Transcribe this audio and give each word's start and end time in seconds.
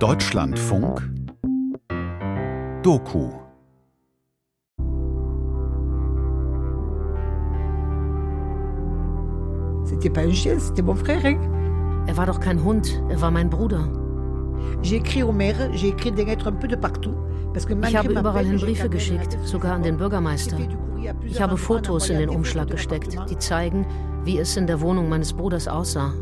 Deutschlandfunk 0.00 1.00
Doku 2.84 3.30
C'était 9.84 10.08
pas 10.08 10.20
un 10.20 10.30
chien, 10.30 10.56
c'était 10.60 10.82
mon 10.82 10.94
frère. 10.94 11.24
Hein? 11.24 11.38
Er 12.06 12.16
war 12.16 12.26
doch 12.26 12.38
kein 12.38 12.64
Hund, 12.64 12.86
er 13.10 13.20
war 13.20 13.32
mein 13.32 13.50
Bruder. 13.50 13.80
J'ai 14.82 14.98
écrit 14.98 15.24
au 15.24 15.32
maire, 15.32 15.68
j'ai 15.72 15.88
écrit 15.88 16.12
des 16.12 16.24
lettres 16.24 16.46
un 16.46 16.52
peu 16.52 16.68
de 16.68 16.76
partout. 16.76 17.16
Parce 17.52 17.66
que 17.66 17.74
Ich 17.74 17.96
habe 17.96 18.12
überall 18.12 18.46
hin 18.46 18.58
Briefe 18.58 18.88
geschickt, 18.88 19.36
sogar 19.42 19.72
an 19.72 19.82
den 19.82 19.96
Bürgermeister. 19.96 20.58
Ich 21.26 21.42
habe 21.42 21.56
Fotos 21.56 22.08
in 22.08 22.18
den 22.18 22.28
Umschlag 22.28 22.70
gesteckt, 22.70 23.16
die 23.28 23.38
zeigen, 23.38 23.84
wie 24.22 24.38
es 24.38 24.56
in 24.56 24.68
der 24.68 24.80
Wohnung 24.80 25.08
meines 25.08 25.32
Bruders 25.32 25.66
aussah. 25.66 26.12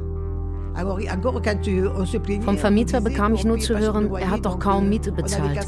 Vom 2.42 2.58
Vermieter 2.58 3.00
bekam 3.00 3.34
ich 3.34 3.44
nur 3.44 3.58
zu 3.58 3.78
hören, 3.78 4.14
er 4.14 4.30
hat 4.30 4.44
doch 4.44 4.58
kaum 4.58 4.88
Miete 4.88 5.12
bezahlt. 5.12 5.58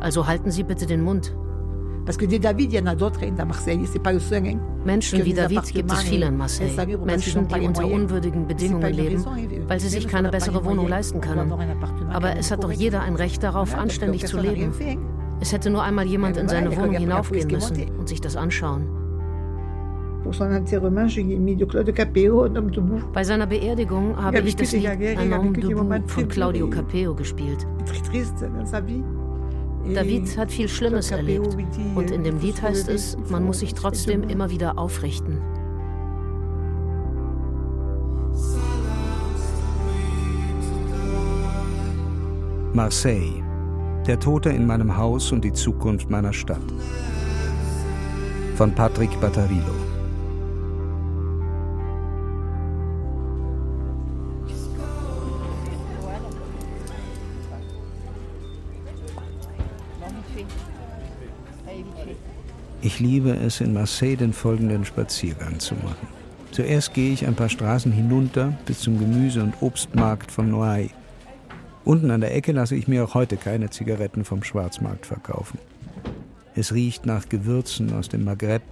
Also 0.00 0.26
halten 0.26 0.50
Sie 0.50 0.62
bitte 0.62 0.86
den 0.86 1.02
Mund. 1.02 1.34
Menschen 4.84 5.24
wie 5.24 5.34
David 5.34 5.72
gibt 5.72 5.92
es 5.92 6.02
viele 6.02 6.26
in 6.26 6.36
Marseille. 6.36 6.96
Menschen, 7.04 7.48
die 7.48 7.60
unter 7.60 7.86
unwürdigen 7.86 8.46
Bedingungen 8.46 8.92
leben, 8.92 9.24
weil 9.66 9.80
sie 9.80 9.88
sich 9.88 10.06
keine 10.06 10.30
bessere 10.30 10.64
Wohnung 10.64 10.86
leisten 10.88 11.20
können. 11.20 11.52
Aber 12.10 12.36
es 12.36 12.50
hat 12.50 12.62
doch 12.62 12.70
jeder 12.70 13.02
ein 13.02 13.16
Recht 13.16 13.42
darauf, 13.42 13.74
anständig 13.74 14.26
zu 14.26 14.38
leben. 14.38 14.72
Es 15.40 15.52
hätte 15.52 15.68
nur 15.68 15.82
einmal 15.82 16.06
jemand 16.06 16.36
in 16.36 16.48
seine 16.48 16.74
Wohnung 16.76 16.94
hinaufgehen 16.94 17.48
müssen 17.50 17.90
und 17.98 18.08
sich 18.08 18.20
das 18.20 18.36
anschauen. 18.36 18.86
Bei 23.12 23.24
seiner 23.24 23.46
Beerdigung 23.46 24.16
habe 24.16 24.40
ich 24.40 24.56
das 24.56 24.72
Lied 24.72 24.88
Un 25.18 25.36
homme 25.36 25.52
debout 25.52 26.08
von 26.08 26.28
Claudio 26.28 26.68
Capeo 26.68 27.14
gespielt. 27.14 27.66
David 29.94 30.36
hat 30.36 30.50
viel 30.50 30.68
Schlimmes 30.68 31.10
erlebt 31.10 31.56
und 31.94 32.10
in 32.10 32.24
dem 32.24 32.40
Lied 32.40 32.60
heißt 32.60 32.88
es, 32.88 33.16
man 33.30 33.44
muss 33.44 33.60
sich 33.60 33.74
trotzdem 33.74 34.24
immer 34.24 34.50
wieder 34.50 34.78
aufrichten. 34.78 35.38
Marseille. 42.76 43.42
Der 44.06 44.20
Tote 44.20 44.50
in 44.50 44.66
meinem 44.66 44.96
Haus 44.96 45.32
und 45.32 45.42
die 45.42 45.52
Zukunft 45.52 46.10
meiner 46.10 46.34
Stadt. 46.34 46.60
Von 48.54 48.72
Patrick 48.72 49.18
Battarillo. 49.18 49.85
Ich 62.86 63.00
liebe 63.00 63.32
es, 63.32 63.60
in 63.60 63.72
Marseille 63.72 64.14
den 64.14 64.32
folgenden 64.32 64.84
Spaziergang 64.84 65.58
zu 65.58 65.74
machen. 65.74 66.06
Zuerst 66.52 66.94
gehe 66.94 67.12
ich 67.12 67.26
ein 67.26 67.34
paar 67.34 67.48
Straßen 67.48 67.90
hinunter 67.90 68.56
bis 68.64 68.78
zum 68.78 69.00
Gemüse- 69.00 69.42
und 69.42 69.54
Obstmarkt 69.60 70.30
von 70.30 70.52
Noailles. 70.52 70.92
Unten 71.84 72.12
an 72.12 72.20
der 72.20 72.32
Ecke 72.32 72.52
lasse 72.52 72.76
ich 72.76 72.86
mir 72.86 73.02
auch 73.02 73.14
heute 73.14 73.38
keine 73.38 73.70
Zigaretten 73.70 74.24
vom 74.24 74.44
Schwarzmarkt 74.44 75.04
verkaufen. 75.04 75.58
Es 76.54 76.72
riecht 76.72 77.06
nach 77.06 77.28
Gewürzen 77.28 77.92
aus 77.92 78.08
dem 78.08 78.22
Maghreb 78.22 78.62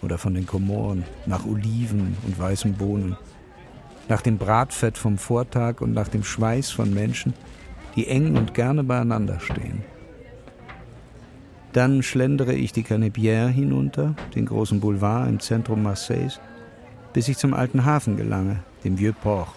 oder 0.00 0.16
von 0.16 0.34
den 0.34 0.46
Komoren, 0.46 1.02
nach 1.26 1.44
Oliven 1.44 2.16
und 2.24 2.38
weißen 2.38 2.74
Bohnen, 2.74 3.16
nach 4.08 4.22
dem 4.22 4.38
Bratfett 4.38 4.96
vom 4.96 5.18
Vortag 5.18 5.80
und 5.80 5.92
nach 5.92 6.06
dem 6.06 6.22
Schweiß 6.22 6.70
von 6.70 6.94
Menschen, 6.94 7.34
die 7.96 8.06
eng 8.06 8.36
und 8.36 8.54
gerne 8.54 8.84
beieinander 8.84 9.40
stehen. 9.40 9.82
Dann 11.74 12.04
schlendere 12.04 12.54
ich 12.54 12.72
die 12.72 12.84
Canebière 12.84 13.48
hinunter, 13.48 14.14
den 14.36 14.46
großen 14.46 14.78
Boulevard 14.78 15.28
im 15.28 15.40
Zentrum 15.40 15.82
Marseilles, 15.82 16.38
bis 17.12 17.26
ich 17.26 17.36
zum 17.36 17.52
alten 17.52 17.84
Hafen 17.84 18.16
gelange, 18.16 18.62
dem 18.84 18.96
Vieux 18.96 19.12
Port. 19.20 19.48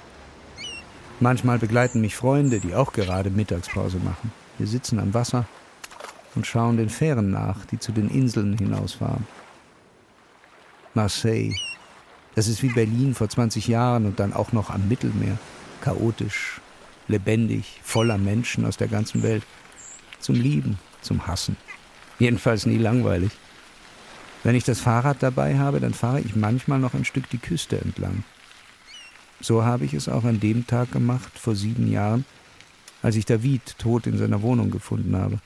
Manchmal 1.19 1.59
begleiten 1.59 2.02
mich 2.02 2.16
Freunde, 2.16 2.59
die 2.59 2.74
auch 2.74 2.92
gerade 2.92 3.30
Mittagspause 3.30 4.00
machen. 4.00 4.31
Wir 4.58 4.66
sitzen 4.66 4.97
am 4.97 5.14
Wasser 5.14 5.46
und 6.34 6.47
schauen 6.47 6.78
den 6.78 6.90
Fähren 6.90 7.30
nach, 7.30 7.66
die 7.66 7.78
zu 7.78 7.92
den 7.92 8.09
Inseln 8.09 8.58
hinausfahren. 8.58 9.28
Marseille, 10.96 11.53
das 12.34 12.47
ist 12.47 12.63
wie 12.63 12.69
Berlin 12.69 13.13
vor 13.13 13.30
20 13.30 13.68
Jahren 13.68 14.08
und 14.08 14.19
dann 14.19 14.34
auch 14.34 14.53
noch 14.53 14.72
am 14.72 14.88
Mittelmeer. 14.88 15.38
Chaotisch, 15.81 16.62
lebendig, 17.08 17.80
voller 17.84 18.18
Menschen 18.18 18.66
aus 18.66 18.78
der 18.78 18.88
ganzen 18.88 19.22
Welt. 19.22 19.44
Zum 20.19 20.34
Lieben, 20.34 20.80
zum 21.02 21.28
Hassen. 21.28 21.58
Jedenfalls 22.20 22.66
nie 22.66 22.78
langweilig. 22.78 23.32
Wenn 24.44 24.56
ich 24.56 24.64
das 24.64 24.80
Fahrrad 24.80 25.22
dabei 25.22 25.58
habe, 25.58 25.80
dann 25.80 25.94
fahre 25.94 26.22
ich 26.22 26.36
manchmal 26.36 26.80
noch 26.80 26.94
ein 26.94 27.06
Stück 27.06 27.30
die 27.30 27.38
Küste 27.38 27.80
entlang. 27.80 28.24
So 29.40 29.64
habe 29.64 29.86
ich 29.86 29.94
es 29.94 30.10
auch 30.10 30.24
an 30.24 30.40
dem 30.40 30.66
Tag 30.66 30.92
gemacht, 30.92 31.38
vor 31.38 31.56
sieben 31.56 31.92
Jahren, 31.92 32.26
als 33.02 33.16
ich 33.16 33.26
David 33.26 33.78
tot 33.78 34.08
in 34.08 34.18
seiner 34.18 34.42
Wohnung 34.42 34.72
gefunden 34.72 35.16
habe. 35.16 35.40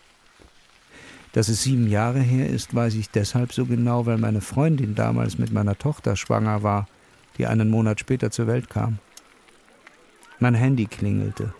Dass 1.33 1.49
es 1.49 1.63
sieben 1.63 1.89
Jahre 1.89 2.19
her 2.19 2.49
ist, 2.49 2.75
weiß 2.75 2.95
ich 2.95 3.09
deshalb 3.09 3.53
so 3.53 3.65
genau, 3.65 4.05
weil 4.05 4.17
meine 4.17 4.41
Freundin 4.41 4.95
damals 4.95 5.37
mit 5.37 5.51
meiner 5.51 5.77
Tochter 5.77 6.15
schwanger 6.15 6.63
war, 6.63 6.87
die 7.37 7.47
einen 7.47 7.69
Monat 7.69 7.99
später 7.99 8.31
zur 8.31 8.47
Welt 8.47 8.69
kam. 8.69 8.99
Mein 10.39 10.55
Handy 10.55 10.85
klingelte. 10.85 11.53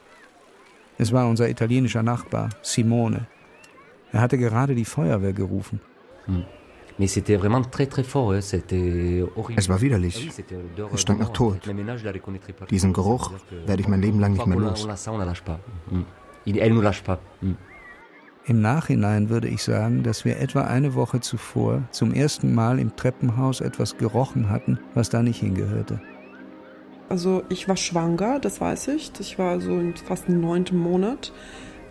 Es 0.98 1.12
war 1.12 1.28
unser 1.28 1.50
italienischer 1.50 2.04
Nachbar, 2.04 2.50
Simone. 2.62 3.28
Er 4.12 4.22
hatte 4.22 4.38
gerade 4.38 4.76
die 4.76 4.86
Feuerwehr 4.86 5.34
gerufen. 5.34 5.82
Es 6.98 7.18
war 9.70 9.82
widerlich. 9.82 10.30
Es 10.94 11.02
stank 11.02 11.20
nach 11.20 11.30
Tod. 11.30 11.60
Diesen 12.70 12.94
Geruch 12.94 13.32
werde 13.66 13.82
ich 13.82 13.88
mein 13.88 14.02
Leben 14.02 14.20
lang 14.20 14.34
nicht 14.34 14.46
mehr 14.46 14.60
los. 14.60 14.88
Im 18.46 18.60
Nachhinein 18.60 19.30
würde 19.30 19.48
ich 19.48 19.64
sagen, 19.64 20.04
dass 20.04 20.26
wir 20.26 20.40
etwa 20.40 20.64
eine 20.64 20.96
Woche 20.96 21.20
zuvor 21.20 21.84
zum 21.92 22.12
ersten 22.12 22.56
Mal 22.56 22.80
im 22.80 22.96
Treppenhaus 22.96 23.62
etwas 23.62 23.98
gerochen 23.98 24.50
hatten, 24.50 24.80
was 24.96 25.10
da 25.10 25.22
nicht 25.22 25.40
hingehörte. 25.40 26.02
Also 27.08 27.44
ich 27.50 27.68
war 27.68 27.78
schwanger, 27.78 28.40
das 28.40 28.60
weiß 28.60 28.88
ich. 28.90 29.12
Ich 29.20 29.38
war 29.38 29.62
so 29.62 29.78
in 29.78 29.96
fast 29.96 30.28
im 30.28 30.42
neunten 30.42 30.78
Monat. 30.78 31.32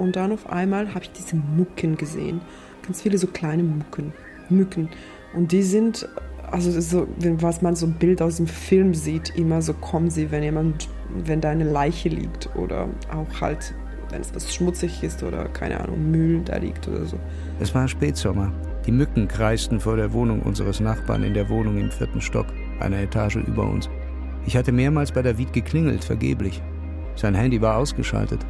Und 0.00 0.16
dann 0.16 0.33
auf 0.33 0.50
einmal 0.50 0.94
habe 0.94 1.05
ich 1.05 1.12
diese 1.12 1.37
Mucken 1.37 1.97
gesehen. 1.97 2.41
Ganz 2.83 3.03
viele 3.03 3.19
so 3.19 3.27
kleine 3.27 3.62
Mucken. 3.62 4.15
Mücken. 4.49 4.88
Und 5.34 5.53
die 5.53 5.62
sind, 5.62 6.09
also 6.50 6.81
so, 6.81 7.06
was 7.19 7.61
man 7.61 7.77
so 7.77 7.87
ein 7.87 7.93
Bild 7.93 8.22
aus 8.22 8.39
dem 8.39 8.47
Film 8.47 8.94
sieht, 8.94 9.37
immer 9.37 9.60
so 9.60 9.75
kommen 9.75 10.10
sie, 10.10 10.31
wenn 10.31 10.43
jemand, 10.43 10.89
wenn 11.15 11.43
da 11.43 11.50
eine 11.50 11.71
Leiche 11.71 12.09
liegt 12.09 12.49
oder 12.56 12.89
auch 13.12 13.41
halt, 13.43 13.75
wenn 14.10 14.22
es 14.22 14.34
was 14.34 14.53
schmutzig 14.53 15.03
ist 15.03 15.22
oder 15.22 15.44
keine 15.50 15.78
Ahnung, 15.78 16.10
Müll 16.10 16.41
da 16.47 16.56
liegt 16.56 16.89
oder 16.89 17.05
so. 17.05 17.19
Es 17.60 17.75
war 17.75 17.87
Spätsommer. 17.87 18.50
Die 18.87 18.93
Mücken 18.93 19.28
kreisten 19.28 19.81
vor 19.81 19.97
der 19.97 20.15
Wohnung 20.15 20.41
unseres 20.41 20.81
Nachbarn 20.81 21.25
in 21.25 21.34
der 21.34 21.50
Wohnung 21.50 21.78
im 21.78 21.91
vierten 21.91 22.22
Stock, 22.22 22.47
einer 22.81 23.00
Etage 23.00 23.37
über 23.37 23.69
uns. 23.69 23.91
Ich 24.47 24.56
hatte 24.56 24.72
mehrmals 24.72 25.12
bei 25.12 25.21
David 25.21 25.53
geklingelt, 25.53 26.05
vergeblich. 26.05 26.62
Sein 27.16 27.34
Handy 27.34 27.60
war 27.60 27.77
ausgeschaltet. 27.77 28.47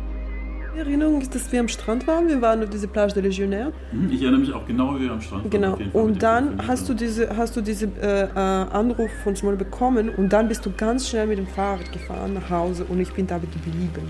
Die 0.75 0.79
Erinnerung 0.79 1.21
ist, 1.21 1.35
dass 1.35 1.51
wir 1.51 1.61
am 1.61 1.69
Strand 1.69 2.07
waren. 2.07 2.29
Wir 2.29 2.41
waren 2.41 2.63
auf 2.63 2.71
dieser 2.71 2.87
Plage 2.87 3.15
de 3.15 3.23
Legionnaire. 3.25 3.73
Ich 4.11 4.23
erinnere 4.23 4.41
mich 4.41 4.53
auch 4.53 4.65
genau, 4.67 4.95
wie 4.97 5.01
wir 5.03 5.13
am 5.13 5.21
Strand 5.21 5.51
Genau. 5.51 5.73
waren. 5.73 5.91
Und 5.93 6.23
dann 6.23 6.67
hast 6.67 6.89
du 6.89 6.95
diese, 6.95 7.37
hast 7.37 7.57
du 7.57 7.61
diese 7.61 7.87
äh, 8.01 8.23
äh, 8.25 8.29
Anruf 8.39 9.11
von 9.25 9.35
Simone 9.35 9.57
bekommen 9.57 10.09
und 10.11 10.33
dann 10.33 10.49
bist 10.49 10.65
du 10.65 10.71
ganz 10.77 11.09
schnell 11.09 11.27
mit 11.27 11.39
dem 11.39 11.47
Fahrrad 11.49 11.91
gefahren 11.93 12.35
nach 12.35 12.49
Hause 12.51 12.85
und 12.89 13.01
ich 13.01 13.13
bin 13.13 13.27
da 13.27 13.39
geblieben. 13.39 14.09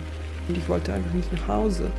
Und 0.48 0.56
ich 0.56 0.68
wollte 0.68 0.92
einfach 0.92 1.12
nicht 1.14 1.32
nach 1.32 1.48
Hause. 1.48 1.90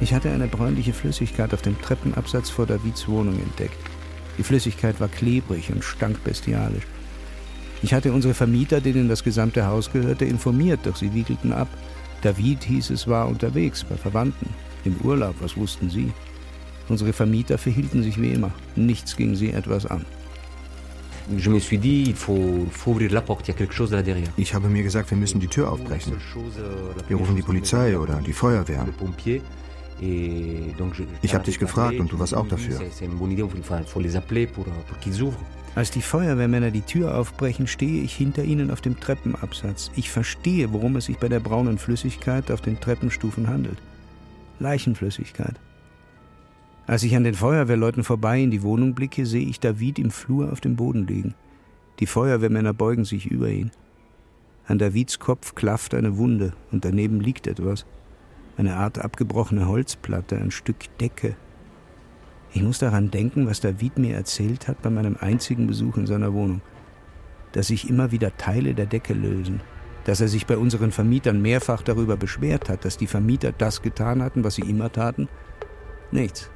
Ich 0.00 0.14
hatte 0.14 0.30
eine 0.30 0.46
bräunliche 0.46 0.92
Flüssigkeit 0.92 1.52
auf 1.52 1.62
dem 1.62 1.80
Treppenabsatz 1.82 2.48
vor 2.50 2.66
Davids 2.66 3.08
Wohnung 3.08 3.34
entdeckt. 3.40 3.76
Die 4.38 4.44
Flüssigkeit 4.44 5.00
war 5.00 5.08
klebrig 5.08 5.72
und 5.72 5.82
stank 5.82 6.22
bestialisch. 6.22 6.86
Ich 7.82 7.92
hatte 7.92 8.12
unsere 8.12 8.34
Vermieter, 8.34 8.80
denen 8.80 9.08
das 9.08 9.24
gesamte 9.24 9.66
Haus 9.66 9.92
gehörte, 9.92 10.24
informiert, 10.24 10.80
doch 10.84 10.94
sie 10.96 11.12
wiegelten 11.14 11.52
ab. 11.52 11.68
David 12.22 12.64
hieß 12.64 12.90
es 12.90 13.06
war 13.06 13.28
unterwegs 13.28 13.84
bei 13.84 13.96
Verwandten. 13.96 14.48
Im 14.84 14.96
Urlaub, 15.02 15.36
was 15.40 15.56
wussten 15.56 15.90
sie? 15.90 16.12
Unsere 16.88 17.12
Vermieter 17.12 17.58
verhielten 17.58 18.02
sich 18.02 18.20
wie 18.20 18.32
immer. 18.32 18.50
Nichts 18.76 19.16
ging 19.16 19.34
sie 19.34 19.52
etwas 19.52 19.86
an. 19.86 20.04
Ich 24.36 24.54
habe 24.54 24.68
mir 24.68 24.82
gesagt, 24.82 25.10
wir 25.10 25.18
müssen 25.18 25.40
die 25.40 25.46
Tür 25.46 25.70
aufbrechen. 25.70 26.14
Wir 27.06 27.16
rufen 27.16 27.36
die 27.36 27.42
Polizei 27.42 27.98
oder 27.98 28.20
die 28.22 28.32
Feuerwehr. 28.32 28.86
Ich 31.20 31.34
habe 31.34 31.44
dich 31.44 31.58
gefragt 31.58 32.00
und 32.00 32.10
du 32.10 32.18
warst 32.18 32.34
auch 32.34 32.48
dafür. 32.48 32.80
Als 35.74 35.90
die 35.90 36.02
Feuerwehrmänner 36.02 36.70
die 36.70 36.82
Tür 36.82 37.16
aufbrechen, 37.16 37.66
stehe 37.66 38.02
ich 38.02 38.14
hinter 38.14 38.42
ihnen 38.42 38.70
auf 38.70 38.80
dem 38.80 38.98
Treppenabsatz. 38.98 39.90
Ich 39.94 40.10
verstehe, 40.10 40.72
worum 40.72 40.96
es 40.96 41.04
sich 41.04 41.18
bei 41.18 41.28
der 41.28 41.40
braunen 41.40 41.78
Flüssigkeit 41.78 42.50
auf 42.50 42.60
den 42.60 42.80
Treppenstufen 42.80 43.48
handelt. 43.48 43.78
Leichenflüssigkeit. 44.58 45.54
Als 46.86 47.02
ich 47.02 47.14
an 47.14 47.24
den 47.24 47.34
Feuerwehrleuten 47.34 48.02
vorbei 48.02 48.40
in 48.40 48.50
die 48.50 48.62
Wohnung 48.62 48.94
blicke, 48.94 49.26
sehe 49.26 49.46
ich 49.46 49.60
David 49.60 49.98
im 49.98 50.10
Flur 50.10 50.50
auf 50.50 50.60
dem 50.60 50.74
Boden 50.74 51.06
liegen. 51.06 51.34
Die 52.00 52.06
Feuerwehrmänner 52.06 52.72
beugen 52.72 53.04
sich 53.04 53.26
über 53.26 53.48
ihn. 53.48 53.70
An 54.66 54.78
Davids 54.78 55.18
Kopf 55.18 55.54
klafft 55.54 55.94
eine 55.94 56.16
Wunde 56.16 56.54
und 56.72 56.84
daneben 56.84 57.20
liegt 57.20 57.46
etwas. 57.46 57.86
Eine 58.56 58.76
Art 58.76 58.98
abgebrochene 58.98 59.68
Holzplatte, 59.68 60.36
ein 60.36 60.50
Stück 60.50 60.96
Decke. 60.98 61.36
Ich 62.52 62.62
muss 62.62 62.78
daran 62.78 63.10
denken, 63.10 63.46
was 63.46 63.60
David 63.60 63.98
mir 63.98 64.14
erzählt 64.14 64.68
hat 64.68 64.80
bei 64.82 64.90
meinem 64.90 65.16
einzigen 65.20 65.66
Besuch 65.66 65.96
in 65.96 66.06
seiner 66.06 66.32
Wohnung. 66.32 66.62
Dass 67.52 67.68
sich 67.68 67.88
immer 67.88 68.10
wieder 68.10 68.36
Teile 68.36 68.74
der 68.74 68.86
Decke 68.86 69.14
lösen. 69.14 69.60
Dass 70.04 70.20
er 70.20 70.28
sich 70.28 70.46
bei 70.46 70.56
unseren 70.56 70.90
Vermietern 70.90 71.42
mehrfach 71.42 71.82
darüber 71.82 72.16
beschwert 72.16 72.68
hat, 72.68 72.84
dass 72.84 72.96
die 72.96 73.06
Vermieter 73.06 73.52
das 73.52 73.82
getan 73.82 74.22
hatten, 74.22 74.44
was 74.44 74.54
sie 74.54 74.62
immer 74.62 74.90
taten. 74.90 75.28
Nichts. 76.10 76.50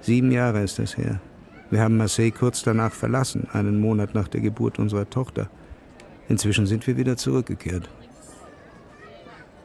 Sieben 0.00 0.32
Jahre 0.32 0.62
ist 0.62 0.78
das 0.78 0.96
her. 0.96 1.20
Wir 1.70 1.82
haben 1.82 1.96
Marseille 1.96 2.32
kurz 2.32 2.64
danach 2.64 2.92
verlassen, 2.92 3.46
einen 3.52 3.78
Monat 3.78 4.14
nach 4.14 4.26
der 4.26 4.40
Geburt 4.40 4.80
unserer 4.80 5.08
Tochter. 5.08 5.48
Inzwischen 6.28 6.66
sind 6.66 6.86
wir 6.86 6.96
wieder 6.96 7.16
zurückgekehrt. 7.16 7.88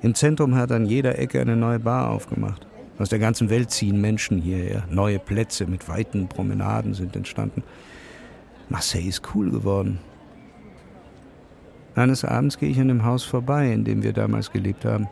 Im 0.05 0.13
Zentrum 0.13 0.53
hat 0.53 0.71
an 0.71 0.85
jeder 0.85 1.17
Ecke 1.17 1.41
eine 1.41 1.55
neue 1.55 1.79
Bar 1.79 2.11
aufgemacht. 2.11 2.67
Aus 2.99 3.09
der 3.09 3.17
ganzen 3.17 3.49
Welt 3.49 3.71
ziehen 3.71 3.99
Menschen 3.99 4.39
hierher. 4.39 4.83
Neue 4.87 5.17
Plätze 5.17 5.65
mit 5.65 5.89
weiten 5.89 6.27
Promenaden 6.27 6.93
sind 6.93 7.15
entstanden. 7.15 7.63
Marseille 8.69 9.07
ist 9.07 9.23
cool 9.33 9.49
geworden. 9.49 9.97
Eines 11.95 12.23
Abends 12.23 12.59
gehe 12.59 12.69
ich 12.69 12.79
an 12.79 12.89
dem 12.89 13.03
Haus 13.03 13.23
vorbei, 13.23 13.73
in 13.73 13.83
dem 13.83 14.03
wir 14.03 14.13
damals 14.13 14.51
gelebt 14.51 14.85
haben. 14.85 15.07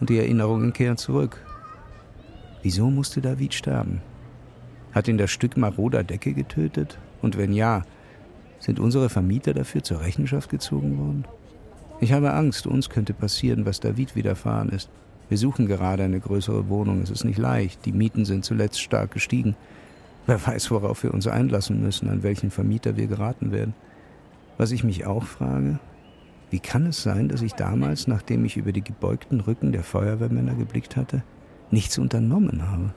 Und 0.00 0.10
die 0.10 0.18
Erinnerungen 0.18 0.74
kehren 0.74 0.98
zurück. 0.98 1.42
Wieso 2.62 2.90
musste 2.90 3.22
David 3.22 3.54
sterben? 3.54 4.02
Hat 4.92 5.08
ihn 5.08 5.16
das 5.16 5.30
Stück 5.30 5.56
maroder 5.56 6.04
Decke 6.04 6.34
getötet? 6.34 6.98
Und 7.22 7.38
wenn 7.38 7.54
ja, 7.54 7.84
sind 8.58 8.80
unsere 8.80 9.08
Vermieter 9.08 9.54
dafür 9.54 9.82
zur 9.82 10.02
Rechenschaft 10.02 10.50
gezogen 10.50 10.98
worden? 10.98 11.24
Ich 12.00 12.12
habe 12.12 12.32
Angst, 12.32 12.66
uns 12.66 12.88
könnte 12.90 13.12
passieren, 13.12 13.66
was 13.66 13.80
David 13.80 14.14
widerfahren 14.14 14.68
ist. 14.68 14.88
Wir 15.28 15.36
suchen 15.36 15.66
gerade 15.66 16.04
eine 16.04 16.20
größere 16.20 16.68
Wohnung. 16.68 17.02
Es 17.02 17.10
ist 17.10 17.24
nicht 17.24 17.38
leicht. 17.38 17.84
Die 17.86 17.92
Mieten 17.92 18.24
sind 18.24 18.44
zuletzt 18.44 18.80
stark 18.80 19.10
gestiegen. 19.10 19.56
Wer 20.26 20.46
weiß, 20.46 20.70
worauf 20.70 21.02
wir 21.02 21.12
uns 21.12 21.26
einlassen 21.26 21.82
müssen, 21.82 22.08
an 22.08 22.22
welchen 22.22 22.50
Vermieter 22.50 22.96
wir 22.96 23.08
geraten 23.08 23.50
werden. 23.50 23.74
Was 24.58 24.70
ich 24.70 24.84
mich 24.84 25.06
auch 25.06 25.24
frage, 25.24 25.80
wie 26.50 26.60
kann 26.60 26.86
es 26.86 27.02
sein, 27.02 27.28
dass 27.28 27.42
ich 27.42 27.54
damals, 27.54 28.06
nachdem 28.06 28.44
ich 28.44 28.56
über 28.56 28.72
die 28.72 28.82
gebeugten 28.82 29.40
Rücken 29.40 29.72
der 29.72 29.82
Feuerwehrmänner 29.82 30.54
geblickt 30.54 30.96
hatte, 30.96 31.22
nichts 31.70 31.98
unternommen 31.98 32.70
habe. 32.70 32.94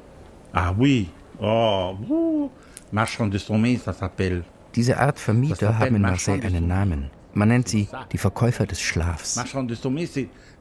Ah 0.53 0.74
oui, 0.77 1.09
oh, 1.39 2.50
marchand 2.92 3.33
de 3.33 3.39
sommeil, 3.39 3.77
ça 3.77 3.94
s'appelle. 3.94 4.44
Diese 4.75 4.98
Art 4.98 5.19
Vermieter 5.19 5.77
haben 5.77 5.95
in 5.95 6.01
Marseille 6.01 6.42
einen 6.44 6.68
Namen. 6.68 7.09
Man 7.33 7.48
nennt 7.48 7.68
sie 7.68 7.88
die 8.12 8.18
Verkäufer 8.18 8.66
des 8.66 8.81
Schlafs. 8.81 9.39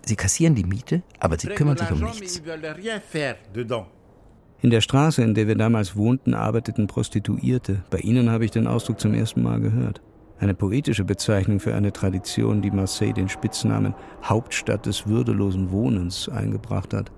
Sie 0.04 0.16
kassieren 0.16 0.54
die 0.54 0.64
Miete, 0.64 1.02
aber 1.18 1.38
sie 1.38 1.48
kümmern 1.48 1.76
sich 1.76 1.90
um 1.90 2.00
nichts. 2.00 2.40
In 4.62 4.70
der 4.70 4.80
Straße, 4.82 5.22
in 5.22 5.34
der 5.34 5.48
wir 5.48 5.54
damals 5.56 5.96
wohnten, 5.96 6.34
arbeiteten 6.34 6.86
Prostituierte. 6.86 7.82
Bei 7.90 7.98
ihnen 7.98 8.30
habe 8.30 8.44
ich 8.44 8.50
den 8.50 8.66
Ausdruck 8.66 9.00
zum 9.00 9.14
ersten 9.14 9.42
Mal 9.42 9.60
gehört. 9.60 10.02
Eine 10.38 10.54
poetische 10.54 11.04
Bezeichnung 11.04 11.60
für 11.60 11.74
eine 11.74 11.92
Tradition, 11.92 12.62
die 12.62 12.70
Marseille 12.70 13.12
den 13.12 13.28
Spitznamen 13.28 13.94
Hauptstadt 14.22 14.86
des 14.86 15.06
würdelosen 15.06 15.70
Wohnens 15.70 16.28
eingebracht 16.28 16.94
hat. 16.94 17.10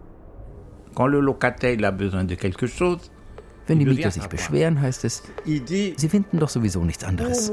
Wenn 3.67 3.79
die 3.79 3.87
Mieter 3.87 4.11
sich 4.11 4.27
beschweren, 4.27 4.81
heißt 4.81 5.05
es, 5.05 5.23
sie 5.45 6.09
finden 6.09 6.39
doch 6.39 6.49
sowieso 6.49 6.85
nichts 6.85 7.05
anderes. 7.05 7.53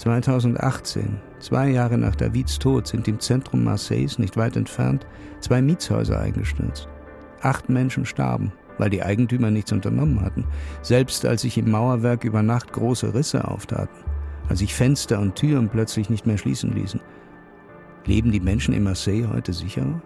2018, 0.00 1.20
zwei 1.40 1.68
Jahre 1.68 1.98
nach 1.98 2.16
Davids 2.16 2.58
Tod, 2.58 2.86
sind 2.86 3.06
im 3.06 3.20
Zentrum 3.20 3.64
Marseilles, 3.64 4.18
nicht 4.18 4.38
weit 4.38 4.56
entfernt, 4.56 5.06
zwei 5.40 5.60
Mietshäuser 5.60 6.18
eingestürzt. 6.18 6.88
Acht 7.42 7.68
Menschen 7.68 8.06
starben, 8.06 8.50
weil 8.78 8.88
die 8.88 9.02
Eigentümer 9.02 9.50
nichts 9.50 9.72
unternommen 9.72 10.22
hatten, 10.22 10.46
selbst 10.80 11.26
als 11.26 11.42
sich 11.42 11.58
im 11.58 11.70
Mauerwerk 11.70 12.24
über 12.24 12.42
Nacht 12.42 12.72
große 12.72 13.12
Risse 13.12 13.46
auftaten, 13.46 13.94
als 14.48 14.60
sich 14.60 14.74
Fenster 14.74 15.20
und 15.20 15.34
Türen 15.34 15.68
plötzlich 15.68 16.08
nicht 16.08 16.24
mehr 16.26 16.38
schließen 16.38 16.72
ließen. 16.72 17.02
Leben 18.06 18.32
die 18.32 18.40
Menschen 18.40 18.72
in 18.72 18.84
Marseille 18.84 19.28
heute 19.30 19.52
sicherer? 19.52 20.00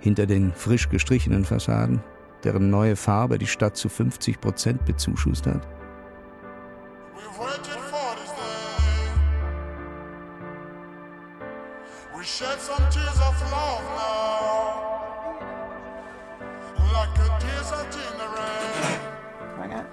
Hinter 0.00 0.26
den 0.26 0.52
frisch 0.52 0.88
gestrichenen 0.88 1.44
Fassaden, 1.44 2.02
deren 2.42 2.70
neue 2.70 2.96
Farbe 2.96 3.38
die 3.38 3.46
Stadt 3.46 3.76
zu 3.76 3.88
50 3.88 4.40
Prozent 4.40 4.84
bezuschusst 4.84 5.46
hat? 5.46 5.64
Shed 12.24 12.58
some 12.58 12.84
tears 12.90 13.20
of 13.20 13.36
love 13.52 13.84
now, 14.00 15.36
like 16.94 17.18
a 17.18 17.28
desert 17.38 17.94
in 17.94 18.16
the 18.16 18.28
rain. 18.32 18.98
Voilà. 19.58 19.84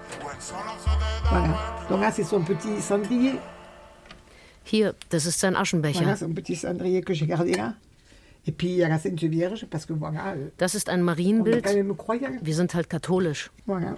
Voilà. 1.30 1.86
Donc 1.90 2.00
là, 2.00 2.10
c'est 2.10 2.24
son 2.24 2.42
petit 2.42 2.80
cendrier. 2.80 3.34
Hier, 4.64 4.94
das 5.10 5.26
ist 5.26 5.38
sein 5.38 5.54
Aschenbecher. 5.54 6.00
Voilà, 6.00 6.16
son 6.16 6.32
petit 6.32 6.56
cendrier 6.56 7.02
que 7.02 7.12
j'ai 7.12 7.26
gardé 7.26 7.54
là. 7.54 7.74
Et 8.46 8.52
puis, 8.52 8.68
il 8.68 8.76
y 8.76 8.82
a 8.82 8.88
la 8.88 8.98
Sainte 8.98 9.22
Vierge, 9.22 9.66
parce 9.70 9.84
que 9.84 9.92
voilà. 9.92 10.32
Euh, 10.34 10.48
das 10.58 10.74
ist 10.74 10.88
ein 10.88 11.02
Marienbild. 11.02 11.64
Wir 12.42 12.54
sind 12.54 12.74
halt 12.74 12.88
katholisch. 12.88 13.50
Voilà. 13.66 13.96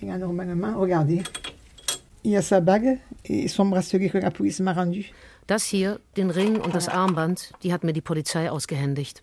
Regarde 0.00 0.20
normalement, 0.20 0.78
regardez. 0.78 1.22
Il 2.22 2.30
y 2.30 2.36
a 2.36 2.42
sa 2.42 2.60
bague 2.60 2.98
et 3.24 3.48
son 3.48 3.66
bracelet 3.66 4.08
que 4.08 4.18
la 4.18 4.30
police 4.30 4.60
m'a 4.60 4.72
rendu. 4.72 5.10
Das 5.48 5.64
hier, 5.64 5.98
den 6.18 6.28
Ring 6.28 6.60
und 6.60 6.74
das 6.74 6.88
Armband, 6.88 7.54
die 7.62 7.72
hat 7.72 7.82
mir 7.82 7.94
die 7.94 8.02
Polizei 8.02 8.50
ausgehändigt. 8.50 9.22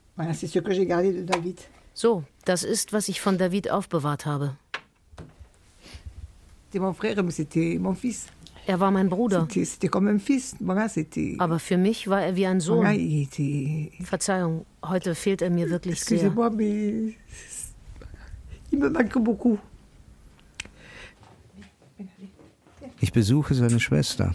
So, 1.94 2.24
das 2.45 2.63
ist, 2.63 2.94
was 2.94 3.10
ich 3.10 3.22
von 3.22 3.38
David 3.38 3.69
aufbewahrt 3.69 4.25
habe. 4.25 4.57
Er 8.66 8.80
war 8.80 8.89
mein 8.89 9.10
Bruder. 9.10 9.48
Aber 11.38 11.60
für 11.60 11.77
mich 11.77 12.08
war 12.08 12.24
er 12.24 12.36
wie 12.36 12.48
ein 12.48 12.60
Sohn. 12.60 13.91
Verzeihung, 14.03 14.65
heute 14.84 15.13
fehlt 15.13 15.44
er 15.44 15.51
mir 15.51 15.70
wirklich 15.70 16.03
sehr. 16.03 16.34
Ich 23.00 23.13
besuche 23.13 23.53
seine 23.53 23.79
Schwester 23.79 24.34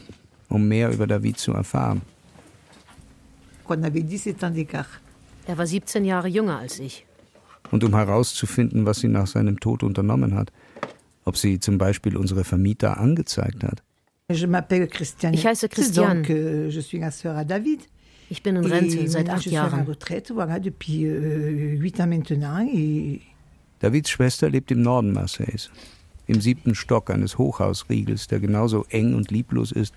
um 0.50 0.68
mehr 0.68 0.92
über 0.92 1.06
David 1.06 1.38
zu 1.38 1.52
erfahren. 1.52 2.02
Er 5.46 5.56
war 5.56 5.66
17 5.66 6.04
Jahre 6.04 6.28
jünger 6.28 6.58
als 6.58 6.78
ich. 6.80 7.06
Und 7.70 7.84
um 7.84 7.94
herauszufinden, 7.94 8.84
was 8.84 8.98
sie 8.98 9.08
nach 9.08 9.28
seinem 9.28 9.60
Tod 9.60 9.82
unternommen 9.82 10.34
hat. 10.34 10.52
Ob 11.24 11.36
sie 11.36 11.60
zum 11.60 11.78
Beispiel 11.78 12.16
unsere 12.16 12.44
Vermieter 12.44 12.98
angezeigt 12.98 13.62
hat. 13.62 13.82
Ich 14.28 14.44
heiße 15.46 15.68
Christian. 15.68 16.24
Ich 18.28 18.42
bin 18.42 18.56
in 18.56 18.64
Rente 18.64 19.08
seit 19.08 19.28
acht 19.28 19.46
Jahren. 19.46 19.86
Euh, 19.88 19.94
Davids 23.80 24.10
Schwester 24.10 24.50
lebt 24.50 24.70
im 24.70 24.82
Norden 24.82 25.12
Marseilles, 25.12 25.70
im 26.26 26.40
siebten 26.40 26.74
Stock 26.74 27.10
eines 27.10 27.38
Hochhausriegels, 27.38 28.28
der 28.28 28.40
genauso 28.40 28.84
eng 28.88 29.14
und 29.14 29.30
lieblos 29.30 29.72
ist 29.72 29.94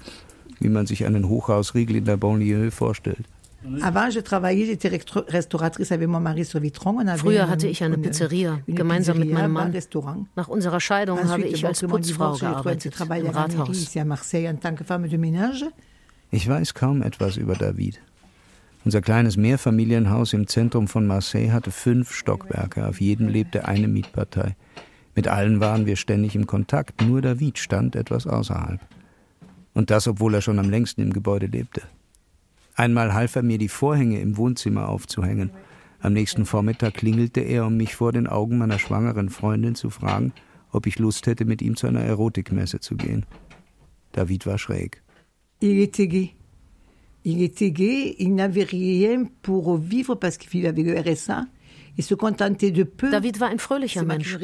wie 0.63 0.70
man 0.70 0.86
sich 0.86 1.05
einen 1.05 1.29
Hochhausriegel 1.29 1.98
in 1.98 2.05
der 2.05 2.17
Banlieue 2.17 2.72
vorstellt. 2.72 3.25
Früher 7.17 7.50
hatte 7.50 7.67
ich 7.67 7.84
eine 7.84 7.98
Pizzeria, 7.98 8.60
gemeinsam 8.67 9.20
mit 9.20 9.32
meinem 9.32 9.51
Mann. 9.53 9.74
Nach 10.36 10.48
unserer 10.50 10.82
Scheidung 10.82 11.29
habe 11.29 11.43
ich 11.43 11.65
als 11.65 11.82
Putzfrau 11.82 12.34
gearbeitet, 12.34 13.00
im 13.00 13.27
Rathaus. 13.27 13.96
Ich 16.32 16.50
weiß 16.50 16.74
kaum 16.74 17.01
etwas 17.01 17.38
über 17.38 17.55
David. 17.55 18.01
Unser 18.86 19.01
kleines 19.01 19.38
Mehrfamilienhaus 19.38 20.34
im 20.34 20.48
Zentrum 20.48 20.89
von 20.89 21.08
Marseille 21.08 21.53
hatte 21.53 21.72
fünf 21.72 22.12
Stockwerke, 22.12 22.86
auf 22.86 23.00
jedem 23.00 23.29
lebte 23.29 23.65
eine 23.65 23.88
Mietpartei. 23.88 24.58
Mit 25.15 25.29
allen 25.29 25.62
waren 25.62 25.86
wir 25.86 25.96
ständig 25.96 26.36
im 26.36 26.48
Kontakt, 26.48 27.01
nur 27.01 27.22
David 27.22 27.60
stand 27.60 27.96
etwas 27.96 28.27
außerhalb. 28.27 28.82
Und 29.74 29.89
das, 29.89 30.08
obwohl 30.08 30.34
er 30.36 30.42
schon 30.42 30.60
am 30.60 30.70
längsten 30.70 31.01
im 31.01 31.13
Gebäude 31.13 31.48
lebte. 31.48 31.82
Einmal 32.75 33.13
half 33.13 33.36
er 33.36 33.44
mir, 33.44 33.58
die 33.58 33.70
Vorhänge 33.70 34.20
im 34.20 34.38
Wohnzimmer 34.38 34.89
aufzuhängen. 34.89 35.51
Am 36.00 36.13
nächsten 36.13 36.46
Vormittag 36.46 36.96
klingelte 36.96 37.42
er, 37.42 37.65
um 37.65 37.77
mich 37.77 37.96
vor 37.96 38.12
den 38.12 38.27
Augen 38.27 38.58
meiner 38.58 38.80
schwangeren 38.80 39.30
Freundin 39.30 39.75
zu 39.75 39.89
fragen, 39.89 40.34
ob 40.72 40.88
ich 40.88 41.00
Lust 41.00 41.27
hätte, 41.27 41.46
mit 41.46 41.62
ihm 41.62 41.75
zu 41.75 41.88
einer 41.88 42.01
Erotikmesse 42.01 42.80
zu 42.80 42.96
gehen. 42.96 43.25
David 44.12 44.46
war 44.46 44.58
schräg. 44.58 45.01
Il 45.62 45.80
était 45.80 46.08
gay. 46.08 46.32
Il 47.24 47.42
était 47.42 47.72
gay, 47.72 48.15
il 48.20 48.36
n'avait 48.36 48.63
rien 48.63 49.30
pour 49.42 49.77
vivre 49.77 50.15
parce 50.15 50.38
qu'il 50.38 50.68
avec 50.68 50.86
le 50.86 51.00
RSA. 51.00 51.48
David 51.96 53.40
war 53.40 53.50
ein 53.50 53.60
fröhlicher 53.60 54.04
Mensch. 54.04 54.38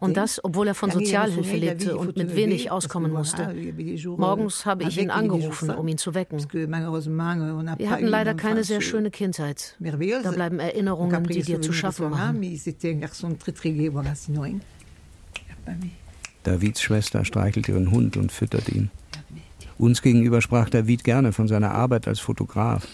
Und 0.00 0.16
das, 0.16 0.42
obwohl 0.44 0.68
er 0.68 0.74
von 0.74 0.90
Sozialhilfe 0.90 1.56
lebte 1.56 1.96
und 1.96 2.16
mit 2.16 2.36
wenig 2.36 2.70
auskommen 2.70 3.12
musste. 3.12 3.52
Morgens 4.16 4.66
habe 4.66 4.84
ich 4.84 4.98
ihn 4.98 5.10
angerufen, 5.10 5.70
um 5.70 5.88
ihn 5.88 5.98
zu 5.98 6.14
wecken. 6.14 6.38
Wir 6.52 7.90
hatten 7.90 8.06
leider 8.06 8.34
keine 8.34 8.62
sehr 8.64 8.80
schöne 8.80 9.10
Kindheit. 9.10 9.76
Da 9.80 10.30
bleiben 10.30 10.60
Erinnerungen, 10.60 11.24
die 11.24 11.42
dir 11.42 11.60
zu 11.60 11.72
schaffen 11.72 12.10
machen. 12.10 12.40
Davids 16.44 16.82
Schwester 16.82 17.24
streichelt 17.24 17.68
ihren 17.68 17.90
Hund 17.90 18.16
und 18.16 18.32
füttert 18.32 18.68
ihn. 18.68 18.90
Uns 19.78 20.02
gegenüber 20.02 20.40
sprach 20.40 20.68
David 20.68 21.02
gerne 21.02 21.32
von 21.32 21.48
seiner 21.48 21.72
Arbeit 21.72 22.06
als 22.06 22.20
Fotograf. 22.20 22.86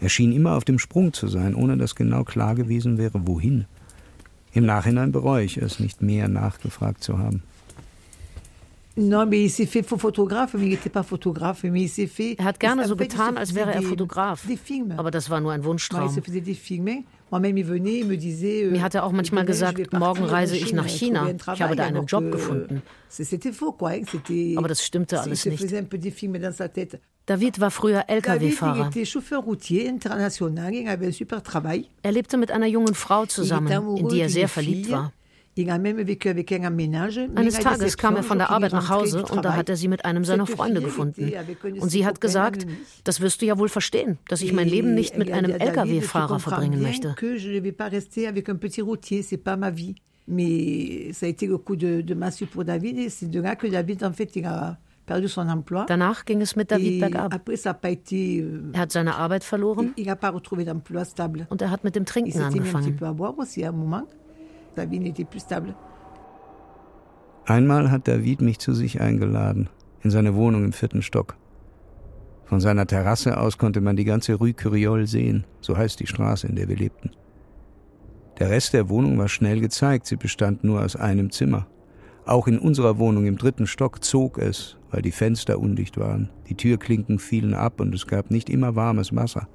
Er 0.00 0.08
schien 0.08 0.32
immer 0.32 0.56
auf 0.56 0.64
dem 0.64 0.78
Sprung 0.78 1.12
zu 1.12 1.28
sein, 1.28 1.54
ohne 1.54 1.76
dass 1.76 1.94
genau 1.94 2.24
klar 2.24 2.54
gewesen 2.54 2.98
wäre, 2.98 3.26
wohin. 3.26 3.66
Im 4.52 4.64
Nachhinein 4.64 5.12
bereue 5.12 5.44
ich 5.44 5.56
es, 5.58 5.78
nicht 5.80 6.02
mehr 6.02 6.28
nachgefragt 6.28 7.02
zu 7.02 7.18
haben. 7.18 7.42
Er 8.96 9.20
hat 12.44 12.58
gerne 12.58 12.88
so 12.88 12.96
getan, 12.96 13.36
als 13.36 13.54
wäre 13.54 13.72
er 13.72 13.82
Fotograf. 13.82 14.44
Aber 14.96 15.10
das 15.12 15.30
war 15.30 15.40
nur 15.40 15.52
ein 15.52 15.62
Wunschtraum. 15.64 16.12
Mir 17.30 18.82
hat 18.82 18.94
er 18.96 19.04
auch 19.04 19.12
manchmal 19.12 19.44
gesagt, 19.44 19.92
morgen 19.92 20.24
reise 20.24 20.56
ich 20.56 20.72
nach 20.72 20.88
China. 20.88 21.30
Ich 21.30 21.62
habe 21.62 21.76
da 21.76 21.84
einen 21.84 22.06
Job 22.06 22.32
gefunden. 22.32 22.82
Aber 24.56 24.66
das 24.68 24.84
stimmte 24.84 25.20
alles 25.20 25.46
nicht. 25.46 25.62
David 27.28 27.60
war 27.60 27.70
früher 27.70 28.04
Lkw-Fahrer. 28.08 28.90
Er 32.02 32.12
lebte 32.12 32.38
mit 32.38 32.50
einer 32.50 32.66
jungen 32.66 32.94
Frau 32.94 33.26
zusammen, 33.26 33.96
in 33.98 34.08
die 34.08 34.20
er 34.20 34.30
sehr 34.30 34.48
verliebt 34.48 34.90
war. 34.90 35.12
Eines 37.34 37.58
Tages 37.58 37.96
kam 37.98 38.16
er 38.16 38.22
von 38.22 38.38
der 38.38 38.48
Arbeit 38.48 38.72
nach 38.72 38.88
Hause 38.88 39.26
und 39.26 39.44
da 39.44 39.54
hat 39.54 39.68
er 39.68 39.76
sie 39.76 39.88
mit 39.88 40.06
einem 40.06 40.24
seiner 40.24 40.46
Freunde 40.46 40.80
gefunden. 40.80 41.30
Und 41.78 41.90
sie 41.90 42.06
hat 42.06 42.22
gesagt, 42.22 42.66
das 43.04 43.20
wirst 43.20 43.42
du 43.42 43.46
ja 43.46 43.58
wohl 43.58 43.68
verstehen, 43.68 44.16
dass 44.28 44.40
ich 44.40 44.54
mein 44.54 44.68
Leben 44.68 44.94
nicht 44.94 45.18
mit 45.18 45.30
einem 45.30 45.50
Lkw-Fahrer 45.50 46.38
verbringen 46.38 46.80
möchte. 46.80 47.14
Mais 50.30 51.10
ça 51.14 51.24
a 51.24 51.28
été 51.30 51.46
le 51.46 51.56
coup 51.56 51.74
de, 51.74 52.02
de 52.02 52.14
massue 52.14 52.44
pour 52.44 52.62
David 52.62 52.98
et 52.98 53.08
c'est 53.08 53.30
de 53.30 53.40
là 53.40 53.56
que 53.56 53.66
David, 53.66 54.04
en 54.04 54.12
fait, 54.12 54.36
il 54.36 54.44
a 54.44 54.76
Danach 55.86 56.24
ging 56.24 56.40
es 56.40 56.56
mit 56.56 56.70
David 56.70 57.00
bergab. 57.00 57.34
Euh, 57.34 58.70
er 58.72 58.80
hat 58.80 58.92
seine 58.92 59.16
Arbeit 59.16 59.44
verloren 59.44 59.94
und 61.48 61.62
er 61.62 61.70
hat 61.70 61.84
mit 61.84 61.96
dem 61.96 62.04
Trinken 62.04 62.40
angefangen. 62.40 62.98
Einmal 67.44 67.90
hat 67.90 68.06
David 68.06 68.42
mich 68.42 68.58
zu 68.58 68.74
sich 68.74 69.00
eingeladen, 69.00 69.70
in 70.02 70.10
seine 70.10 70.34
Wohnung 70.34 70.64
im 70.64 70.72
vierten 70.72 71.02
Stock. 71.02 71.36
Von 72.44 72.60
seiner 72.60 72.86
Terrasse 72.86 73.38
aus 73.38 73.58
konnte 73.58 73.80
man 73.80 73.96
die 73.96 74.04
ganze 74.04 74.34
Rue 74.34 74.54
Curiole 74.54 75.06
sehen, 75.06 75.44
so 75.60 75.76
heißt 75.76 76.00
die 76.00 76.06
Straße, 76.06 76.46
in 76.46 76.56
der 76.56 76.68
wir 76.68 76.76
lebten. 76.76 77.10
Der 78.38 78.50
Rest 78.50 78.72
der 78.72 78.88
Wohnung 78.88 79.18
war 79.18 79.28
schnell 79.28 79.60
gezeigt, 79.60 80.06
sie 80.06 80.16
bestand 80.16 80.62
nur 80.62 80.82
aus 80.82 80.94
einem 80.94 81.30
Zimmer. 81.30 81.66
Auch 82.28 82.46
in 82.46 82.58
unserer 82.58 82.98
Wohnung 82.98 83.26
im 83.26 83.38
dritten 83.38 83.66
Stock 83.66 84.04
zog 84.04 84.38
es, 84.38 84.76
weil 84.90 85.02
die 85.02 85.10
Fenster 85.10 85.58
undicht 85.58 85.96
waren. 85.98 86.30
Die 86.48 86.54
Türklinken 86.54 87.18
fielen 87.18 87.54
ab 87.54 87.80
und 87.80 87.94
es 87.94 88.06
gab 88.06 88.30
nicht 88.30 88.48
immer 88.48 88.76
warmes 88.76 89.16
Wasser. 89.16 89.48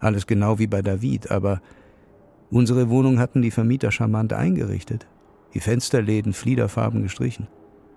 Alles 0.00 0.26
genau 0.26 0.58
wie 0.58 0.66
bei 0.66 0.82
David, 0.82 1.30
aber 1.30 1.60
Unsere 2.50 2.88
Wohnung 2.90 3.18
hatten 3.18 3.42
die 3.42 3.50
Vermieter 3.50 3.90
charmant 3.90 4.32
eingerichtet, 4.32 5.06
die 5.54 5.60
Fensterläden 5.60 6.32
fliederfarben 6.32 7.02
gestrichen. 7.02 7.48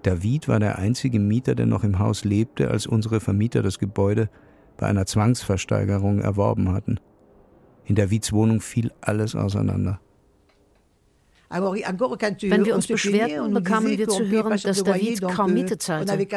David 0.02 0.48
war 0.48 0.60
der 0.60 0.80
einzige 0.80 1.20
Mieter, 1.20 1.56
der 1.56 1.66
noch 1.66 1.84
im 1.84 2.00
Haus 2.00 2.24
lebte, 2.24 2.72
als 2.72 2.88
unsere 2.88 3.20
Vermieter 3.20 3.62
das 3.62 3.78
Gebäude 3.78 4.30
bei 4.78 4.88
einer 4.88 5.06
Zwangsversteigerung 5.06 6.20
erworben 6.20 6.72
hatten. 6.72 7.00
In 7.86 7.96
Davids 7.96 8.34
Wohnung 8.34 8.62
fiel 8.62 8.92
alles 9.02 9.36
auseinander. 9.36 10.00
Wenn 11.50 12.66
wir 12.66 12.76
uns 12.76 12.88
beschwerten, 12.88 13.54
bekamen 13.54 13.98
wir 13.98 14.08
zu 14.08 14.28
hören, 14.28 14.60
dass 14.62 14.84
David 14.84 15.22
kaum 15.22 15.54
Miete 15.54 15.78
zahlte. 15.78 16.28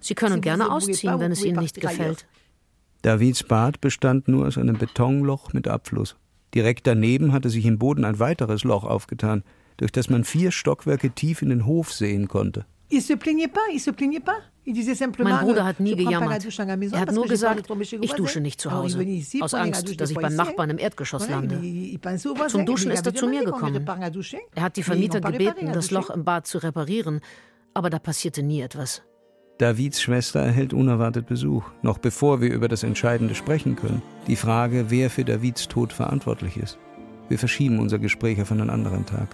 Sie 0.00 0.14
können 0.14 0.40
gerne 0.40 0.70
ausziehen, 0.70 1.18
wenn 1.18 1.32
es 1.32 1.42
Ihnen 1.42 1.60
nicht 1.60 1.80
gefällt. 1.80 2.26
Davids 3.02 3.42
Bad 3.42 3.80
bestand 3.80 4.28
nur 4.28 4.46
aus 4.46 4.58
einem 4.58 4.76
Betonloch 4.76 5.54
mit 5.54 5.66
Abfluss. 5.66 6.16
Direkt 6.54 6.86
daneben 6.86 7.32
hatte 7.32 7.48
sich 7.48 7.64
im 7.64 7.78
Boden 7.78 8.04
ein 8.04 8.18
weiteres 8.18 8.64
Loch 8.64 8.84
aufgetan, 8.84 9.42
durch 9.78 9.92
das 9.92 10.10
man 10.10 10.24
vier 10.24 10.50
Stockwerke 10.50 11.10
tief 11.10 11.40
in 11.40 11.48
den 11.48 11.64
Hof 11.64 11.92
sehen 11.92 12.28
konnte. 12.28 12.66
Mein 14.64 15.44
Bruder 15.44 15.64
hat 15.64 15.80
nie 15.80 15.96
gejammert. 15.96 16.44
Er 16.92 17.00
hat 17.00 17.12
nur 17.12 17.26
gesagt, 17.26 17.68
ich 18.00 18.12
dusche 18.12 18.40
nicht 18.40 18.60
zu 18.60 18.70
Hause, 18.70 19.04
aus 19.40 19.54
Angst, 19.54 20.00
dass 20.00 20.10
ich 20.10 20.16
beim 20.16 20.34
Nachbarn 20.34 20.70
im 20.70 20.78
Erdgeschoss 20.78 21.28
lande. 21.28 21.60
Zum 22.48 22.66
Duschen 22.66 22.90
ist 22.90 23.06
er 23.06 23.14
zu 23.14 23.26
mir 23.26 23.44
gekommen. 23.44 23.86
Er 24.54 24.62
hat 24.62 24.76
die 24.76 24.82
Vermieter 24.82 25.20
gebeten, 25.20 25.72
das 25.72 25.90
Loch 25.90 26.10
im 26.10 26.24
Bad 26.24 26.46
zu 26.46 26.58
reparieren, 26.58 27.20
aber 27.74 27.90
da 27.90 27.98
passierte 27.98 28.42
nie 28.42 28.60
etwas. 28.60 29.02
Davids 29.58 30.00
Schwester 30.00 30.40
erhält 30.40 30.72
unerwartet 30.72 31.26
Besuch, 31.26 31.64
noch 31.82 31.98
bevor 31.98 32.40
wir 32.40 32.50
über 32.50 32.66
das 32.66 32.82
Entscheidende 32.82 33.34
sprechen 33.34 33.76
können. 33.76 34.00
Die 34.26 34.36
Frage, 34.36 34.86
wer 34.88 35.10
für 35.10 35.22
Davids 35.22 35.68
Tod 35.68 35.92
verantwortlich 35.92 36.56
ist. 36.56 36.78
Wir 37.28 37.38
verschieben 37.38 37.78
unser 37.78 37.98
Gespräch 37.98 38.40
auf 38.40 38.50
einen 38.50 38.70
anderen 38.70 39.04
Tag. 39.04 39.28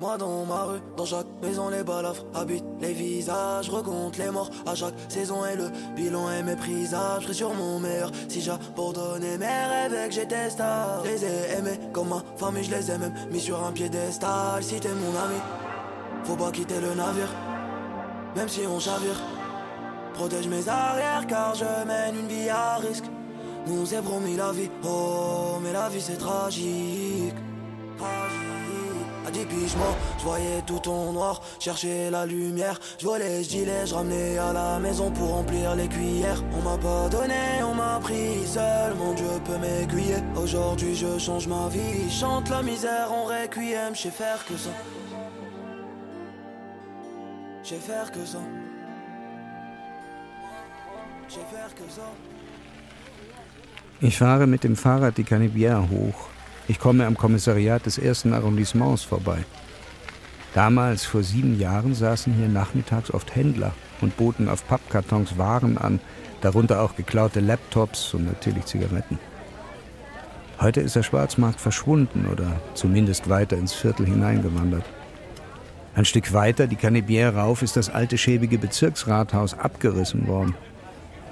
Moi 0.00 0.16
dans 0.16 0.46
ma 0.46 0.64
rue, 0.64 0.80
dans 0.96 1.04
chaque 1.04 1.26
maison 1.42 1.68
les 1.68 1.84
balafres 1.84 2.24
habitent 2.34 2.64
les 2.80 2.94
visages, 2.94 3.68
recompte 3.68 4.16
les 4.16 4.30
morts 4.30 4.48
à 4.64 4.74
chaque 4.74 4.94
saison 5.10 5.44
et 5.44 5.56
le 5.56 5.68
bilan 5.94 6.30
est 6.30 6.42
méprisable. 6.42 7.22
Je 7.28 7.32
sur 7.34 7.52
mon 7.52 7.78
meilleur 7.78 8.10
si 8.28 8.40
j'abandonnais 8.40 9.36
mes 9.36 9.44
rêves 9.44 10.08
que 10.08 10.14
j'étais 10.14 10.48
star. 10.48 11.04
Je 11.04 11.10
les 11.10 11.24
ai 11.26 11.58
aimés 11.58 11.78
comme 11.92 12.08
ma 12.08 12.22
famille, 12.38 12.64
je 12.64 12.70
les 12.70 12.90
ai 12.90 12.96
même 12.96 13.12
mis 13.30 13.40
sur 13.40 13.62
un 13.62 13.72
piédestal. 13.72 14.62
Si 14.62 14.80
t'es 14.80 14.88
mon 14.88 15.10
ami, 15.10 15.38
faut 16.24 16.36
pas 16.36 16.50
quitter 16.50 16.80
le 16.80 16.94
navire, 16.94 17.34
même 18.34 18.48
si 18.48 18.60
on 18.66 18.80
chavire. 18.80 19.20
Protège 20.14 20.48
mes 20.48 20.66
arrières 20.66 21.26
car 21.26 21.54
je 21.54 21.86
mène 21.86 22.16
une 22.16 22.26
vie 22.26 22.48
à 22.48 22.76
risque. 22.76 23.04
Nous 23.66 23.84
s'est 23.84 24.00
promis 24.00 24.34
la 24.34 24.50
vie, 24.52 24.70
oh, 24.82 25.58
mais 25.62 25.74
la 25.74 25.90
vie 25.90 26.00
c'est 26.00 26.16
tragique. 26.16 27.34
10 29.30 29.46
pigements, 29.46 29.96
je 30.18 30.24
voyais 30.24 30.62
tout 30.66 30.88
en 30.88 31.12
noir, 31.12 31.40
chercher 31.58 32.10
la 32.10 32.26
lumière. 32.26 32.78
Je 32.98 33.06
volais, 33.06 33.42
je 33.44 33.50
gilets, 33.50 33.86
je 33.86 33.94
ramenais 33.94 34.38
à 34.38 34.52
la 34.52 34.78
maison 34.78 35.10
pour 35.10 35.28
remplir 35.30 35.74
les 35.74 35.88
cuillères. 35.88 36.42
On 36.58 36.62
m'a 36.62 36.78
pas 36.78 37.08
donné, 37.08 37.62
on 37.62 37.74
m'a 37.74 37.98
pris 38.00 38.46
seul, 38.46 38.94
mon 38.94 39.14
Dieu 39.14 39.34
peut 39.44 39.58
m'aiguiller. 39.58 40.22
Aujourd'hui 40.36 40.94
je 40.94 41.18
change 41.18 41.46
ma 41.46 41.68
vie, 41.68 42.10
chante 42.10 42.48
la 42.50 42.62
misère 42.62 43.12
en 43.12 43.24
requiem, 43.24 43.94
je 43.94 44.02
sais 44.02 44.10
faire 44.10 44.44
que 44.46 44.56
ça. 44.56 44.70
Je 47.62 47.68
sais 47.68 47.80
faire 47.80 48.10
que 48.12 48.26
ça. 48.26 48.38
Ich 54.02 54.18
fahre 54.18 54.46
mit 54.46 54.64
dem 54.64 54.76
Fahrrad 54.76 55.16
die 55.16 55.24
Canebière 55.24 55.82
hoch. 55.90 56.28
Ich 56.70 56.78
komme 56.78 57.04
am 57.04 57.16
Kommissariat 57.16 57.84
des 57.84 57.98
ersten 57.98 58.32
Arrondissements 58.32 59.02
vorbei. 59.02 59.38
Damals, 60.54 61.04
vor 61.04 61.24
sieben 61.24 61.58
Jahren, 61.58 61.96
saßen 61.96 62.32
hier 62.32 62.46
nachmittags 62.46 63.12
oft 63.12 63.34
Händler 63.34 63.72
und 64.00 64.16
boten 64.16 64.48
auf 64.48 64.64
Pappkartons 64.68 65.36
Waren 65.36 65.78
an, 65.78 65.98
darunter 66.42 66.80
auch 66.80 66.94
geklaute 66.94 67.40
Laptops 67.40 68.14
und 68.14 68.26
natürlich 68.26 68.66
Zigaretten. 68.66 69.18
Heute 70.60 70.80
ist 70.80 70.94
der 70.94 71.02
Schwarzmarkt 71.02 71.60
verschwunden 71.60 72.28
oder 72.30 72.60
zumindest 72.74 73.28
weiter 73.28 73.56
ins 73.56 73.72
Viertel 73.72 74.06
hineingewandert. 74.06 74.84
Ein 75.96 76.04
Stück 76.04 76.32
weiter, 76.32 76.68
die 76.68 76.76
Canebière 76.76 77.34
rauf, 77.34 77.62
ist 77.62 77.76
das 77.76 77.90
alte 77.90 78.16
schäbige 78.16 78.58
Bezirksrathaus 78.58 79.58
abgerissen 79.58 80.28
worden. 80.28 80.54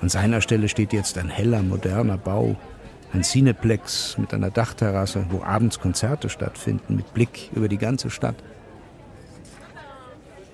An 0.03 0.09
seiner 0.09 0.41
Stelle 0.41 0.69
steht 0.69 0.93
jetzt 0.93 1.17
ein 1.17 1.29
heller, 1.29 1.63
moderner 1.63 2.19
Bau, 2.19 2.57
ein 3.13 3.23
Cineplex 3.23 4.19
mit 4.19 4.35
einer 4.35 4.51
Dachterrasse, 4.51 5.27
wo 5.31 5.43
abends 5.43 5.81
Konzerte 5.81 6.29
stattfinden, 6.29 6.97
mit 6.97 7.15
Blick 7.15 7.51
über 7.55 7.69
die 7.69 7.79
ganze 7.79 8.11
Stadt. 8.11 8.37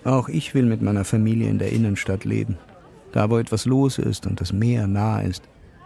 Auch 0.05 0.29
ich 0.29 0.55
will 0.55 0.67
mit 0.67 0.83
meiner 0.83 1.05
Familie 1.05 1.49
in 1.49 1.59
der 1.59 1.73
Innenstadt 1.73 2.25
leben. 2.25 2.59
Da, 3.13 3.31
wo 3.31 3.39
etwas 3.39 3.65
los 3.65 3.99
ist 3.99 4.27
und 4.27 4.41
das 4.41 4.53
Meer 4.53 4.87
nah 4.87 5.21
ist. 5.21 5.45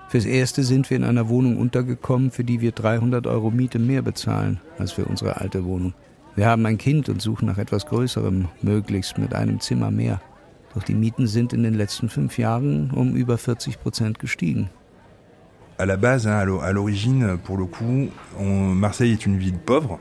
Fürs 0.08 0.24
Erste 0.24 0.64
sind 0.64 0.88
wir 0.88 0.96
in 0.96 1.04
einer 1.04 1.28
Wohnung 1.28 1.58
untergekommen, 1.58 2.30
für 2.30 2.42
die 2.42 2.60
wir 2.60 2.72
300 2.72 3.26
Euro 3.26 3.50
Miete 3.50 3.78
mehr 3.78 4.02
bezahlen 4.02 4.60
als 4.78 4.92
für 4.92 5.04
unsere 5.04 5.36
alte 5.36 5.64
Wohnung. 5.64 5.94
Wir 6.34 6.46
haben 6.46 6.64
ein 6.66 6.78
Kind 6.78 7.08
und 7.08 7.20
suchen 7.20 7.46
nach 7.46 7.58
etwas 7.58 7.86
Größerem, 7.86 8.48
möglichst 8.62 9.18
mit 9.18 9.34
einem 9.34 9.60
Zimmer 9.60 9.90
mehr. 9.90 10.20
Doch 10.74 10.82
die 10.82 10.94
Mieten 10.94 11.26
sind 11.26 11.52
in 11.52 11.62
den 11.62 11.74
letzten 11.74 12.08
fünf 12.08 12.38
Jahren 12.38 12.90
um 12.90 13.14
über 13.14 13.36
40 13.36 13.80
Prozent 13.80 14.18
gestiegen. 14.18 14.70
À 15.78 15.86
la 15.86 15.96
base, 15.96 16.26
à 16.26 16.44
l'origine, 16.44 17.38
pour 17.44 17.56
le 17.56 17.64
coup, 17.66 18.08
Marseille 18.40 19.12
est 19.12 19.26
une 19.26 19.38
ville 19.38 19.58
pauvre. 19.58 20.00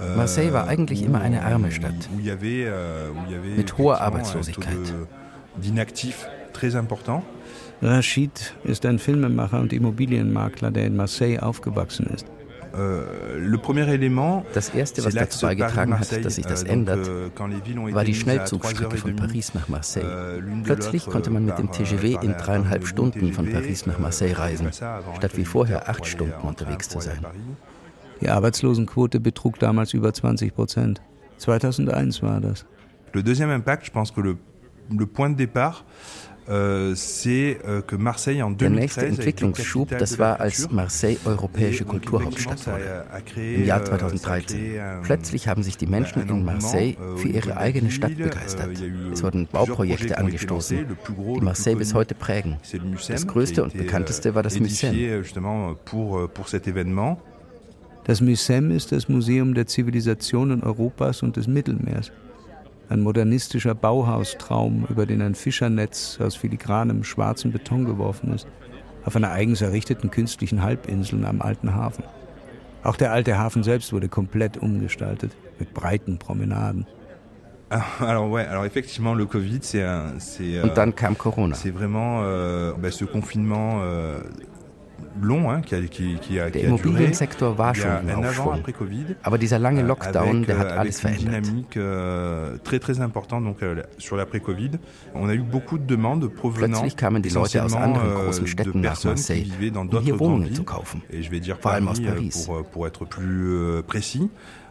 Euh, 0.00 0.16
Marseille 0.16 0.50
war 0.50 0.68
eigentlich 0.68 1.02
immer 1.02 1.20
eine 1.20 1.40
arme 1.42 1.70
Stadt 1.70 2.10
euh, 2.12 3.10
mit 3.56 3.78
hoher 3.78 4.00
Arbeitslosigkeit. 4.00 4.92
D'inactifs 5.56 6.26
très 6.52 6.74
important. 6.74 7.22
Rashid 7.80 8.54
ist 8.64 8.84
ein 8.86 8.98
Filmemacher 8.98 9.60
und 9.60 9.72
Immobilienmakler, 9.72 10.70
der 10.70 10.86
in 10.86 10.96
Marseille 10.96 11.38
aufgewachsen 11.38 12.06
ist. 12.12 12.26
Euh, 12.76 14.44
das 14.52 14.68
Erste, 14.70 15.04
was 15.04 15.14
dazu 15.14 15.46
beigetragen 15.46 15.98
hat, 15.98 16.24
dass 16.24 16.34
sich 16.34 16.46
das 16.46 16.64
euh, 16.64 16.68
ändert, 16.68 17.08
war 17.38 18.04
die 18.04 18.14
Schnellzugstrecke 18.14 18.96
von 18.96 19.16
Paris 19.16 19.54
nach 19.54 19.68
Marseille. 19.68 20.42
Plötzlich 20.64 21.06
konnte 21.06 21.30
man 21.30 21.44
mit 21.44 21.58
dem 21.58 21.70
TGV 21.70 22.22
in 22.22 22.32
dreieinhalb 22.32 22.86
Stunden 22.86 23.32
von 23.32 23.50
Paris 23.50 23.86
nach 23.86 23.98
Marseille 23.98 24.36
reisen, 24.36 24.72
statt 24.72 25.36
wie 25.36 25.44
vorher 25.44 25.88
acht 25.88 26.06
Stunden 26.06 26.46
unterwegs 26.46 26.88
zu 26.88 27.00
sein. 27.00 27.24
Die 28.20 28.28
Arbeitslosenquote 28.28 29.20
betrug 29.20 29.58
damals 29.58 29.92
über 29.92 30.12
20 30.12 30.54
Prozent. 30.54 31.02
2001 31.38 32.22
war 32.22 32.40
das. 32.40 32.64
Le 33.12 33.22
deuxième 33.22 33.50
impact, 33.50 33.86
je 33.86 33.92
pense 33.92 34.12
que 34.12 34.20
le, 34.20 34.36
le 34.90 35.06
point 35.06 35.30
de 35.30 35.36
départ, 35.36 35.84
Euh, 35.84 36.33
euh, 36.33 36.33
Der 38.58 38.70
nächste 38.70 39.06
Entwicklungsschub, 39.06 39.88
das 39.98 40.18
war, 40.18 40.40
als 40.40 40.70
Marseille 40.70 41.16
europäische 41.24 41.84
Kulturhauptstadt 41.86 42.66
wurde. 42.66 43.06
Im 43.36 43.64
Jahr 43.64 43.82
2013. 43.84 44.60
Euh, 44.60 45.00
Plötzlich 45.02 45.48
haben 45.48 45.62
sich 45.62 45.78
die 45.78 45.86
Menschen 45.86 46.28
in 46.28 46.44
Marseille 46.44 46.96
für 47.16 47.28
ihre 47.28 47.56
eigene 47.56 47.90
Stadt 47.90 48.16
begeistert. 48.16 48.70
Es 49.12 49.22
wurden 49.22 49.46
Bauprojekte 49.46 50.18
angestoßen, 50.18 50.86
die 51.36 51.40
Marseille 51.40 51.76
bis 51.76 51.94
heute 51.94 52.14
prägen. 52.14 52.58
Das 53.08 53.26
größte 53.26 53.62
und 53.62 53.74
bekannteste 53.76 54.34
war 54.34 54.42
das 54.42 54.60
Museum. 54.60 54.94
Das 58.04 58.20
Museum 58.20 58.70
ist 58.70 58.92
das 58.92 59.08
Museum 59.08 59.54
der 59.54 59.66
Zivilisationen 59.66 60.62
Europas 60.62 61.22
und 61.22 61.36
des 61.36 61.46
Mittelmeers. 61.46 62.12
Ein 62.88 63.00
modernistischer 63.00 63.74
Bauhaustraum, 63.74 64.86
über 64.90 65.06
den 65.06 65.22
ein 65.22 65.34
Fischernetz 65.34 66.18
aus 66.20 66.36
filigranem 66.36 67.02
schwarzem 67.02 67.50
Beton 67.50 67.84
geworfen 67.84 68.32
ist, 68.32 68.46
auf 69.04 69.16
einer 69.16 69.30
eigens 69.30 69.62
errichteten 69.62 70.10
künstlichen 70.10 70.62
Halbinsel 70.62 71.24
am 71.24 71.40
alten 71.40 71.74
Hafen. 71.74 72.04
Auch 72.82 72.96
der 72.96 73.12
alte 73.12 73.38
Hafen 73.38 73.62
selbst 73.62 73.92
wurde 73.92 74.08
komplett 74.08 74.58
umgestaltet, 74.58 75.32
mit 75.58 75.72
breiten 75.72 76.18
Promenaden. 76.18 76.86
Alors 77.98 78.30
ouais, 78.30 78.46
alors 78.46 78.66
effectivement 78.66 79.14
le 79.14 79.26
Covid 79.26 79.64
c'est 79.64 79.84
c'est 80.18 80.62
Und 80.62 80.76
dann 80.76 80.94
kam 80.94 81.16
Corona. 81.16 81.56
C'est 85.20 85.28
vraiment 85.28 85.50
euh, 85.50 85.60
bah, 85.60 85.62
ce 85.62 85.74
confinement 85.74 86.38
euh, 86.38 86.50
der 86.50 86.64
Immobiliensektor 86.64 87.58
war 87.58 87.74
schon 87.74 88.08
im 88.08 88.18
Aufschwung. 88.18 88.62
Aber 89.22 89.38
dieser 89.38 89.58
lange 89.58 89.80
euh, 89.82 89.86
Lockdown, 89.86 90.44
der 90.44 90.58
hat 90.58 90.72
euh, 90.72 90.78
alles 90.78 91.00
verändert. 91.00 91.44
Euh, 91.76 92.58
Plötzlich 96.56 96.96
kamen 96.96 97.22
die 97.22 97.28
Leute 97.30 97.64
aus 97.64 97.74
anderen 97.74 98.14
großen 98.14 98.46
Städten 98.46 98.80
nach 98.80 99.04
Marseille, 99.04 99.46
um 99.76 100.00
hier 100.00 100.18
Wohnungen 100.18 100.52
zu 100.54 100.64
kaufen. 100.64 101.02
Vor 101.60 101.70
allem 101.72 101.88
aus 101.88 102.00
Paris. 102.02 102.48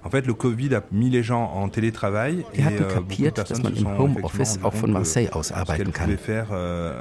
En 0.03 0.10
fait, 0.10 0.27
le 0.27 0.33
Covid 0.33 0.75
a 0.75 0.83
mis 0.91 1.10
les 1.10 1.24
gens 1.24 1.51
en 1.53 1.69
télétravail. 1.69 2.45
Die 2.55 2.63
hatten 2.63 2.88
kapiert, 2.88 3.38
dass 3.38 3.63
man 3.63 3.75
im 3.75 3.98
Homeoffice 3.98 4.60
auch 4.63 4.74
von 4.74 4.91
Marseille 4.91 5.29
aus 5.31 5.51
arbeiten 5.51 5.93
kann. 5.93 6.17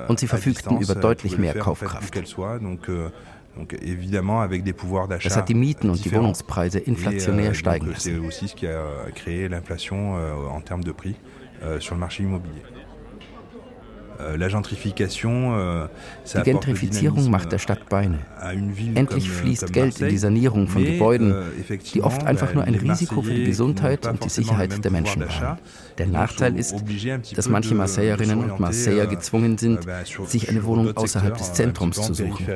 Und 0.08 0.20
sie 0.20 0.26
verfügten 0.26 0.80
über 0.80 0.94
deutlich 0.94 1.38
mehr 1.38 1.54
Kaufkraft. 1.54 2.14
Donc 3.54 3.74
évidemment 3.82 4.40
avec 4.40 4.64
des 4.64 4.72
pouvoirs 4.72 5.08
d'achat. 5.08 5.28
Das 5.28 5.36
hat 5.36 5.48
die 5.48 5.54
Mieten 5.54 5.90
und 5.90 6.02
die 6.02 6.12
Wohnungspreise 6.12 6.78
inflationär 6.78 7.50
euh, 7.50 7.54
steigen 7.54 7.90
lassen. 7.90 8.12
C'est 8.12 8.26
aussi 8.26 8.48
ce 8.48 8.54
qui 8.54 8.66
a 8.66 9.10
créé 9.14 9.48
l'inflation 9.48 10.16
euh, 10.16 10.48
en 10.48 10.62
termes 10.62 10.84
de 10.84 10.92
prix 10.92 11.16
euh, 11.62 11.78
sur 11.78 11.94
le 11.94 12.00
marché 12.00 12.22
immobilier. 12.22 12.62
Euh, 14.20 14.36
euh, 14.36 15.88
die 16.34 16.42
Gentrifizierung 16.42 17.30
macht 17.30 17.52
der 17.52 17.58
Stadt 17.58 17.88
Beine. 17.88 18.18
Endlich 18.94 19.28
euh, 19.28 19.32
fließt 19.32 19.72
Geld 19.72 20.00
in 20.00 20.08
die 20.08 20.18
Sanierung 20.18 20.68
von 20.68 20.84
Gebäuden, 20.84 21.34
die 21.94 22.02
oft 22.02 22.24
einfach 22.24 22.54
nur 22.54 22.64
ein 22.64 22.74
Risiko 22.74 23.22
für 23.22 23.34
die 23.34 23.44
Gesundheit 23.44 24.06
und 24.06 24.24
die 24.24 24.28
Sicherheit 24.28 24.84
der 24.84 24.90
Menschen 24.90 25.22
waren. 25.22 25.58
Der 25.98 26.06
Nachteil 26.06 26.56
ist, 26.56 26.76
dass 27.36 27.48
manche 27.48 27.74
Marseillerinnen 27.74 28.50
und 28.50 28.60
Marseiller 28.60 29.06
gezwungen 29.06 29.58
sind, 29.58 29.80
sich 30.26 30.48
eine 30.48 30.64
Wohnung 30.64 30.96
außerhalb 30.96 31.36
des 31.36 31.52
Zentrums 31.54 32.00
zu 32.00 32.14
suchen. 32.14 32.46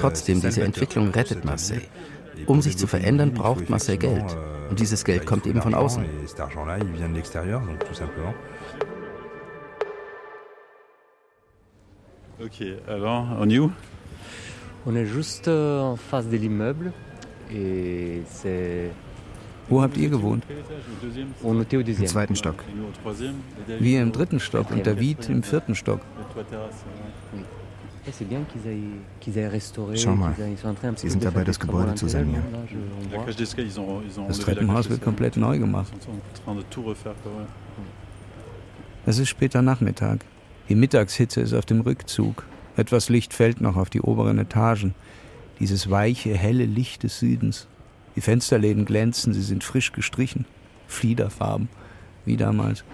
Trotzdem, 0.00 0.40
diese 0.40 0.62
Entwicklung 0.62 1.10
rettet 1.10 1.44
Marseille. 1.44 1.82
Um 2.46 2.62
sich 2.62 2.78
zu 2.78 2.86
verändern, 2.86 3.34
braucht 3.34 3.68
Marseille 3.68 3.98
Geld. 3.98 4.36
Und 4.70 4.78
dieses 4.78 5.04
Geld 5.04 5.26
kommt 5.26 5.46
eben 5.46 5.60
von 5.60 5.74
außen. 5.74 6.04
Ok, 12.42 12.64
alors, 12.86 13.26
on 13.38 13.50
où 13.50 13.70
On 14.86 14.96
est 14.96 15.04
juste 15.04 15.48
euh, 15.48 15.80
en 15.80 15.96
face 15.96 16.26
de 16.26 16.38
l'immeuble 16.38 16.92
et 17.52 18.22
c'est 18.30 18.90
Wo 19.68 19.82
habt 19.82 19.96
ihr 19.98 20.08
gewohnt? 20.08 20.42
Im 21.44 22.06
zweiten 22.06 22.34
Stock. 22.34 22.64
Wir 23.78 24.00
im 24.02 24.12
dritten 24.12 24.40
Stock 24.40 24.70
und 24.70 24.86
David 24.86 25.28
im 25.28 25.42
vierten 25.42 25.74
Stock. 25.74 26.00
Schau 29.94 30.14
mal, 30.14 30.34
sie 30.96 31.08
sind 31.10 31.24
dabei, 31.24 31.44
das 31.44 31.60
Gebäude 31.60 31.94
zu 31.94 32.08
sanieren. 32.08 32.44
Das 34.28 34.38
Treppenhaus 34.38 34.88
wird 34.88 35.02
komplett 35.02 35.36
neu 35.36 35.58
gemacht. 35.58 35.92
Es 39.06 39.18
ist 39.18 39.28
später 39.28 39.62
Nachmittag. 39.62 40.24
Die 40.68 40.74
Mittagshitze 40.74 41.40
ist 41.40 41.52
auf 41.52 41.66
dem 41.66 41.80
Rückzug. 41.80 42.44
Etwas 42.76 43.08
Licht 43.08 43.34
fällt 43.34 43.60
noch 43.60 43.76
auf 43.76 43.90
die 43.90 44.00
oberen 44.00 44.38
Etagen. 44.38 44.94
Dieses 45.58 45.90
weiche, 45.90 46.34
helle 46.34 46.64
Licht 46.64 47.02
des 47.02 47.18
Südens. 47.18 47.66
Die 48.16 48.20
Fensterläden 48.20 48.84
glänzen, 48.84 49.34
sie 49.34 49.42
sind 49.42 49.64
frisch 49.64 49.92
gestrichen. 49.92 50.46
Fliederfarben, 50.86 51.68
wie 52.24 52.36
damals. 52.36 52.84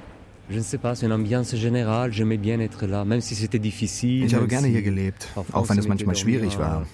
Ich 4.25 4.35
habe 4.35 4.47
gerne 4.47 4.69
hier 4.69 4.83
gelebt, 4.83 5.29
auch 5.53 5.69
wenn 5.69 5.79
es 5.79 5.89
manchmal 5.89 6.17
schwierig 6.17 6.59
war. 6.59 6.87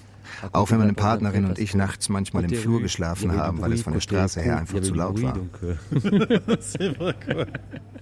Auch 0.51 0.71
wenn 0.71 0.79
meine 0.79 0.93
Partnerin 0.93 1.45
und 1.45 1.59
ich 1.59 1.75
nachts 1.75 2.09
manchmal 2.09 2.43
im 2.43 2.53
Flur 2.53 2.81
geschlafen 2.81 3.31
haben, 3.33 3.61
weil 3.61 3.71
es 3.71 3.83
von 3.83 3.93
der 3.93 4.01
Straße 4.01 4.41
her 4.41 4.57
einfach 4.57 4.81
zu 4.81 4.93
laut 4.93 5.21
war. 5.21 5.37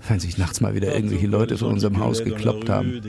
Wenn 0.08 0.20
sich 0.20 0.40
nachts 0.40 0.62
mal 0.62 0.74
wieder 0.74 0.96
irgendwelche 0.96 1.28
Leute 1.28 1.58
vor 1.58 1.68
unserem 1.68 2.00
Haus 2.00 2.24
gekloppt 2.24 2.70
haben. 2.70 3.02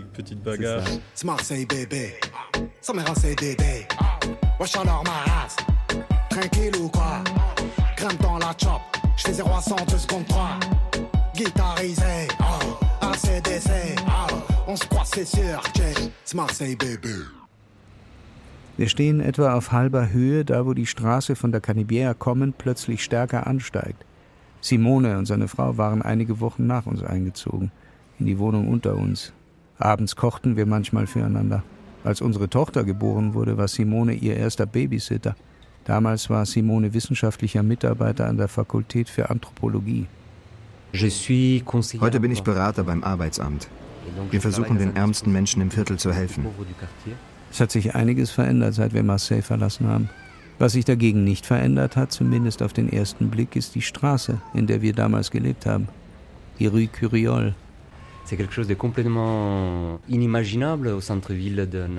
Tranquille 6.28 6.72
ou 6.81 6.88
quoi? 6.88 7.22
Grimpe 7.94 8.22
dans 8.22 8.38
la 8.38 8.55
chop, 8.55 8.81
je 9.16 9.22
fais 9.22 9.35
0 9.35 9.52
à 9.52 9.61
100 9.61 9.85
2 9.87 9.98
secondes 9.98 10.26
3 10.28 11.12
guitarisé, 11.34 12.28
oh, 12.40 12.78
ACDC, 13.00 13.70
oh, 14.06 14.42
on 14.66 14.76
se 14.76 14.86
croit 14.86 15.04
c'est 15.04 15.24
sûr, 15.24 15.62
c'est 16.24 16.36
Marseille 16.36 16.76
baby. 16.76 17.24
Wir 18.76 18.88
stehen 18.88 19.20
etwa 19.20 19.54
auf 19.54 19.72
halber 19.72 20.12
Höhe, 20.12 20.44
da 20.44 20.64
wo 20.64 20.72
die 20.74 20.86
Straße 20.86 21.36
von 21.36 21.52
der 21.52 21.62
Canibière 21.62 22.14
kommend 22.14 22.58
plötzlich 22.58 23.04
stärker 23.04 23.46
ansteigt. 23.46 24.04
Simone 24.60 25.18
und 25.18 25.26
seine 25.26 25.48
Frau 25.48 25.76
waren 25.76 26.02
einige 26.02 26.40
Wochen 26.40 26.66
nach 26.66 26.86
uns 26.86 27.02
eingezogen, 27.02 27.70
in 28.18 28.26
die 28.26 28.38
Wohnung 28.38 28.68
unter 28.68 28.96
uns. 28.96 29.32
Abends 29.78 30.16
kochten 30.16 30.56
wir 30.56 30.66
manchmal 30.66 31.06
füreinander. 31.06 31.62
Als 32.04 32.20
unsere 32.20 32.48
Tochter 32.48 32.84
geboren 32.84 33.34
wurde, 33.34 33.56
war 33.56 33.68
Simone 33.68 34.14
ihr 34.14 34.36
erster 34.36 34.66
Babysitter. 34.66 35.36
Damals 35.84 36.30
war 36.30 36.46
Simone 36.46 36.94
wissenschaftlicher 36.94 37.62
Mitarbeiter 37.62 38.26
an 38.26 38.36
der 38.36 38.48
Fakultät 38.48 39.08
für 39.08 39.30
Anthropologie. 39.30 40.06
Heute 40.94 42.20
bin 42.20 42.31
ich 42.31 42.42
Berater 42.42 42.85
beim 42.85 43.02
Arbeitsamt. 43.02 43.68
Wir 44.31 44.40
versuchen 44.40 44.78
den 44.78 44.94
ärmsten 44.94 45.33
Menschen 45.33 45.62
im 45.62 45.70
Viertel 45.70 45.98
zu 45.98 46.12
helfen. 46.12 46.46
Es 47.50 47.61
hat 47.61 47.70
sich 47.70 47.94
einiges 47.94 48.31
verändert, 48.31 48.74
seit 48.74 48.92
wir 48.92 49.02
Marseille 49.02 49.42
verlassen 49.42 49.87
haben. 49.87 50.11
Was 50.59 50.72
sich 50.72 50.85
dagegen 50.85 51.24
nicht 51.24 51.46
verändert 51.46 51.96
hat, 51.96 52.12
zumindest 52.12 52.62
auf 52.62 52.72
den 52.72 52.92
ersten 52.92 53.31
Blick, 53.31 53.57
ist 53.57 53.74
die 53.74 53.83
Straße, 53.83 54.40
in 54.55 54.66
der 54.66 54.83
wir 54.83 54.92
damals 54.92 55.31
gelebt 55.31 55.66
haben. 55.66 55.88
die 56.59 56.66
Rue 56.66 56.88
Curiole. 56.88 57.55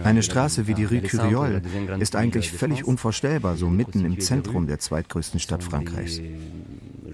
Eine 0.04 0.24
Straße 0.24 0.68
wie 0.68 0.74
die 0.74 0.86
Rue 0.86 1.02
Curiole 1.02 1.62
ist 2.00 2.16
eigentlich 2.16 2.52
völlig 2.52 2.86
unvorstellbar, 2.86 3.58
so 3.58 3.70
mitten 3.70 4.06
im 4.06 4.20
Zentrum 4.20 4.68
der 4.68 4.80
zweitgrößten 4.80 5.40
Stadt 5.40 5.64
Frankreichs. 5.64 6.22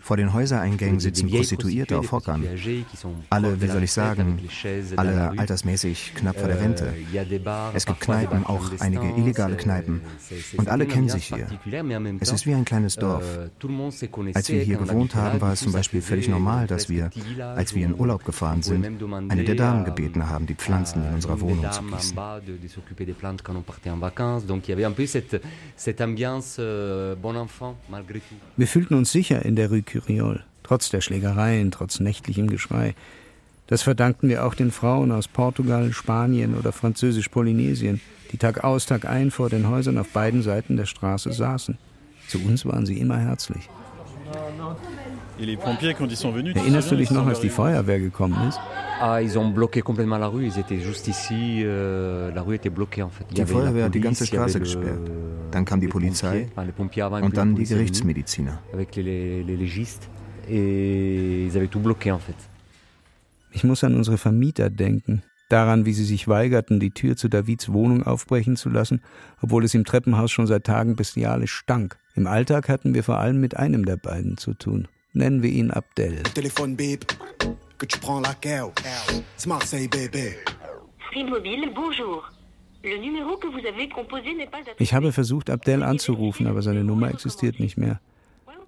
Vor 0.01 0.17
den 0.17 0.33
Häusereingängen 0.33 0.99
sitzen 0.99 1.29
Prostituierte 1.29 1.97
auf 1.97 2.11
Hockern. 2.11 2.43
Alle, 3.29 3.61
wie 3.61 3.67
soll 3.67 3.83
ich 3.83 3.91
sagen, 3.91 4.39
alle 4.95 5.37
altersmäßig 5.37 6.13
knapp 6.15 6.39
vor 6.39 6.47
der 6.47 6.59
Rente. 6.59 6.93
Es 7.73 7.85
gibt 7.85 7.99
Kneipen, 8.01 8.45
auch 8.45 8.71
einige 8.79 9.09
illegale 9.15 9.55
Kneipen. 9.55 10.01
Und 10.57 10.69
alle 10.69 10.85
kennen 10.85 11.09
sich 11.09 11.25
hier. 11.33 11.47
Es 12.19 12.31
ist 12.31 12.45
wie 12.45 12.53
ein 12.53 12.65
kleines 12.65 12.95
Dorf. 12.95 13.25
Als 14.33 14.49
wir 14.49 14.61
hier 14.61 14.77
gewohnt 14.77 15.15
haben, 15.15 15.41
war 15.41 15.53
es 15.53 15.59
zum 15.61 15.71
Beispiel 15.71 16.01
völlig 16.01 16.27
normal, 16.27 16.67
dass 16.67 16.89
wir, 16.89 17.09
als 17.55 17.75
wir 17.75 17.85
in 17.85 17.99
Urlaub 17.99 18.25
gefahren 18.25 18.61
sind, 18.61 18.85
eine 19.29 19.43
der 19.43 19.55
Damen 19.55 19.85
gebeten 19.85 20.27
haben, 20.29 20.45
die 20.45 20.55
Pflanzen 20.55 21.05
in 21.05 21.13
unserer 21.13 21.39
Wohnung 21.41 21.65
zu 21.71 21.83
gießen. 21.83 22.17
Wir 28.57 28.67
fühlten 28.67 28.93
uns 28.95 29.11
sicher 29.11 29.45
in 29.45 29.55
der 29.55 29.69
Rue 29.69 29.81
Curiol, 29.89 30.43
trotz 30.63 30.89
der 30.89 31.01
Schlägereien, 31.01 31.71
trotz 31.71 31.99
nächtlichem 31.99 32.47
Geschrei. 32.47 32.95
Das 33.67 33.81
verdankten 33.81 34.29
wir 34.29 34.45
auch 34.45 34.55
den 34.55 34.71
Frauen 34.71 35.11
aus 35.11 35.27
Portugal, 35.27 35.91
Spanien 35.93 36.55
oder 36.55 36.71
Französisch-Polynesien, 36.71 38.01
die 38.31 38.37
Tag 38.37 38.63
aus, 38.63 38.85
Tag 38.85 39.05
ein 39.05 39.31
vor 39.31 39.49
den 39.49 39.67
Häusern 39.67 39.97
auf 39.97 40.09
beiden 40.09 40.41
Seiten 40.41 40.77
der 40.77 40.85
Straße 40.85 41.31
saßen. 41.31 41.77
Zu 42.27 42.39
uns 42.43 42.65
waren 42.65 42.85
sie 42.85 42.99
immer 42.99 43.17
herzlich. 43.17 43.69
Erinnerst 46.55 46.91
du 46.91 46.95
dich 46.95 47.11
noch, 47.11 47.25
als 47.25 47.39
die 47.39 47.49
Feuerwehr 47.49 47.99
gekommen 47.99 48.47
ist? 48.47 48.57
Ah. 48.57 49.15
Euh. 51.63 52.31
Die 53.35 53.45
Feuerwehr 53.45 53.85
hat 53.85 53.95
die 53.95 54.01
ganze 54.01 54.25
Straße 54.25 54.59
gesperrt. 54.59 55.09
Dann 55.51 55.65
kam 55.65 55.79
die 55.79 55.87
Polizei 55.87 56.49
und 57.21 57.37
dann 57.37 57.55
die 57.55 57.63
Gerichtsmediziner. 57.63 58.59
Ich 63.51 63.63
muss 63.63 63.83
an 63.83 63.95
unsere 63.95 64.17
Vermieter 64.17 64.69
denken. 64.69 65.23
Daran, 65.49 65.85
wie 65.85 65.93
sie 65.93 66.05
sich 66.05 66.27
weigerten, 66.27 66.79
die 66.79 66.91
Tür 66.91 67.15
zu 67.15 67.27
Davids 67.27 67.73
Wohnung 67.73 68.03
aufbrechen 68.03 68.55
zu 68.55 68.69
lassen, 68.69 69.01
obwohl 69.41 69.63
es 69.63 69.73
im 69.73 69.83
Treppenhaus 69.83 70.29
schon 70.29 70.45
seit 70.45 70.65
Tagen 70.65 70.95
bestialisch 70.95 71.53
stank. 71.53 71.97
Im 72.13 72.27
Alltag 72.27 72.69
hatten 72.69 72.93
wir 72.93 73.03
vor 73.03 73.17
allem 73.17 73.39
mit 73.39 73.57
einem 73.57 73.85
der 73.85 73.97
beiden 73.97 74.37
zu 74.37 74.53
tun. 74.53 74.87
Nennen 75.13 75.41
wir 75.41 75.49
ihn 75.49 75.71
Abdel. 75.71 76.21
Telefon 76.33 76.75
bip, 76.75 77.05
que 77.77 77.85
tu 77.85 77.99
prends 77.99 78.21
la 78.21 78.35
C'est 79.37 79.47
Marseille, 79.47 79.87
bébé. 79.87 80.35
Bonjour. 81.73 82.29
Ich 84.77 84.93
habe 84.93 85.11
versucht, 85.11 85.49
Abdel 85.49 85.83
anzurufen, 85.83 86.47
aber 86.47 86.61
seine 86.61 86.83
Nummer 86.83 87.09
existiert 87.09 87.59
nicht 87.59 87.77
mehr. 87.77 87.99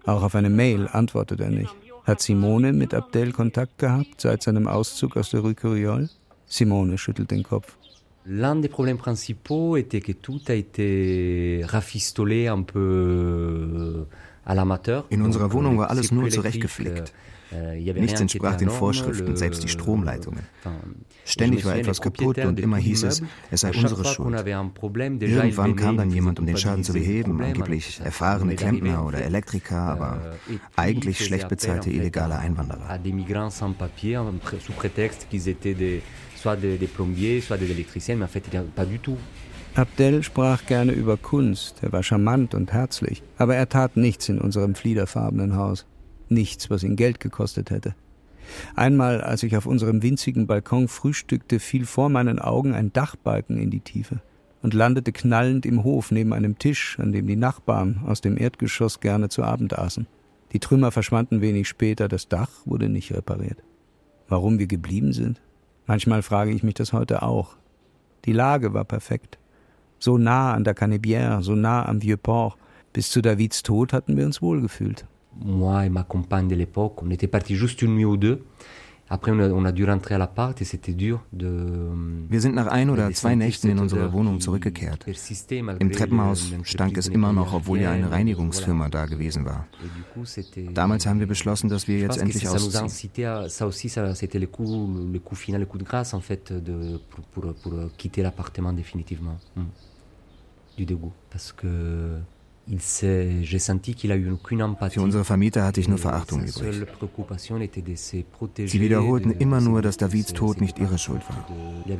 Auch 0.05 0.23
auf 0.23 0.35
eine 0.35 0.49
Mail 0.49 0.89
antwortet 0.91 1.39
er 1.39 1.49
nicht. 1.49 1.73
Hat 2.03 2.21
Simone 2.21 2.73
mit 2.73 2.93
Abdel 2.93 3.31
Kontakt 3.31 3.77
gehabt 3.77 4.19
seit 4.19 4.41
seinem 4.41 4.67
Auszug 4.67 5.15
aus 5.15 5.29
der 5.29 5.41
Rue 5.41 5.53
Curiole? 5.53 6.09
Simone 6.47 6.97
schüttelt 6.97 7.31
den 7.31 7.43
Kopf. 7.43 7.77
L'un 8.25 8.61
des 8.61 8.69
problèmes 8.69 8.97
principaux 8.97 9.77
était 9.77 10.01
que 10.01 10.11
tout 10.11 10.41
a 10.47 10.53
été 10.53 11.63
rafistolé 11.67 12.47
un 12.47 12.61
peu 12.61 14.05
in 15.09 15.21
unserer 15.21 15.51
Wohnung 15.53 15.77
war 15.77 15.89
alles 15.89 16.11
nur 16.11 16.29
zurechtgepflegt. 16.29 17.13
Äh, 17.53 17.93
Nichts 17.93 18.21
entsprach 18.21 18.55
den 18.55 18.69
Vorschriften, 18.69 19.35
selbst 19.35 19.61
die 19.63 19.67
Stromleitungen. 19.67 20.43
Ständig 21.25 21.65
war 21.65 21.75
etwas 21.75 21.99
kaputt 22.01 22.37
und 22.39 22.59
immer 22.59 22.77
hieß 22.77 23.03
es, 23.03 23.21
es 23.51 23.61
sei 23.61 23.71
unsere 23.73 24.05
Schuld. 24.05 24.35
Irgendwann 25.21 25.75
kam 25.75 25.97
dann 25.97 26.11
jemand, 26.11 26.39
um 26.39 26.45
den 26.45 26.55
Schaden 26.57 26.83
zu 26.83 26.93
beheben, 26.93 27.41
angeblich 27.41 27.99
erfahrene 28.03 28.55
Klempner 28.55 29.05
oder 29.05 29.21
Elektriker, 29.21 29.77
aber 29.77 30.33
euh, 30.49 30.57
eigentlich 30.77 31.25
schlecht 31.25 31.49
bezahlte 31.49 31.89
illegale 31.89 32.37
Einwanderer. 32.39 32.99
soit 36.41 36.55
des, 36.55 36.79
des 36.79 36.87
plombiers, 36.87 37.41
soit 37.41 37.57
des 37.57 37.69
électriciens, 37.69 38.15
mais 38.15 38.25
en 38.25 38.27
fait, 38.27 38.43
pas 38.75 38.85
du 38.85 38.97
tout. 38.97 39.17
Abdel 39.73 40.21
sprach 40.21 40.65
gerne 40.65 40.91
über 40.91 41.15
Kunst, 41.15 41.81
er 41.81 41.93
war 41.93 42.03
charmant 42.03 42.53
und 42.53 42.73
herzlich, 42.73 43.23
aber 43.37 43.55
er 43.55 43.69
tat 43.69 43.95
nichts 43.95 44.27
in 44.27 44.37
unserem 44.37 44.75
fliederfarbenen 44.75 45.55
Haus. 45.55 45.85
Nichts, 46.27 46.69
was 46.69 46.83
ihn 46.83 46.97
Geld 46.97 47.21
gekostet 47.21 47.71
hätte. 47.71 47.95
Einmal, 48.75 49.21
als 49.21 49.43
ich 49.43 49.55
auf 49.55 49.65
unserem 49.65 50.03
winzigen 50.03 50.45
Balkon 50.45 50.89
frühstückte, 50.89 51.59
fiel 51.59 51.85
vor 51.85 52.09
meinen 52.09 52.39
Augen 52.39 52.73
ein 52.73 52.91
Dachbalken 52.91 53.57
in 53.57 53.71
die 53.71 53.79
Tiefe 53.79 54.21
und 54.61 54.73
landete 54.73 55.13
knallend 55.13 55.65
im 55.65 55.85
Hof 55.85 56.11
neben 56.11 56.33
einem 56.33 56.57
Tisch, 56.57 56.99
an 56.99 57.13
dem 57.13 57.25
die 57.25 57.37
Nachbarn 57.37 58.01
aus 58.05 58.19
dem 58.19 58.37
Erdgeschoss 58.37 58.99
gerne 58.99 59.29
zu 59.29 59.41
Abend 59.41 59.79
aßen. 59.79 60.05
Die 60.51 60.59
Trümmer 60.59 60.91
verschwanden 60.91 61.39
wenig 61.39 61.69
später, 61.69 62.09
das 62.09 62.27
Dach 62.27 62.49
wurde 62.65 62.89
nicht 62.89 63.13
repariert. 63.13 63.63
Warum 64.27 64.59
wir 64.59 64.67
geblieben 64.67 65.13
sind? 65.13 65.41
Manchmal 65.87 66.23
frage 66.23 66.51
ich 66.51 66.61
mich 66.61 66.73
das 66.73 66.91
heute 66.91 67.21
auch. 67.21 67.55
Die 68.25 68.33
Lage 68.33 68.73
war 68.73 68.83
perfekt 68.83 69.39
so 70.01 70.17
nah 70.17 70.53
an 70.53 70.63
der 70.63 70.73
Canebière, 70.73 71.41
so 71.41 71.55
nah 71.55 71.85
am 71.85 72.01
Vieux-Port. 72.01 72.57
Bis 72.93 73.09
zu 73.09 73.21
Davids 73.21 73.63
Tod 73.63 73.93
hatten 73.93 74.17
wir 74.17 74.25
uns 74.25 74.41
wohlgefühlt. 74.41 75.05
Moi 75.39 75.85
et 75.85 75.89
ma 75.89 76.03
compagne 76.03 76.49
de 76.49 76.55
l'époque, 76.55 77.01
on 77.01 77.09
était 77.09 77.27
partis 77.27 77.55
juste 77.55 77.81
une 77.81 77.95
nuit 77.95 78.05
ou 78.05 78.17
deux. 78.17 78.43
Après, 79.13 79.31
on 79.33 79.65
a 79.65 79.73
dû 79.73 79.83
rentrer 79.83 80.15
à 80.15 80.17
l'appart 80.17 80.61
et 80.61 80.63
c'était 80.63 80.93
dur 80.93 81.21
de. 81.33 81.91
Wir 82.29 82.39
sind 82.39 82.55
nach 82.55 82.67
ein 82.67 82.89
oder 82.89 83.11
zwei 83.11 83.35
Nächten 83.35 83.69
in 83.69 83.79
unsere 83.79 84.13
Wohnung 84.13 84.39
zurückgekehrt. 84.39 85.05
Im 85.79 85.91
Treppenhaus 85.91 86.53
stank 86.63 86.97
es 86.97 87.09
immer 87.09 87.33
noch, 87.33 87.53
obwohl 87.53 87.81
ja 87.81 87.91
eine 87.91 88.09
Reinigungsfirma 88.09 88.87
da 88.87 89.07
gewesen 89.07 89.43
war. 89.43 89.67
Damals 90.73 91.05
haben 91.05 91.19
wir 91.19 91.27
beschlossen, 91.27 91.69
dass 91.69 91.89
wir 91.89 91.99
jetzt 91.99 92.19
endlich 92.19 92.47
ausziehen. 92.47 92.87
Ça 93.49 93.65
aussi, 93.65 93.89
c'était 93.89 94.39
le 94.39 94.47
coup, 94.47 94.65
le 95.11 95.19
coup 95.19 95.35
final, 95.35 95.59
le 95.59 95.65
coup 95.65 95.77
de 95.77 95.83
grâce 95.83 96.13
en 96.13 96.21
fait, 96.21 96.53
de, 96.53 96.97
pour, 97.09 97.25
pour, 97.33 97.53
pour 97.55 97.73
quitter 97.97 98.23
l'appartement 98.23 98.71
définitivement. 98.71 99.37
Mm. 99.57 99.61
Du 100.77 100.85
dégoût, 100.85 101.11
parce 101.29 101.51
que 101.51 102.21
für 104.89 105.01
unsere 105.01 105.25
Vermieter 105.25 105.63
hatte 105.65 105.81
ich 105.81 105.87
nur 105.87 105.97
Verachtung 105.97 106.41
übrig. 106.41 106.87
Sie 108.57 108.81
wiederholten 108.81 109.31
immer 109.31 109.59
nur, 109.61 109.81
dass 109.81 109.97
Davids 109.97 110.33
Tod 110.33 110.61
nicht 110.61 110.79
ihre 110.79 110.97
Schuld 110.97 111.21
war. 111.27 111.45
Euh, 111.49 111.91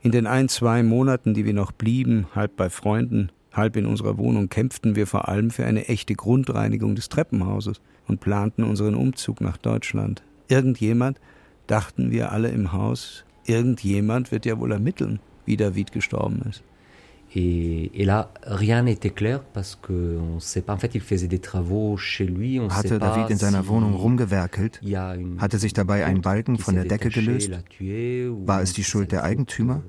in 0.00 0.12
den 0.12 0.26
ein, 0.26 0.48
zwei 0.48 0.82
Monaten, 0.82 1.34
die 1.34 1.44
wir 1.44 1.54
noch 1.54 1.72
blieben, 1.72 2.26
halb 2.34 2.56
bei 2.56 2.70
Freunden, 2.70 3.32
halb 3.52 3.76
in 3.76 3.86
unserer 3.86 4.18
Wohnung, 4.18 4.48
kämpften 4.48 4.94
wir 4.94 5.06
vor 5.06 5.28
allem 5.28 5.50
für 5.50 5.64
eine 5.64 5.88
echte 5.88 6.14
Grundreinigung 6.14 6.94
des 6.94 7.08
Treppenhauses 7.08 7.80
und 8.06 8.20
planten 8.20 8.62
unseren 8.62 8.94
Umzug 8.94 9.40
nach 9.40 9.56
Deutschland. 9.56 10.22
Irgendjemand, 10.48 11.18
dachten 11.66 12.10
wir 12.10 12.32
alle 12.32 12.48
im 12.48 12.72
Haus, 12.72 13.24
irgendjemand 13.48 14.30
wird 14.32 14.46
ja 14.46 14.58
wohl 14.58 14.72
ermitteln 14.72 15.20
wie 15.44 15.56
David 15.56 15.92
gestorben 15.92 16.42
ist. 16.48 16.62
Et, 17.34 17.90
et 17.94 18.04
là, 18.04 18.30
rien 18.42 18.82
n'était 18.82 19.10
clair 19.10 19.42
parce 19.52 19.76
que 19.76 20.18
on 20.18 20.40
sait 20.40 20.62
pas. 20.62 20.72
En 20.72 20.78
fait, 20.78 20.94
il 20.94 21.02
faisait 21.02 21.28
des 21.28 21.40
travaux 21.40 21.96
chez 21.98 22.24
lui. 22.24 22.58
On 22.58 22.70
hatte 22.70 22.98
David 22.98 23.30
in 23.30 23.36
seiner 23.36 23.66
Wohnung 23.68 23.94
rumgewerkelt? 23.94 24.80
Hatte 25.38 25.58
sich 25.58 25.74
dabei 25.74 26.06
ein 26.06 26.22
Balken 26.22 26.56
von 26.56 26.74
der 26.74 26.84
Decke 26.84 27.10
gelöst? 27.10 27.50
War 27.50 28.62
es 28.62 28.72
die 28.72 28.84
Schuld 28.84 29.12
der 29.12 29.24
Eigentümer? 29.24 29.82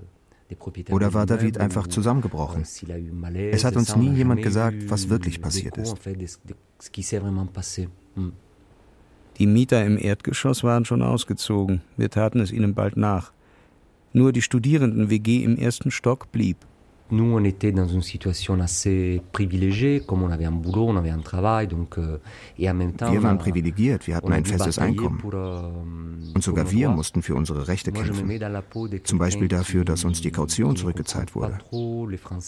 Oder 0.89 1.13
war 1.13 1.25
David 1.25 1.59
einfach 1.59 1.87
zusammengebrochen? 1.87 2.63
Es 2.63 3.63
hat 3.63 3.75
uns 3.75 3.95
nie 3.95 4.11
jemand 4.11 4.41
gesagt, 4.41 4.89
was 4.89 5.07
wirklich 5.07 5.41
passiert 5.41 5.77
ist. 5.77 5.95
Hmm. 8.15 8.31
Die 9.37 9.47
Mieter 9.47 9.85
im 9.85 9.97
Erdgeschoss 9.97 10.63
waren 10.65 10.83
schon 10.83 11.01
ausgezogen. 11.01 11.81
Wir 11.95 12.09
taten 12.09 12.41
es 12.41 12.51
ihnen 12.51 12.73
bald 12.73 12.97
nach. 12.97 13.31
Nur 14.13 14.33
die 14.33 14.41
Studierenden-WG 14.41 15.43
im 15.43 15.57
ersten 15.57 15.91
Stock 15.91 16.31
blieb. 16.31 16.57
Nous, 17.11 17.23
on 17.23 17.43
était 17.43 17.71
dans 17.71 17.87
une 17.87 18.03
situation 18.03 18.59
assez 18.59 19.21
privilégiée, 19.31 20.01
comme 20.05 20.21
on 20.21 20.29
avait 20.29 20.45
un 20.45 20.51
boulot, 20.51 20.87
on 20.87 20.95
avait 20.95 21.09
un 21.09 21.19
travail, 21.19 21.67
donc 21.67 21.97
euh, 21.97 22.19
et 22.57 22.69
en 22.69 22.75
même 22.75 22.93
temps. 22.93 23.11
Wir 23.11 23.23
waren 23.23 23.37
privilegiert, 23.39 24.05
wir 24.07 24.15
hatten 24.15 24.31
ein 24.31 24.45
festes 24.45 24.77
Einkommen. 24.77 25.19
Euh, 25.33 25.69
Und 26.35 26.43
sogar 26.43 26.71
wir 26.71 26.89
mussten 26.89 27.21
für 27.21 27.35
unsere 27.35 27.67
Rechte 27.67 27.91
kämpfen. 27.91 28.29
Zum 29.03 29.17
Beispiel 29.17 29.47
dafür, 29.47 29.83
dass 29.85 30.03
uns 30.03 30.21
die 30.21 30.31
Kaution 30.31 30.75
zurückgezahlt 30.75 31.33
wurde. 31.35 31.57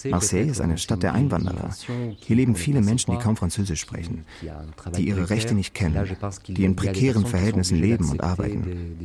Marseille 0.09 0.49
ist 0.49 0.61
eine 0.61 0.77
Stadt 0.77 1.03
der 1.03 1.13
Einwanderer. 1.13 1.71
Hier 2.17 2.35
leben 2.35 2.55
viele 2.55 2.81
Menschen, 2.81 3.11
die 3.11 3.17
kaum 3.17 3.35
Französisch 3.35 3.81
sprechen, 3.81 4.25
die 4.95 5.07
ihre 5.07 5.29
Rechte 5.29 5.55
nicht 5.55 5.73
kennen, 5.73 6.05
die 6.47 6.63
in 6.63 6.75
prekären 6.75 7.25
Verhältnissen 7.25 7.79
leben 7.79 8.09
und 8.09 8.21
arbeiten. 8.21 8.97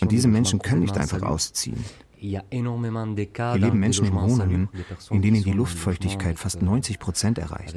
Und 0.00 0.12
diese 0.12 0.28
Menschen 0.28 0.58
können 0.60 0.80
nicht 0.80 0.98
einfach 0.98 1.22
ausziehen. 1.22 1.84
Hier 2.26 2.42
leben 2.50 3.78
Menschen 3.78 4.06
in 4.06 4.14
Wohnungen, 4.14 4.68
in 5.10 5.22
denen 5.22 5.42
die 5.42 5.52
Luftfeuchtigkeit 5.52 6.38
fast 6.38 6.62
90 6.62 6.98
Prozent 6.98 7.38
erreicht. 7.38 7.74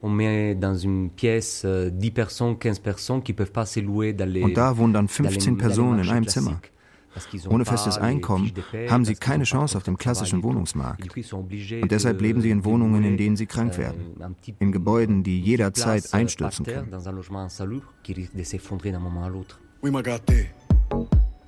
On 0.00 0.10
met 0.10 0.54
dans 0.54 0.76
une 0.76 1.10
pièce 1.10 1.66
10 1.66 2.10
personnes, 2.12 2.56
15 2.56 2.78
personnes 2.78 3.20
qui 3.20 3.32
peuvent 3.32 3.50
pas 3.50 3.66
se 3.66 3.80
louer 3.80 4.12
dans 4.12 4.30
les 4.32 4.44
Und 4.44 4.56
da 4.56 4.76
wohnen 4.76 4.92
dann 4.92 5.08
15 5.08 5.58
Personen 5.58 6.04
in 6.04 6.08
einem 6.08 6.28
Zimmer. 6.28 6.60
Ohne 7.48 7.64
festes 7.64 7.98
Einkommen 7.98 8.52
haben 8.88 9.04
sie 9.04 9.14
keine 9.14 9.44
Chance 9.44 9.76
auf 9.76 9.82
dem 9.82 9.96
klassischen 9.96 10.42
Wohnungsmarkt. 10.42 11.08
Und 11.32 11.90
deshalb 11.90 12.20
leben 12.20 12.40
sie 12.40 12.50
in 12.50 12.64
Wohnungen, 12.64 13.04
in 13.04 13.16
denen 13.16 13.36
sie 13.36 13.46
krank 13.46 13.78
werden. 13.78 14.14
In 14.58 14.72
Gebäuden, 14.72 15.22
die 15.22 15.40
jederzeit 15.40 16.12
einstürzen 16.12 16.64
können. 16.64 16.92
Oui, 19.80 19.92
m'a 19.92 20.02
gâté. 20.02 20.50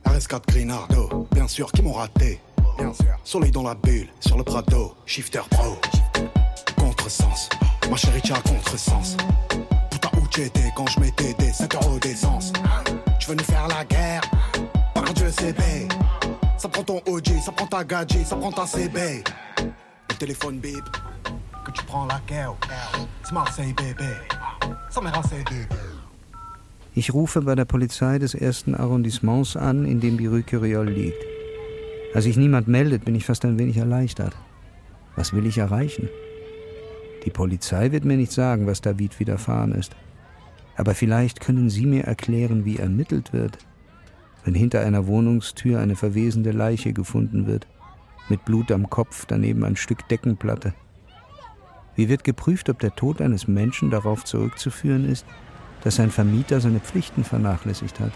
RS4 0.04 0.42
Grinardo, 0.46 1.26
bien 1.32 1.48
sûr, 1.48 1.72
qui 1.72 1.82
m'ont 1.82 1.94
raté. 1.94 2.38
Bien 2.78 2.92
sûr. 2.92 3.18
Soleil 3.24 3.50
dans 3.50 3.64
la 3.64 3.74
bulle, 3.74 4.06
sur 4.20 4.38
le 4.38 4.44
Prado, 4.44 4.94
Shifter 5.04 5.40
Pro. 5.50 5.76
Contresens. 6.76 7.48
Ma 7.90 7.96
chérie, 7.96 8.22
tu 8.22 8.32
as 8.32 8.40
contresens. 8.42 9.16
Putain, 9.90 10.10
où 10.16 10.26
t'étais 10.28 10.70
quand 10.76 10.86
je 10.86 11.00
mettais 11.00 11.34
des 11.40 11.50
5 11.50 11.74
euros 11.74 11.98
d'essence 11.98 12.52
Tu 13.18 13.30
veux 13.30 13.34
nous 13.34 13.42
faire 13.42 13.66
la 13.66 13.84
guerre 13.84 14.22
Par 15.00 15.14
Dieu, 15.14 15.30
c'est 15.30 15.54
B. 15.54 15.62
Ça 16.58 16.68
prend 16.68 16.82
ton 16.82 17.00
OG, 17.06 17.28
ça 17.42 17.52
prend 17.52 17.66
ta 17.66 17.82
gadget, 17.82 18.26
ça 18.26 18.36
prend 18.36 18.52
ta 18.52 18.66
CB. 18.66 19.24
Le 20.10 20.14
téléphone 20.18 20.58
bip, 20.58 20.84
que 21.64 21.70
tu 21.72 21.82
prends 21.86 22.04
la 22.04 22.20
guerre. 22.26 22.54
C'est 23.22 23.32
Marseille, 23.32 23.72
bébé. 23.72 24.12
Ça 24.90 25.00
m'est 25.00 25.10
renseigné. 25.10 25.66
Ich 26.94 27.14
rufe 27.14 27.38
bei 27.38 27.54
der 27.54 27.64
Polizei 27.64 28.18
des 28.18 28.34
ersten 28.34 28.74
Arrondissements 28.74 29.56
an, 29.56 29.86
in 29.86 30.00
dem 30.00 30.18
die 30.18 30.26
Rue 30.26 30.42
Curiol 30.42 30.90
liegt. 30.90 31.24
Als 32.14 32.24
sich 32.24 32.36
niemand 32.36 32.68
meldet, 32.68 33.06
bin 33.06 33.14
ich 33.14 33.24
fast 33.24 33.46
ein 33.46 33.58
wenig 33.58 33.78
erleichtert. 33.78 34.36
Was 35.16 35.32
will 35.32 35.46
ich 35.46 35.56
erreichen? 35.56 36.10
Die 37.24 37.30
Polizei 37.30 37.90
wird 37.90 38.04
mir 38.04 38.18
nicht 38.18 38.32
sagen, 38.32 38.66
was 38.66 38.82
David 38.82 39.18
widerfahren 39.18 39.72
ist. 39.72 39.96
Aber 40.76 40.94
vielleicht 40.94 41.40
können 41.40 41.70
Sie 41.70 41.86
mir 41.86 42.04
erklären, 42.04 42.66
wie 42.66 42.76
ermittelt 42.76 43.32
wird, 43.32 43.56
wenn 44.44 44.54
hinter 44.54 44.80
einer 44.80 45.06
Wohnungstür 45.06 45.80
eine 45.80 45.96
verwesende 45.96 46.52
Leiche 46.52 46.92
gefunden 46.92 47.46
wird, 47.46 47.66
mit 48.28 48.44
Blut 48.44 48.70
am 48.72 48.88
Kopf, 48.88 49.26
daneben 49.26 49.64
ein 49.64 49.76
Stück 49.76 50.08
Deckenplatte. 50.08 50.74
Wie 51.96 52.08
wird 52.08 52.24
geprüft, 52.24 52.68
ob 52.70 52.78
der 52.78 52.94
Tod 52.94 53.20
eines 53.20 53.48
Menschen 53.48 53.90
darauf 53.90 54.24
zurückzuführen 54.24 55.08
ist, 55.08 55.26
dass 55.82 55.96
sein 55.96 56.10
Vermieter 56.10 56.60
seine 56.60 56.80
Pflichten 56.80 57.24
vernachlässigt 57.24 58.00
hat? 58.00 58.12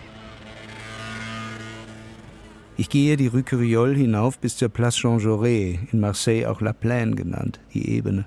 Ich 2.76 2.88
gehe 2.88 3.16
die 3.16 3.28
Rue 3.28 3.44
Curiol 3.44 3.94
hinauf 3.94 4.38
bis 4.38 4.56
zur 4.56 4.68
Place 4.68 4.96
Jean 4.96 5.20
Jaurès, 5.20 5.78
in 5.92 6.00
Marseille 6.00 6.46
auch 6.46 6.60
La 6.60 6.72
Plaine 6.72 7.14
genannt, 7.14 7.60
die 7.72 7.88
Ebene. 7.88 8.26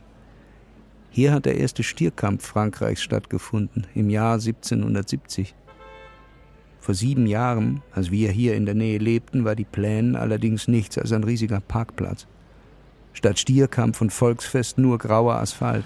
Hier 1.10 1.33
hat 1.33 1.45
der 1.45 1.57
erste 1.57 1.83
Stierkampf 1.83 2.45
Frankreichs 2.45 3.01
stattgefunden, 3.01 3.88
im 3.93 4.10
Jahr 4.10 4.36
1770. 4.36 5.53
Vor 6.88 6.95
sieben 6.95 7.28
Jahren, 7.28 7.82
als 7.91 8.12
wir 8.12 8.32
hier 8.32 8.56
in 8.56 8.65
der 8.65 8.73
Nähe 8.73 8.97
lebten, 8.97 9.43
war 9.43 9.58
die 9.58 9.65
Pläne 9.65 10.17
allerdings 10.17 10.69
nichts 10.69 10.97
als 10.97 11.12
ein 11.12 11.26
riesiger 11.26 11.60
Parkplatz. 11.60 12.28
Statt 13.12 13.39
Stierkampf 13.39 14.00
und 14.00 14.13
Volksfest 14.13 14.78
nur 14.78 14.97
grauer 14.97 15.34
Asphalt. 15.34 15.84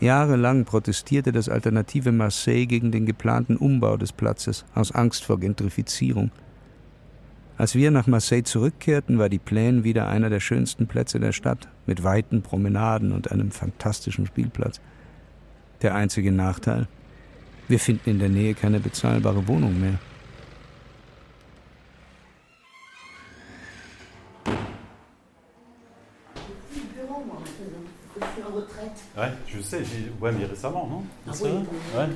Jahrelang 0.00 0.64
protestierte 0.64 1.32
das 1.32 1.50
alternative 1.50 2.12
Marseille 2.12 2.64
gegen 2.64 2.90
den 2.92 3.04
geplanten 3.04 3.58
Umbau 3.58 3.98
des 3.98 4.12
Platzes 4.12 4.64
aus 4.74 4.90
Angst 4.90 5.22
vor 5.22 5.38
Gentrifizierung. 5.38 6.30
Als 7.58 7.74
wir 7.74 7.90
nach 7.90 8.06
Marseille 8.06 8.44
zurückkehrten, 8.44 9.18
war 9.18 9.28
die 9.28 9.38
Plaine 9.38 9.84
wieder 9.84 10.08
einer 10.08 10.30
der 10.30 10.40
schönsten 10.40 10.86
Plätze 10.86 11.20
der 11.20 11.32
Stadt, 11.32 11.68
mit 11.84 12.02
weiten 12.04 12.40
Promenaden 12.40 13.12
und 13.12 13.30
einem 13.30 13.50
fantastischen 13.50 14.24
Spielplatz. 14.24 14.80
Der 15.82 15.94
einzige 15.94 16.32
Nachteil, 16.32 16.88
wir 17.70 17.78
finden 17.78 18.10
in 18.10 18.18
der 18.18 18.28
Nähe 18.28 18.54
keine 18.54 18.80
bezahlbare 18.80 19.46
Wohnung 19.46 19.80
mehr. 19.80 19.94
Ouais, 29.16 29.32
je 29.46 29.60
sais, 29.60 29.82
ouais, 30.20 30.32
mais 30.32 30.46
récemment, 30.46 30.86
non 30.86 31.04
ah 31.28 31.32
oui, 31.42 31.50
ouais. 31.50 32.08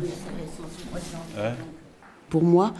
ouais. 1.37 1.53
Pour 2.31 2.43
moi, 2.43 2.75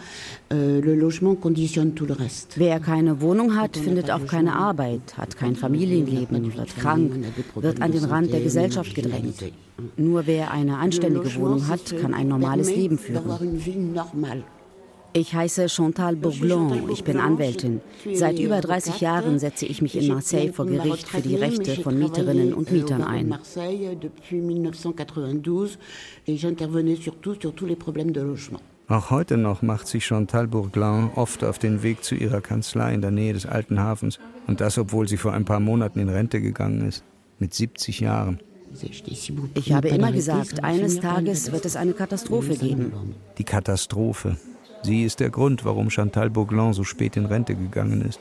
euh, 0.53 0.81
le 0.81 0.95
logement 0.95 1.35
conditionne 1.35 1.93
tout 1.93 2.05
le 2.05 2.13
reste. 2.13 2.55
Wer 2.57 2.79
keine 2.79 3.21
Wohnung 3.21 3.55
hat, 3.55 3.77
findet 3.77 4.11
auch 4.11 4.25
keine 4.25 4.55
Arbeit, 4.55 5.17
hat 5.17 5.37
kein 5.37 5.55
Familienleben, 5.55 6.55
wird 6.57 6.75
krank, 6.77 7.11
wird 7.55 7.81
an 7.81 7.91
den 7.91 8.03
Rand 8.03 8.33
der 8.33 8.41
Gesellschaft 8.41 8.93
gedrängt. 8.95 9.43
Nur 9.97 10.27
wer 10.27 10.51
eine 10.51 10.77
anständige 10.77 11.33
Wohnung 11.35 11.67
hat, 11.67 11.95
kann 12.01 12.13
ein 12.13 12.27
normales 12.27 12.75
Leben 12.75 12.97
führen. 12.97 13.23
Ich 15.17 15.33
heiße 15.33 15.69
Chantal 15.69 16.17
Bourglon, 16.17 16.89
ich 16.91 17.05
bin 17.05 17.21
Anwältin. 17.21 17.79
Seit 18.13 18.37
über 18.37 18.59
30 18.59 18.99
Jahren 18.99 19.39
setze 19.39 19.65
ich 19.65 19.81
mich 19.81 19.95
in 19.95 20.09
Marseille 20.09 20.51
vor 20.51 20.65
Gericht 20.65 21.07
für 21.07 21.21
die 21.21 21.37
Rechte 21.37 21.81
von 21.81 21.97
Mieterinnen 21.97 22.53
und 22.53 22.69
Mietern 22.69 23.01
ein. 23.01 23.33
Auch 28.87 29.09
heute 29.09 29.37
noch 29.37 29.63
macht 29.63 29.87
sich 29.87 30.05
Chantal 30.05 30.47
Bourglin 30.47 31.09
oft 31.15 31.43
auf 31.43 31.57
den 31.57 31.81
Weg 31.81 32.03
zu 32.03 32.13
ihrer 32.13 32.41
Kanzlei 32.41 32.93
in 32.93 33.01
der 33.01 33.09
Nähe 33.09 33.33
des 33.33 33.47
alten 33.47 33.79
Hafens. 33.79 34.19
Und 34.45 34.61
das, 34.61 34.77
obwohl 34.77 35.07
sie 35.07 35.17
vor 35.17 35.33
ein 35.33 35.43
paar 35.43 35.59
Monaten 35.59 35.99
in 35.99 36.09
Rente 36.09 36.39
gegangen 36.39 36.87
ist. 36.87 37.03
Mit 37.39 37.53
70 37.53 37.99
Jahren. 37.99 38.39
Ich 39.55 39.73
habe 39.73 39.87
immer 39.87 40.11
gesagt, 40.11 40.63
eines 40.63 40.99
Tages 40.99 41.51
wird 41.51 41.65
es 41.65 41.75
eine 41.75 41.93
Katastrophe 41.93 42.55
geben. 42.57 43.15
Die 43.39 43.43
Katastrophe. 43.43 44.37
Sie 44.83 45.03
ist 45.03 45.19
der 45.19 45.31
Grund, 45.31 45.65
warum 45.65 45.89
Chantal 45.89 46.29
Bourglin 46.29 46.73
so 46.73 46.83
spät 46.83 47.17
in 47.17 47.25
Rente 47.25 47.55
gegangen 47.55 48.01
ist. 48.03 48.19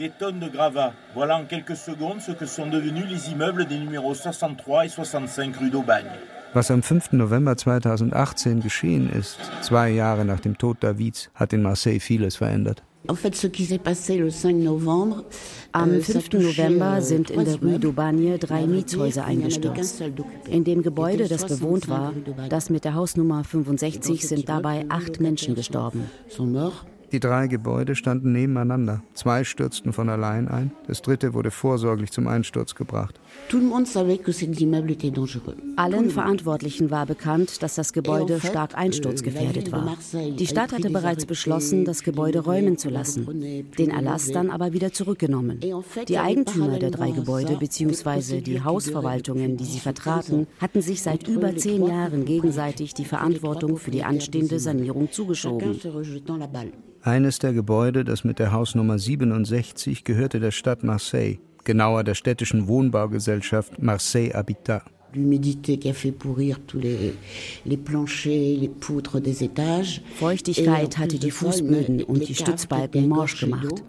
Des 0.00 0.10
tonnes 0.18 0.40
de 0.40 0.48
gravats. 0.48 0.94
Voilà 1.14 1.36
en 1.36 1.46
quelques 1.46 1.76
secondes 1.76 2.22
ce 2.22 2.32
que 2.32 2.46
sont 2.46 2.66
devenus 2.66 3.04
les 3.08 3.30
immeubles 3.30 3.66
des 3.66 3.78
numéros 3.78 4.14
63 4.14 4.86
et 4.86 4.88
65 4.88 5.54
rue 5.60 5.70
d'Aubagne. 5.70 6.10
Was 6.54 6.70
am 6.70 6.82
5. 6.82 7.12
November 7.12 7.56
2018 7.56 8.60
geschehen 8.60 9.08
ist, 9.10 9.38
zwei 9.62 9.88
Jahre 9.88 10.26
nach 10.26 10.40
dem 10.40 10.58
Tod 10.58 10.76
Davids, 10.80 11.30
hat 11.34 11.54
in 11.54 11.62
Marseille 11.62 11.98
vieles 11.98 12.36
verändert. 12.36 12.82
Am 13.08 13.16
5. 13.16 13.38
November 16.34 16.96
euh, 16.98 17.00
sind 17.00 17.30
in 17.30 17.44
der 17.44 17.60
Rue 17.60 17.78
d'Aubagne 17.78 18.36
drei 18.38 18.66
Mietshäuser 18.66 19.24
eingestürzt. 19.24 20.02
In 20.46 20.64
dem 20.64 20.82
Gebäude, 20.82 21.26
das 21.26 21.46
bewohnt 21.46 21.88
war, 21.88 22.12
das 22.50 22.68
mit 22.68 22.84
der 22.84 22.94
Hausnummer 22.94 23.44
65, 23.44 24.28
sind 24.28 24.46
dabei 24.48 24.84
acht 24.90 25.20
Menschen 25.20 25.54
gestorben. 25.54 26.04
Die 27.12 27.20
drei 27.20 27.46
Gebäude 27.46 27.94
standen 27.94 28.32
nebeneinander. 28.32 29.02
Zwei 29.14 29.44
stürzten 29.44 29.92
von 29.92 30.08
allein 30.08 30.48
ein, 30.48 30.72
das 30.86 31.02
dritte 31.02 31.34
wurde 31.34 31.50
vorsorglich 31.50 32.10
zum 32.10 32.28
Einsturz 32.28 32.74
gebracht. 32.74 33.20
Allen 35.76 36.10
Verantwortlichen 36.10 36.90
war 36.90 37.06
bekannt, 37.06 37.62
dass 37.62 37.74
das 37.74 37.92
Gebäude 37.92 38.40
stark 38.40 38.76
einsturzgefährdet 38.76 39.70
war. 39.72 39.96
Die 40.38 40.46
Stadt 40.46 40.72
hatte 40.72 40.88
bereits 40.88 41.26
beschlossen, 41.26 41.84
das 41.84 42.02
Gebäude 42.02 42.40
räumen 42.40 42.78
zu 42.78 42.88
lassen, 42.88 43.26
den 43.78 43.90
Erlass 43.90 44.30
dann 44.32 44.50
aber 44.50 44.72
wieder 44.72 44.92
zurückgenommen. 44.92 45.60
Die 46.08 46.18
Eigentümer 46.18 46.78
der 46.78 46.90
drei 46.90 47.10
Gebäude 47.10 47.56
bzw. 47.56 48.40
die 48.40 48.62
Hausverwaltungen, 48.62 49.58
die 49.58 49.64
sie 49.64 49.80
vertraten, 49.80 50.46
hatten 50.58 50.80
sich 50.80 51.02
seit 51.02 51.28
über 51.28 51.54
zehn 51.56 51.86
Jahren 51.86 52.24
gegenseitig 52.24 52.94
die 52.94 53.04
Verantwortung 53.04 53.76
für 53.76 53.90
die 53.90 54.04
anstehende 54.04 54.58
Sanierung 54.60 55.10
zugeschoben. 55.12 55.78
Eines 57.02 57.38
der 57.38 57.52
Gebäude, 57.52 58.04
das 58.04 58.24
mit 58.24 58.38
der 58.38 58.52
Hausnummer 58.52 58.98
67 58.98 60.04
gehörte 60.04 60.40
der 60.40 60.52
Stadt 60.52 60.84
Marseille, 60.84 61.38
genauer 61.64 62.04
der 62.04 62.14
städtischen 62.14 62.68
Wohnbaugesellschaft 62.68 63.82
Marseille 63.82 64.32
Habitat. 64.32 64.84
Feuchtigkeit 70.18 70.98
hatte 70.98 71.18
die 71.18 71.30
Fußböden 71.30 72.02
und 72.04 72.28
die 72.28 72.34
Stützbalken 72.34 73.08
morsch 73.08 73.38
gemacht. 73.38 73.82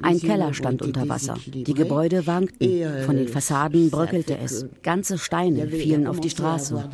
Ein 0.00 0.20
Keller 0.20 0.54
stand 0.54 0.82
unter 0.82 1.08
Wasser. 1.08 1.36
Die 1.46 1.74
Gebäude 1.74 2.26
wankten. 2.26 2.68
Euh, 2.68 3.04
Von 3.04 3.16
den 3.16 3.26
Fassaden 3.26 3.90
bröckelte 3.90 4.38
es. 4.38 4.66
Ganze 4.82 5.18
Steine 5.18 5.66
fielen 5.66 6.06
auf 6.06 6.20
die 6.20 6.30
Straße. 6.30 6.88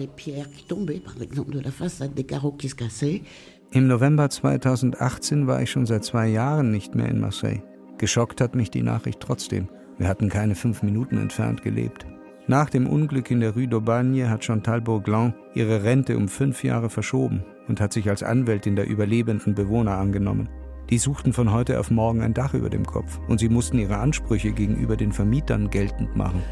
Im 3.71 3.87
November 3.89 4.31
2018 4.31 5.47
war 5.47 5.61
ich 5.61 5.71
schon 5.71 5.85
seit 5.85 6.05
zwei 6.05 6.29
Jahren 6.29 6.71
nicht 6.71 6.95
mehr 6.95 7.09
in 7.09 7.21
Marseille. 7.21 7.63
Geschockt 7.99 8.41
hat 8.41 8.55
mich 8.55 8.71
die 8.71 8.83
Nachricht 8.83 9.21
trotzdem. 9.21 9.69
Wir 9.99 10.09
hatten 10.09 10.29
keine 10.29 10.55
fünf 10.55 10.83
Minuten 10.83 11.19
entfernt 11.19 11.63
gelebt. 11.63 12.07
Nach 12.47 12.69
dem 12.69 12.87
Unglück 12.87 13.31
in 13.31 13.41
der 13.41 13.55
Rue 13.55 13.67
d'Aubagne 13.67 14.29
hat 14.29 14.45
Chantal 14.45 14.81
Bourglan 14.81 15.35
ihre 15.55 15.83
Rente 15.83 16.17
um 16.17 16.29
fünf 16.29 16.63
Jahre 16.63 16.91
verschoben 16.91 17.43
und 17.69 17.81
hat 17.81 17.93
sich 17.93 18.11
als 18.11 18.23
Anwältin 18.23 18.77
der 18.77 18.87
überlebenden 18.87 19.55
Bewohner 19.55 19.97
angenommen. 19.97 20.49
Die 20.91 20.99
suchten 20.99 21.33
von 21.33 21.51
heute 21.51 21.81
auf 21.81 21.91
morgen 21.91 22.21
ein 22.21 22.35
Dach 22.35 22.53
über 22.53 22.69
dem 22.69 22.85
Kopf 22.85 23.19
und 23.29 23.41
sie 23.41 23.49
mussten 23.49 23.79
ihre 23.79 23.97
Ansprüche 23.97 24.53
gegenüber 24.53 24.97
den 24.97 25.13
Vermietern 25.13 25.71
geltend 25.71 26.15
machen. 26.15 26.43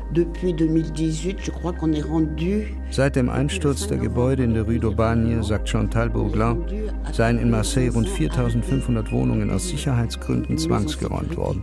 Seit 2.90 3.16
dem 3.16 3.28
Einsturz 3.28 3.86
der 3.86 3.98
Gebäude 3.98 4.44
in 4.44 4.54
der 4.54 4.62
Rue 4.62 4.78
d'Aubagne, 4.78 5.42
sagt 5.42 5.68
Chantal 5.68 6.08
Bourglan, 6.08 6.64
seien 7.12 7.38
in 7.38 7.50
Marseille 7.50 7.90
rund 7.90 8.08
4500 8.08 9.12
Wohnungen 9.12 9.50
aus 9.50 9.68
Sicherheitsgründen 9.68 10.56
zwangsgeräumt 10.56 11.36
worden. 11.36 11.62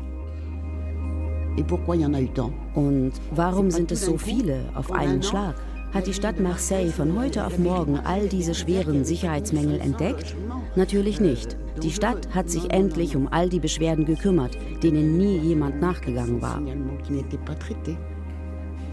Und 2.76 3.12
warum 3.32 3.72
sind 3.72 3.92
es 3.92 4.06
so 4.06 4.18
viele 4.18 4.62
auf 4.76 4.92
einen 4.92 5.24
Schlag? 5.24 5.56
Hat 5.94 6.06
die 6.06 6.14
Stadt 6.14 6.40
Marseille 6.40 6.92
von 6.92 7.18
heute 7.18 7.48
auf 7.48 7.58
morgen 7.58 7.98
all 7.98 8.28
diese 8.28 8.54
schweren 8.54 9.04
Sicherheitsmängel 9.06 9.80
entdeckt? 9.80 10.36
Natürlich 10.76 11.20
nicht. 11.20 11.58
Die 11.82 11.92
Stadt 11.92 12.30
hat 12.36 12.50
sich 12.50 12.72
endlich 12.72 13.16
um 13.16 13.28
all 13.32 13.50
die 13.50 13.60
Beschwerden 13.60 14.06
gekümmert, 14.06 14.56
denen 14.84 15.18
nie 15.18 15.40
jemand 15.40 15.82
nachgegangen 15.82 16.42
war. 16.42 16.62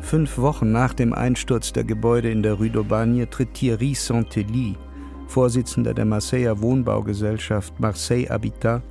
Fünf 0.00 0.38
Wochen 0.38 0.72
nach 0.72 0.94
dem 0.94 1.12
Einsturz 1.12 1.72
der 1.72 1.84
Gebäude 1.84 2.30
in 2.30 2.42
der 2.42 2.54
Rue 2.54 2.68
d'Aubagne 2.68 3.28
tritt 3.28 3.52
Thierry 3.54 3.92
Santelli, 3.94 4.76
Vorsitzender 5.26 5.92
der 5.92 6.04
Marseiller 6.04 6.62
Wohnbaugesellschaft 6.62 7.78
Marseille 7.78 8.28
Habitat 8.28 8.82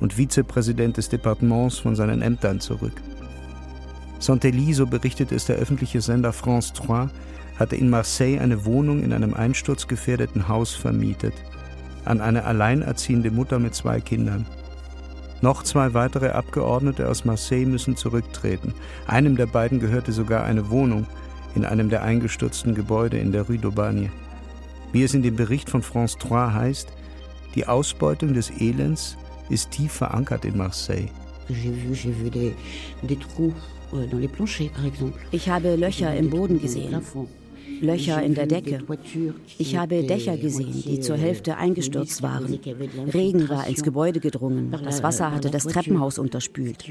und 0.00 0.12
Vizepräsident 0.12 0.96
des 0.96 1.08
Departements 1.08 1.78
von 1.78 1.94
seinen 1.94 2.20
Ämtern 2.20 2.60
zurück. 2.60 3.00
Santelli, 4.18 4.72
so 4.72 4.86
berichtet 4.86 5.32
es 5.32 5.46
der 5.46 5.56
öffentliche 5.56 6.00
Sender 6.00 6.32
France 6.32 6.72
3, 6.74 7.08
hatte 7.58 7.76
in 7.76 7.90
Marseille 7.90 8.38
eine 8.38 8.64
Wohnung 8.64 9.02
in 9.02 9.12
einem 9.12 9.34
einsturzgefährdeten 9.34 10.48
Haus 10.48 10.74
vermietet, 10.74 11.34
an 12.04 12.20
eine 12.20 12.44
alleinerziehende 12.44 13.30
Mutter 13.30 13.58
mit 13.58 13.74
zwei 13.74 14.00
Kindern. 14.00 14.46
Noch 15.42 15.62
zwei 15.62 15.92
weitere 15.92 16.30
Abgeordnete 16.30 17.08
aus 17.08 17.24
Marseille 17.24 17.66
müssen 17.66 17.96
zurücktreten. 17.96 18.74
Einem 19.06 19.36
der 19.36 19.46
beiden 19.46 19.80
gehörte 19.80 20.12
sogar 20.12 20.44
eine 20.44 20.70
Wohnung 20.70 21.06
in 21.54 21.64
einem 21.64 21.90
der 21.90 22.02
eingestürzten 22.02 22.74
Gebäude 22.74 23.18
in 23.18 23.32
der 23.32 23.42
Rue 23.42 23.56
d'Aubagne. 23.56 24.10
Wie 24.92 25.02
es 25.02 25.14
in 25.14 25.22
dem 25.22 25.36
Bericht 25.36 25.68
von 25.68 25.82
France 25.82 26.16
3 26.18 26.52
heißt, 26.52 26.88
die 27.54 27.66
Ausbeutung 27.66 28.34
des 28.34 28.50
Elends 28.60 29.16
ist 29.48 29.70
tief 29.70 29.92
verankert 29.92 30.44
in 30.44 30.56
Marseille. 30.56 31.08
Euh, 31.48 31.54
ich 35.30 35.48
habe 35.48 35.76
Löcher 35.76 36.16
im 36.16 36.30
Boden 36.30 36.60
gesehen. 36.60 37.00
Löcher 37.80 38.22
in 38.22 38.34
der 38.34 38.46
Decke. 38.46 38.78
Ich 39.58 39.76
habe 39.76 40.02
Dächer 40.02 40.36
gesehen, 40.36 40.82
die 40.86 41.00
zur 41.00 41.16
Hälfte 41.16 41.56
eingestürzt 41.56 42.22
waren. 42.22 42.58
Regen 43.12 43.48
war 43.48 43.66
ins 43.66 43.82
Gebäude 43.82 44.20
gedrungen. 44.20 44.74
Das 44.84 45.02
Wasser 45.02 45.32
hatte 45.32 45.50
das 45.50 45.64
Treppenhaus 45.64 46.18
unterspült. 46.18 46.84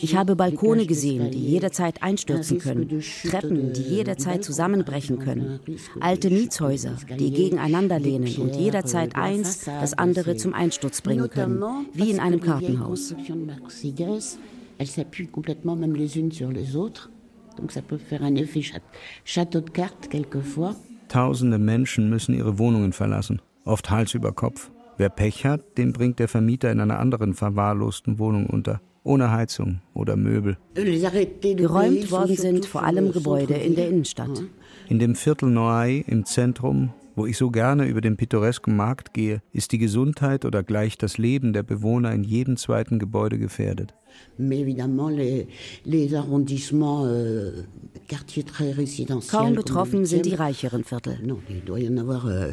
Ich 0.00 0.16
habe 0.16 0.36
Balkone 0.36 0.86
gesehen, 0.86 1.30
die 1.30 1.38
jederzeit 1.38 2.02
einstürzen 2.02 2.58
können. 2.58 3.02
Treppen, 3.28 3.72
die 3.72 3.82
jederzeit 3.82 4.44
zusammenbrechen 4.44 5.18
können. 5.18 5.60
Alte 6.00 6.30
Mietshäuser, 6.30 6.96
die 7.18 7.30
gegeneinander 7.30 7.98
lehnen 7.98 8.34
und 8.36 8.56
jederzeit 8.56 9.16
eins 9.16 9.64
das 9.64 9.94
andere 9.94 10.36
zum 10.36 10.54
Einsturz 10.54 11.00
bringen 11.00 11.30
können, 11.30 11.62
wie 11.92 12.10
in 12.10 12.20
einem 12.20 12.40
Kartenhaus. 12.40 13.14
Elles 14.78 14.86
s'appuient 14.86 15.28
complètement 15.28 15.76
même 15.76 15.94
les 15.94 16.18
unes 16.18 16.32
sur 16.32 16.50
les 16.50 16.76
autres. 16.76 17.10
Donc 17.56 17.72
ça 17.72 17.82
peut 17.82 17.98
faire 17.98 18.22
un 18.22 18.34
effet 18.34 18.62
Château 19.24 19.60
de 19.60 19.70
cartes 19.70 20.08
quelquefois. 20.08 20.76
Tausende 21.08 21.58
Menschen 21.58 22.10
müssen 22.10 22.34
ihre 22.34 22.58
Wohnungen 22.58 22.92
verlassen, 22.92 23.40
oft 23.64 23.90
Hals 23.90 24.14
über 24.14 24.32
Kopf. 24.32 24.70
Wer 24.98 25.08
Pech 25.08 25.44
hat, 25.44 25.78
den 25.78 25.92
bringt 25.92 26.18
der 26.18 26.28
Vermieter 26.28 26.72
in 26.72 26.80
einer 26.80 26.98
anderen 26.98 27.34
verwahrlosten 27.34 28.18
Wohnung 28.18 28.46
unter, 28.46 28.80
ohne 29.04 29.30
Heizung 29.30 29.80
oder 29.94 30.16
Möbel. 30.16 30.56
Geräumt 30.74 32.10
worden 32.10 32.36
sind 32.36 32.66
vor 32.66 32.82
allem 32.82 33.12
Gebäude 33.12 33.54
in 33.54 33.76
der 33.76 33.88
Innenstadt. 33.88 34.42
In 34.88 34.98
dem 34.98 35.14
Viertel 35.14 35.50
Noailles 35.50 36.04
im 36.08 36.24
Zentrum 36.24 36.90
wo 37.16 37.26
ich 37.26 37.36
so 37.36 37.50
gerne 37.50 37.86
über 37.86 38.00
den 38.00 38.16
pittoresken 38.16 38.76
Markt 38.76 39.12
gehe, 39.14 39.42
ist 39.52 39.72
die 39.72 39.78
Gesundheit 39.78 40.44
oder 40.44 40.62
gleich 40.62 40.96
das 40.98 41.18
Leben 41.18 41.52
der 41.52 41.64
Bewohner 41.64 42.12
in 42.12 42.22
jedem 42.22 42.56
zweiten 42.56 42.98
Gebäude 42.98 43.38
gefährdet. 43.38 43.94
Euh, 44.38 45.44
Kaum 49.28 49.54
betroffen 49.54 50.06
sind 50.06 50.26
die 50.26 50.34
reicheren 50.34 50.84
Viertel. 50.84 51.18
Euh, 52.26 52.52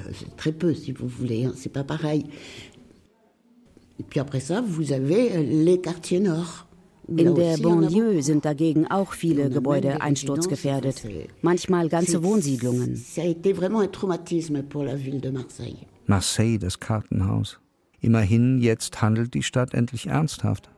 Et 3.99 4.03
puis 4.03 4.19
après 4.19 4.39
ça, 4.39 4.61
vous 4.61 4.91
avez 4.91 5.31
euh, 5.33 5.43
les 5.43 5.79
quartiers 5.79 6.19
nord. 6.19 6.65
In 7.07 7.35
der 7.35 7.57
Banlieue 7.57 8.23
sind 8.23 8.45
dagegen 8.45 8.87
auch 8.87 9.13
viele 9.13 9.49
Gebäude 9.49 10.01
einsturzgefährdet, 10.01 11.03
manchmal 11.41 11.89
ganze 11.89 12.23
Wohnsiedlungen. 12.23 13.03
Marseille, 16.05 16.57
das 16.57 16.79
Kartenhaus. 16.79 17.59
Immerhin, 17.99 18.59
jetzt 18.59 19.01
handelt 19.01 19.33
die 19.33 19.43
Stadt 19.43 19.73
endlich 19.73 20.07
ernsthaft. 20.07 20.69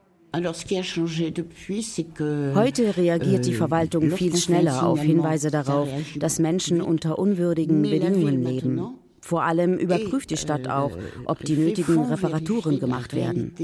Heute 2.56 2.98
reagiert 2.98 3.46
die 3.46 3.54
euh, 3.54 3.58
Verwaltung 3.58 4.12
viel 4.12 4.36
schneller 4.36 4.86
auf 4.86 5.00
Hinweise 5.00 5.50
darauf, 5.50 5.88
dass 6.18 6.40
Menschen 6.40 6.82
unter 6.82 7.18
unwürdigen 7.18 7.82
Bedingungen 7.82 8.44
leben. 8.44 8.96
Vor 9.22 9.44
allem 9.44 9.78
überprüft 9.78 10.30
die 10.30 10.38
Stadt 10.38 10.68
auch, 10.68 10.92
ob 11.26 11.40
die 11.44 11.56
nötigen 11.56 12.04
Reparaturen 12.04 12.80
gemacht 12.80 13.16
werden. 13.16 13.56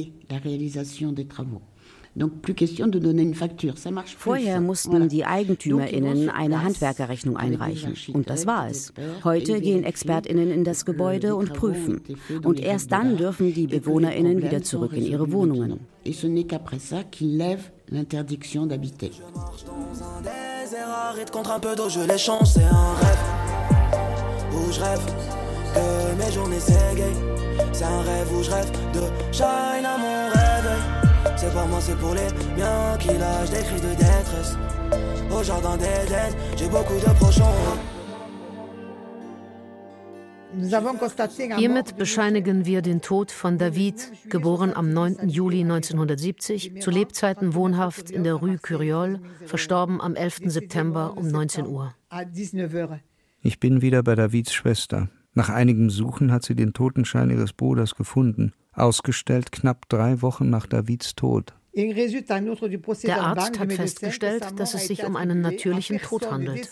Vorher 4.17 4.62
mussten 4.62 5.10
die 5.10 5.24
EigentümerInnen 5.24 6.30
eine 6.30 6.63
Handwerkerrechnung 6.63 7.38
einreichen. 7.38 7.93
Und 8.13 8.30
das 8.30 8.45
war 8.45 8.69
es. 8.69 8.93
Heute 9.24 9.62
gehen 9.62 9.84
ExpertInnen 9.84 10.52
in 10.52 10.63
das 10.63 10.86
Gebäude 10.86 11.36
und 11.36 11.54
prüfen. 11.54 12.02
Und 12.43 12.60
erst 12.60 12.91
dann 12.91 13.15
dürfen 13.17 13.54
die 13.54 13.67
BewohnerInnen 13.67 14.41
wieder 14.41 14.62
zurück 14.62 14.93
in 14.93 15.06
ihre 15.06 15.32
Wohnungen. 15.32 15.80
l'interdiction 17.91 18.65
d'habiter. 18.65 19.12
contre 21.32 21.52
un 21.52 21.60
peu 21.60 21.76
d'eau, 21.76 21.89
je 21.89 22.00
les 22.00 22.17
change, 22.17 22.47
c'est 22.47 22.63
un 22.63 22.93
rêve. 22.93 23.17
Où 24.54 24.71
je 24.71 24.80
rêve 24.80 25.06
que 25.06 26.24
mes 26.24 26.32
journées 26.32 26.56
gay. 26.95 27.13
C'est 27.74 27.84
un 27.84 28.02
rêve 28.02 28.34
où 28.34 28.43
je 28.43 28.52
rêve 28.52 28.71
de 28.93 29.02
shine 29.34 29.86
à 29.86 29.97
mon 29.97 30.30
réveil. 30.30 31.00
C'est 31.41 31.56
pas 31.56 31.65
moi, 31.65 31.82
c'est 31.82 31.97
pour 31.97 32.13
les 32.13 32.30
miens 32.56 32.95
qui 32.99 33.08
lâchent 33.08 33.49
des 33.49 33.63
cris 33.63 33.82
de 33.82 33.95
détresse. 33.95 34.56
Au 35.32 35.41
jardin 35.41 35.75
d'Éden, 35.75 36.36
j'ai 36.56 36.69
beaucoup 36.69 36.99
de 36.99 37.12
prochains. 37.17 37.43
Hiermit 41.58 41.97
bescheinigen 41.97 42.65
wir 42.65 42.84
den 42.84 43.01
Tod 43.01 43.32
von 43.32 43.58
David, 43.58 44.12
geboren 44.30 44.75
am 44.75 44.93
9. 44.93 45.30
Juli 45.30 45.62
1970, 45.62 46.80
zu 46.80 46.91
Lebzeiten 46.91 47.56
wohnhaft 47.56 48.12
in 48.12 48.23
der 48.23 48.36
Rue 48.36 48.60
Curiole, 48.60 49.19
verstorben 49.43 49.99
am 49.99 50.13
11. 50.13 50.41
September 50.45 51.17
um 51.17 51.27
19 51.27 51.65
Uhr. 51.65 51.95
Ich 53.41 53.60
bin 53.60 53.82
wieder 53.82 54.04
bei 54.04 54.13
Davids 54.13 54.54
Schwester. 54.54 55.10
Nach 55.34 55.49
einigem 55.49 55.89
Suchen 55.89 56.32
hat 56.32 56.43
sie 56.43 56.54
den 56.54 56.73
Totenschein 56.73 57.32
ihres 57.32 57.54
Bruders 57.54 57.95
gefunden 57.95 58.54
ausgestellt 58.73 59.51
knapp 59.51 59.88
drei 59.89 60.21
Wochen 60.21 60.49
nach 60.49 60.67
Davids 60.67 61.15
Tod. 61.15 61.53
Der 61.73 63.21
Arzt 63.21 63.60
hat 63.60 63.71
festgestellt, 63.71 64.45
dass 64.57 64.73
es 64.73 64.88
sich 64.88 65.05
um 65.05 65.15
einen 65.15 65.39
natürlichen 65.39 65.99
Tod 65.99 66.29
handelt. 66.29 66.69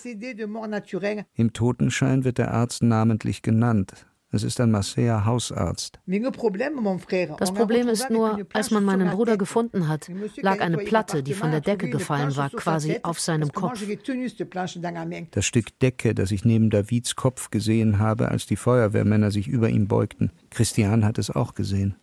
Im 1.36 1.54
Totenschein 1.54 2.26
wird 2.26 2.38
der 2.38 2.52
Arzt 2.52 2.84
namentlich 2.84 3.42
genannt. 3.42 4.06
Es 4.32 4.44
ist 4.44 4.60
ein 4.60 4.70
Marseiller 4.70 5.26
Hausarzt. 5.26 6.00
Das 6.06 7.54
Problem 7.54 7.88
ist 7.88 8.10
nur, 8.12 8.40
als 8.54 8.70
man 8.70 8.84
meinen 8.84 9.10
Bruder 9.10 9.38
gefunden 9.38 9.88
hat, 9.88 10.10
lag 10.38 10.60
eine 10.60 10.78
Platte, 10.78 11.24
die 11.24 11.34
von 11.34 11.50
der 11.50 11.62
Decke 11.62 11.90
gefallen 11.90 12.36
war, 12.36 12.52
quasi 12.52 13.00
auf 13.02 13.20
seinem 13.20 13.52
Kopf. 13.52 13.82
Das 15.32 15.46
Stück 15.46 15.80
Decke, 15.80 16.14
das 16.14 16.32
ich 16.32 16.46
neben 16.46 16.70
Davids 16.70 17.16
Kopf 17.16 17.50
gesehen 17.50 17.98
habe, 17.98 18.30
als 18.30 18.46
die 18.46 18.56
Feuerwehrmänner 18.56 19.32
sich 19.32 19.48
über 19.48 19.70
ihn 19.70 19.88
beugten. 19.88 20.32
Christian 20.52 21.06
hat 21.06 21.18
es 21.18 21.32
auch 21.32 21.56
gesehen. 21.56 21.96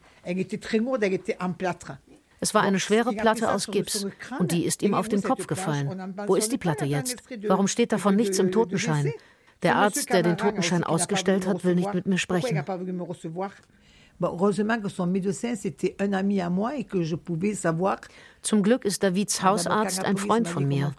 Es 2.39 2.55
war 2.55 2.63
eine 2.63 2.81
schwere 2.81 3.13
Platte 3.13 3.51
aus 3.51 3.69
Gips 3.69 4.07
und 4.39 4.53
die 4.53 4.65
ist 4.65 4.83
ihm 4.83 4.95
auf 4.95 5.09
den 5.09 5.23
Kopf 5.23 5.47
gefallen. 5.47 6.15
Wo 6.27 6.35
ist 6.35 6.51
die 6.51 6.59
Platte 6.59 6.85
jetzt? 6.85 7.23
Warum 7.47 7.69
steht 7.69 7.93
davon 7.93 8.17
nichts 8.17 8.39
im 8.41 8.51
Totenschein? 8.51 9.13
Der 9.63 9.77
Arzt, 9.77 10.11
der 10.11 10.23
den 10.23 10.37
Totenschein 10.37 10.85
ausgestellt 10.85 11.47
hat, 11.47 11.65
will 11.65 11.75
nicht 11.75 11.95
mit 11.95 12.07
mir 12.07 12.19
sprechen. 12.19 12.57
zum 18.47 18.63
Glück 18.63 18.85
ist 18.85 19.03
Davids 19.03 19.43
Hausarzt 19.43 20.05
ein 20.05 20.17
Freund 20.17 20.49
von 20.49 20.67
mir. 20.67 20.95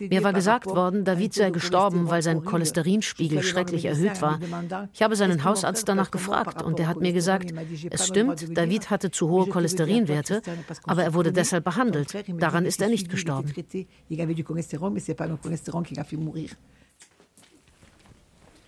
Mir 0.00 0.22
war 0.22 0.32
gesagt 0.32 0.66
worden, 0.66 1.04
David 1.04 1.32
sei 1.34 1.50
gestorben, 1.50 2.10
weil 2.10 2.22
sein 2.22 2.44
Cholesterinspiegel 2.44 3.42
schrecklich 3.42 3.86
erhöht 3.86 4.20
war. 4.20 4.38
Ich 4.92 5.02
habe 5.02 5.16
seinen 5.16 5.44
Hausarzt 5.44 5.88
danach 5.88 6.10
gefragt 6.10 6.62
und 6.62 6.78
er 6.78 6.86
hat 6.86 7.00
mir 7.00 7.12
gesagt, 7.12 7.52
es 7.90 8.06
stimmt, 8.06 8.56
David 8.56 8.90
hatte 8.90 9.10
zu 9.10 9.30
hohe 9.30 9.48
Cholesterinwerte, 9.48 10.42
aber 10.84 11.04
er 11.04 11.14
wurde 11.14 11.32
deshalb 11.32 11.64
behandelt. 11.64 12.14
Daran 12.38 12.66
ist 12.66 12.80
er 12.82 12.88
nicht 12.88 13.08
gestorben. 13.08 13.52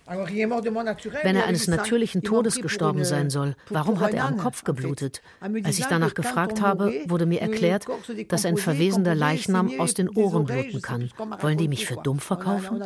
Wenn 0.07 1.35
er 1.35 1.45
eines 1.45 1.67
natürlichen 1.67 2.23
Todes 2.23 2.61
gestorben 2.61 3.03
sein 3.03 3.29
soll, 3.29 3.55
warum 3.69 3.99
hat 3.99 4.13
er 4.13 4.25
am 4.25 4.37
Kopf 4.37 4.63
geblutet? 4.63 5.21
Als 5.41 5.79
ich 5.79 5.85
danach 5.85 6.13
gefragt 6.13 6.61
habe, 6.61 6.93
wurde 7.07 7.25
mir 7.25 7.41
erklärt, 7.41 7.85
dass 8.29 8.45
ein 8.45 8.57
verwesender 8.57 9.15
Leichnam 9.15 9.71
aus 9.79 9.93
den 9.93 10.09
Ohren 10.09 10.45
bluten 10.45 10.81
kann. 10.81 11.09
Wollen 11.39 11.57
die 11.57 11.67
mich 11.67 11.85
für 11.85 11.97
dumm 11.97 12.19
verkaufen? 12.19 12.81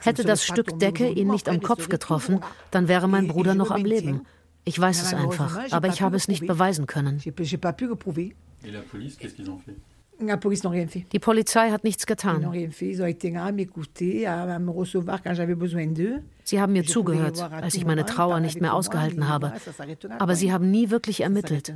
Hätte 0.00 0.24
das 0.24 0.44
Stück 0.44 0.78
Decke 0.78 1.08
ihn 1.08 1.28
nicht 1.28 1.48
am 1.48 1.62
Kopf 1.62 1.88
getroffen, 1.88 2.40
dann 2.70 2.88
wäre 2.88 3.08
mein 3.08 3.28
Bruder 3.28 3.54
noch 3.54 3.70
am 3.70 3.84
Leben. 3.84 4.26
Ich 4.64 4.78
weiß 4.78 5.02
es 5.02 5.14
einfach, 5.14 5.58
aber 5.70 5.88
ich 5.88 6.02
habe 6.02 6.16
es 6.16 6.28
nicht 6.28 6.46
beweisen 6.46 6.86
können. 6.86 7.20
Die 10.20 11.18
Polizei 11.18 11.70
hat 11.70 11.84
nichts 11.84 12.06
getan. 12.06 12.52
Sie 16.44 16.60
haben 16.60 16.72
mir 16.72 16.84
zugehört, 16.84 17.42
als 17.52 17.74
ich 17.74 17.84
meine 17.84 18.06
Trauer 18.06 18.40
nicht 18.40 18.60
mehr 18.60 18.74
ausgehalten 18.74 19.28
habe. 19.28 19.52
Aber 20.18 20.36
sie 20.36 20.52
haben 20.52 20.70
nie 20.70 20.90
wirklich 20.90 21.22
ermittelt. 21.22 21.74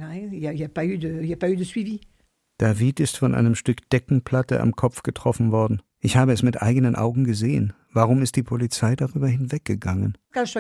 David 2.59 3.01
ist 3.01 3.19
von 3.19 3.35
einem 3.35 3.55
Stück 3.55 3.91
Deckenplatte 3.91 4.61
am 4.61 4.73
Kopf 4.73 5.03
getroffen 5.03 5.53
worden. 5.53 5.83
Ich 6.01 6.17
habe 6.17 6.33
es 6.33 6.43
mit 6.43 6.63
eigenen 6.63 6.97
Augen 6.97 7.25
gesehen. 7.25 7.75
Warum 7.93 8.23
ist 8.23 8.37
die 8.37 8.43
Polizei 8.43 8.97
darüber 8.97 9.29
hinweggegangen? 9.29 10.17
Als 10.35 10.55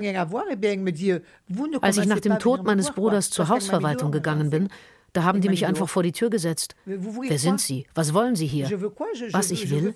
ich 1.98 2.06
nach 2.06 2.20
dem 2.20 2.38
Tod 2.38 2.64
meines 2.64 2.90
Bruders 2.90 3.30
zur 3.30 3.48
Hausverwaltung 3.48 4.10
gegangen 4.10 4.50
bin, 4.50 4.68
da 5.16 5.24
haben 5.24 5.40
die 5.40 5.48
mich 5.48 5.64
einfach 5.64 5.88
vor 5.88 6.02
die 6.02 6.12
Tür 6.12 6.28
gesetzt. 6.28 6.74
Wer 6.84 7.38
sind 7.38 7.58
Sie? 7.58 7.86
Was 7.94 8.12
wollen 8.12 8.36
Sie 8.36 8.46
hier? 8.46 8.70
Was 9.32 9.50
ich 9.50 9.70
will? 9.70 9.94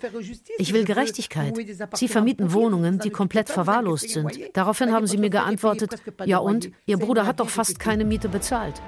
Ich 0.56 0.72
will 0.72 0.84
Gerechtigkeit. 0.86 1.54
Sie 1.94 2.08
vermieten 2.08 2.54
Wohnungen, 2.54 2.98
die 2.98 3.10
komplett 3.10 3.50
verwahrlost 3.50 4.08
sind. 4.08 4.30
Daraufhin 4.54 4.92
haben 4.92 5.06
sie 5.06 5.18
mir 5.18 5.28
geantwortet, 5.28 5.90
ja 6.24 6.38
und? 6.38 6.70
Ihr 6.86 6.96
Bruder 6.96 7.26
hat 7.26 7.40
doch 7.40 7.50
fast 7.50 7.78
keine 7.78 8.06
Miete 8.06 8.30
bezahlt. 8.30 8.80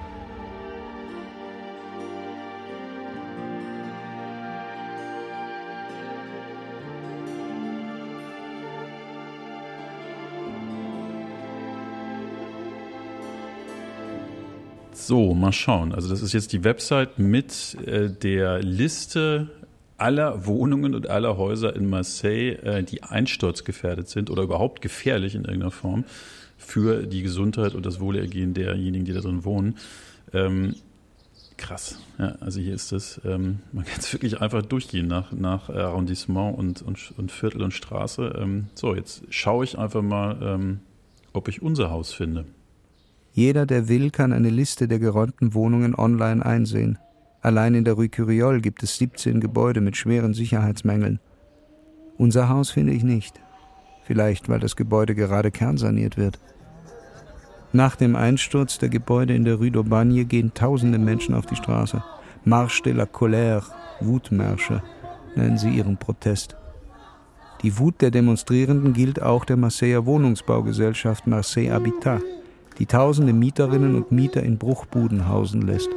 So, 15.06 15.34
mal 15.34 15.52
schauen. 15.52 15.92
Also 15.92 16.08
das 16.08 16.22
ist 16.22 16.32
jetzt 16.32 16.52
die 16.52 16.62
Website 16.62 17.18
mit 17.18 17.76
äh, 17.86 18.08
der 18.08 18.62
Liste 18.62 19.50
aller 19.96 20.46
Wohnungen 20.46 20.94
und 20.94 21.10
aller 21.10 21.36
Häuser 21.36 21.74
in 21.74 21.90
Marseille, 21.90 22.52
äh, 22.62 22.84
die 22.84 23.02
einsturzgefährdet 23.02 24.08
sind 24.08 24.30
oder 24.30 24.44
überhaupt 24.44 24.80
gefährlich 24.80 25.34
in 25.34 25.42
irgendeiner 25.42 25.72
Form 25.72 26.04
für 26.56 27.04
die 27.04 27.22
Gesundheit 27.22 27.74
und 27.74 27.84
das 27.84 27.98
Wohlergehen 27.98 28.54
derjenigen, 28.54 29.04
die 29.04 29.12
da 29.12 29.20
drin 29.20 29.44
wohnen. 29.44 29.76
Ähm, 30.32 30.76
krass. 31.56 31.98
Ja, 32.20 32.36
also 32.38 32.60
hier 32.60 32.74
ist 32.74 32.92
das, 32.92 33.20
ähm, 33.24 33.58
man 33.72 33.84
kann 33.84 33.98
es 33.98 34.12
wirklich 34.12 34.40
einfach 34.40 34.62
durchgehen 34.62 35.08
nach, 35.08 35.32
nach 35.32 35.68
Arrondissement 35.68 36.56
und, 36.56 36.80
und, 36.80 37.12
und 37.16 37.32
Viertel 37.32 37.62
und 37.62 37.72
Straße. 37.72 38.38
Ähm, 38.38 38.66
so, 38.74 38.94
jetzt 38.94 39.24
schaue 39.30 39.64
ich 39.64 39.76
einfach 39.76 40.02
mal, 40.02 40.38
ähm, 40.40 40.80
ob 41.32 41.48
ich 41.48 41.60
unser 41.60 41.90
Haus 41.90 42.12
finde. 42.12 42.44
Jeder, 43.34 43.64
der 43.64 43.88
will, 43.88 44.10
kann 44.10 44.32
eine 44.32 44.50
Liste 44.50 44.86
der 44.86 44.98
geräumten 44.98 45.54
Wohnungen 45.54 45.94
online 45.94 46.44
einsehen. 46.44 46.98
Allein 47.40 47.74
in 47.74 47.84
der 47.84 47.94
Rue 47.94 48.10
Curiol 48.10 48.60
gibt 48.60 48.82
es 48.82 48.96
17 48.98 49.40
Gebäude 49.40 49.80
mit 49.80 49.96
schweren 49.96 50.34
Sicherheitsmängeln. 50.34 51.18
Unser 52.18 52.50
Haus 52.50 52.70
finde 52.70 52.92
ich 52.92 53.02
nicht. 53.02 53.40
Vielleicht, 54.04 54.50
weil 54.50 54.60
das 54.60 54.76
Gebäude 54.76 55.14
gerade 55.14 55.50
kernsaniert 55.50 56.18
wird. 56.18 56.38
Nach 57.72 57.96
dem 57.96 58.16
Einsturz 58.16 58.78
der 58.78 58.90
Gebäude 58.90 59.34
in 59.34 59.44
der 59.44 59.54
Rue 59.54 59.70
d'Aubagne 59.70 60.26
gehen 60.26 60.52
tausende 60.52 60.98
Menschen 60.98 61.34
auf 61.34 61.46
die 61.46 61.56
Straße. 61.56 62.04
Marche 62.44 62.82
de 62.82 62.92
la 62.92 63.04
Colère, 63.04 63.64
Wutmärsche, 64.00 64.82
nennen 65.36 65.56
sie 65.56 65.70
ihren 65.70 65.96
Protest. 65.96 66.56
Die 67.62 67.78
Wut 67.78 68.02
der 68.02 68.10
Demonstrierenden 68.10 68.92
gilt 68.92 69.22
auch 69.22 69.46
der 69.46 69.56
Marseiller 69.56 70.04
Wohnungsbaugesellschaft 70.04 71.26
Marseille 71.26 71.70
Habitat 71.70 72.22
die 72.72 72.86
tausende 72.86 73.32
Mieterinnen 73.32 73.94
und 73.94 74.12
Mieter 74.12 74.42
in 74.42 74.58
Bruchbuden 74.58 75.28
hausen 75.28 75.62
lässt. 75.62 75.88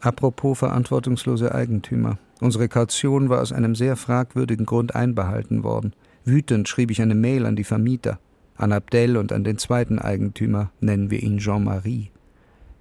Apropos 0.00 0.58
verantwortungslose 0.58 1.54
Eigentümer. 1.54 2.18
Unsere 2.40 2.68
Kaution 2.68 3.28
war 3.28 3.40
aus 3.40 3.52
einem 3.52 3.74
sehr 3.74 3.96
fragwürdigen 3.96 4.66
Grund 4.66 4.94
einbehalten 4.94 5.64
worden. 5.64 5.94
Wütend 6.24 6.68
schrieb 6.68 6.90
ich 6.90 7.00
eine 7.00 7.14
Mail 7.14 7.46
an 7.46 7.56
die 7.56 7.64
Vermieter, 7.64 8.18
an 8.56 8.72
Abdel 8.72 9.16
und 9.16 9.32
an 9.32 9.44
den 9.44 9.58
zweiten 9.58 9.98
Eigentümer, 9.98 10.70
nennen 10.80 11.10
wir 11.10 11.22
ihn 11.22 11.38
Jean-Marie. 11.38 12.10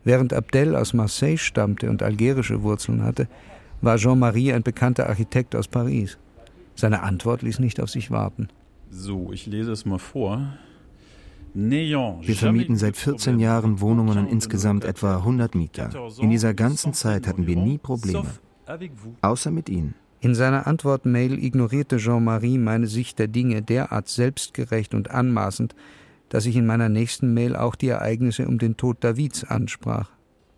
Während 0.04 0.34
Abdel 0.34 0.76
aus 0.76 0.94
Marseille 0.94 1.38
stammte 1.38 1.90
und 1.90 2.04
algerische 2.04 2.64
Wurzeln 2.64 3.04
hatte, 3.04 3.28
war 3.82 3.98
Jean-Marie 3.98 4.54
ein 4.54 4.64
bekannter 4.64 5.10
Architekt 5.10 5.56
aus 5.56 5.68
Paris. 5.68 6.18
Seine 6.76 7.04
Antwort 7.04 7.42
ließ 7.42 7.60
nicht 7.60 7.80
auf 7.80 7.90
sich 7.90 8.12
warten. 8.12 8.50
So, 8.90 9.32
ich 9.32 9.46
lese 9.46 9.72
es 9.72 9.86
mal 9.86 10.00
vor. 10.00 10.54
Wir 11.56 12.36
vermieten 12.36 12.76
seit 12.76 12.98
14 12.98 13.40
Jahren 13.40 13.80
Wohnungen 13.80 14.18
an 14.18 14.28
insgesamt 14.28 14.84
etwa 14.84 15.18
100 15.18 15.56
Mieter. 15.56 15.90
In 16.20 16.30
dieser 16.30 16.54
ganzen 16.54 16.94
Zeit 16.94 17.28
hatten 17.28 17.48
wir 17.48 17.56
nie 17.56 17.78
Probleme. 17.78 18.26
Außer 19.22 19.52
mit 19.52 19.70
Ihnen. 19.70 19.96
In 20.20 20.36
seiner 20.36 20.68
Antwortmail 20.68 21.42
ignorierte 21.42 21.96
Jean-Marie 21.98 22.58
meine 22.58 22.88
Sicht 22.88 23.20
der 23.20 23.30
Dinge 23.30 23.62
derart 23.62 24.10
selbstgerecht 24.10 24.94
und 24.94 25.12
anmaßend, 25.12 25.76
dass 26.28 26.46
ich 26.46 26.58
in 26.58 26.66
meiner 26.66 26.90
nächsten 26.90 27.34
Mail 27.34 27.56
auch 27.56 27.76
die 27.76 27.88
Ereignisse 27.88 28.48
um 28.48 28.58
den 28.58 28.76
Tod 28.76 28.98
Davids 29.02 29.46
ansprach. 29.46 30.10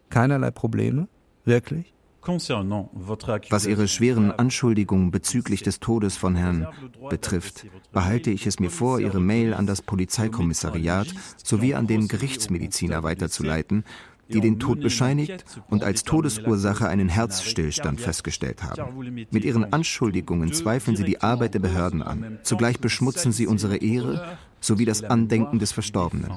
Keinerlei 0.10 0.50
Probleme? 0.50 1.08
Wirklich? 1.46 1.94
Was 2.28 3.66
Ihre 3.66 3.88
schweren 3.88 4.32
Anschuldigungen 4.32 5.12
bezüglich 5.12 5.64
des 5.64 5.80
Todes 5.80 6.18
von 6.18 6.36
Herrn 6.36 6.68
betrifft, 7.10 7.66
behalte 7.92 8.32
ich 8.32 8.46
es 8.46 8.60
mir 8.60 8.70
vor, 8.70 9.00
Ihre 9.00 9.20
Mail 9.20 9.54
an 9.54 9.66
das 9.66 9.82
Polizeikommissariat 9.82 11.08
sowie 11.44 11.74
an 11.74 11.88
den 11.88 12.08
Gerichtsmediziner 12.08 13.04
weiterzuleiten, 13.04 13.84
die 14.30 14.42
den 14.42 14.60
Tod 14.60 14.82
bescheinigt 14.82 15.46
und 15.70 15.84
als 15.84 16.04
Todesursache 16.04 16.88
einen 16.88 17.10
Herzstillstand 17.10 18.02
festgestellt 18.02 18.64
haben. 18.64 19.26
Mit 19.32 19.46
Ihren 19.46 19.72
Anschuldigungen 19.72 20.54
zweifeln 20.54 20.98
Sie 20.98 21.06
die 21.06 21.22
Arbeit 21.22 21.54
der 21.54 21.60
Behörden 21.60 22.02
an. 22.02 22.40
Zugleich 22.44 22.80
beschmutzen 22.80 23.32
Sie 23.32 23.48
unsere 23.48 23.78
Ehre 23.78 24.38
sowie 24.60 24.86
das 24.86 25.04
Andenken 25.04 25.60
des 25.60 25.72
Verstorbenen. 25.72 26.32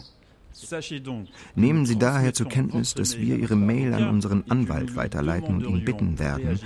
Nehmen 1.54 1.86
Sie 1.86 1.98
daher 1.98 2.32
zur 2.34 2.48
Kenntnis, 2.48 2.94
dass 2.94 3.18
wir 3.18 3.36
Ihre 3.36 3.56
Mail 3.56 3.94
an 3.94 4.08
unseren 4.08 4.44
Anwalt 4.48 4.96
weiterleiten 4.96 5.56
und 5.56 5.66
ihn 5.66 5.84
bitten 5.84 6.18
werden, 6.18 6.58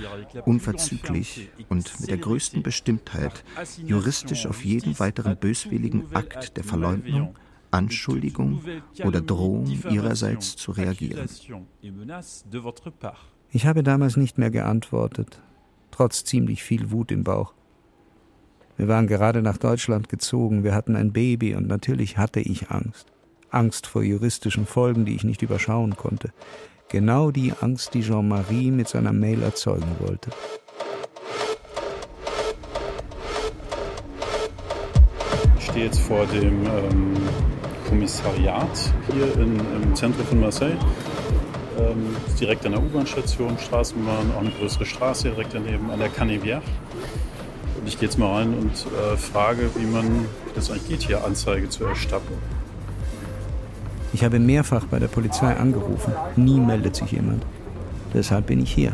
unverzüglich 0.45 1.49
und 1.69 2.01
mit 2.01 2.11
der 2.11 2.19
größten 2.19 2.63
Bestimmtheit 2.63 3.45
juristisch 3.85 4.47
auf 4.47 4.65
jeden 4.65 4.99
weiteren 4.99 5.37
böswilligen 5.37 6.15
Akt 6.15 6.57
der 6.57 6.65
Verleumdung, 6.65 7.37
Anschuldigung 7.71 8.63
oder 9.05 9.21
Drohung 9.21 9.67
Ihrerseits 9.91 10.57
zu 10.57 10.73
reagieren. 10.73 11.29
Ich 13.51 13.67
habe 13.67 13.83
damals 13.83 14.17
nicht 14.17 14.39
mehr 14.39 14.51
geantwortet, 14.51 15.41
trotz 15.91 16.25
ziemlich 16.25 16.63
viel 16.63 16.91
Wut 16.91 17.11
im 17.13 17.25
Bauch. 17.25 17.55
Wir 18.77 18.89
waren 18.89 19.07
gerade 19.07 19.43
nach 19.43 19.59
Deutschland 19.59 20.09
gezogen, 20.09 20.65
wir 20.65 20.75
hatten 20.75 20.97
ein 20.97 21.13
Baby 21.13 21.55
und 21.55 21.69
natürlich 21.69 22.19
hatte 22.19 22.41
ich 22.41 22.71
Angst. 22.71 23.14
Angst 23.55 23.87
vor 23.87 24.03
juristischen 24.03 24.67
Folgen, 24.67 25.05
die 25.05 25.15
ich 25.15 25.25
nicht 25.25 25.43
überschauen 25.43 25.97
konnte. 25.97 26.31
Genau 26.89 27.31
die 27.31 27.53
Angst, 27.61 27.95
die 27.95 28.03
Jean-Marie 28.03 28.71
mit 28.71 28.89
seiner 28.89 29.13
Mail 29.13 29.43
erzeugen 29.43 29.97
wollte. 30.01 30.31
Ich 35.59 35.65
stehe 35.65 35.87
jetzt 35.87 36.01
vor 36.01 36.27
dem 36.27 36.67
ähm, 36.67 37.17
Kommissariat 37.89 38.93
hier 39.13 39.35
in, 39.43 39.59
im 39.83 39.95
Zentrum 39.95 40.27
von 40.27 40.41
Marseille. 40.41 40.77
Ähm, 41.79 42.15
direkt 42.39 42.65
an 42.67 42.73
der 42.73 42.83
U-Bahn-Station, 42.83 43.59
Straßenbahn, 43.59 44.33
auch 44.37 44.41
eine 44.41 44.51
größere 44.51 44.87
Straße 44.87 45.31
direkt 45.31 45.55
daneben, 45.55 45.91
an 45.91 45.99
der 45.99 46.11
Canevière. 46.11 46.61
Und 47.81 47.89
ich 47.89 47.99
gehe 47.99 48.09
jetzt 48.09 48.19
mal 48.19 48.37
rein 48.37 48.55
und 48.55 48.71
äh, 48.71 49.17
frage, 49.17 49.71
wie 49.75 49.87
man 49.87 50.27
das 50.55 50.71
eigentlich 50.71 50.89
geht, 50.89 51.03
hier 51.03 51.25
Anzeige 51.25 51.69
zu 51.69 51.85
erstatten. 51.85 52.35
Ich 54.15 54.23
habe 54.23 54.39
mehrfach 54.39 54.85
bei 54.87 55.01
der 55.01 55.09
Polizei 55.09 55.57
angerufen. 55.57 56.13
Nie 56.37 56.61
meldet 56.61 56.95
sich 56.95 57.11
jemand. 57.11 57.45
Deshalb 58.15 58.47
bin 58.47 58.63
ich 58.63 58.73
hier. 58.73 58.93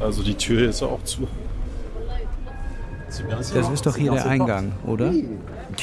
Also 0.00 0.22
die 0.22 0.34
Tür 0.34 0.68
ist 0.68 0.82
auch 0.84 1.02
zu. 1.02 1.26
Das 3.52 3.70
ist 3.70 3.86
doch 3.86 3.96
hier 3.96 4.12
der 4.12 4.26
Eingang, 4.26 4.70
oder? 4.86 5.12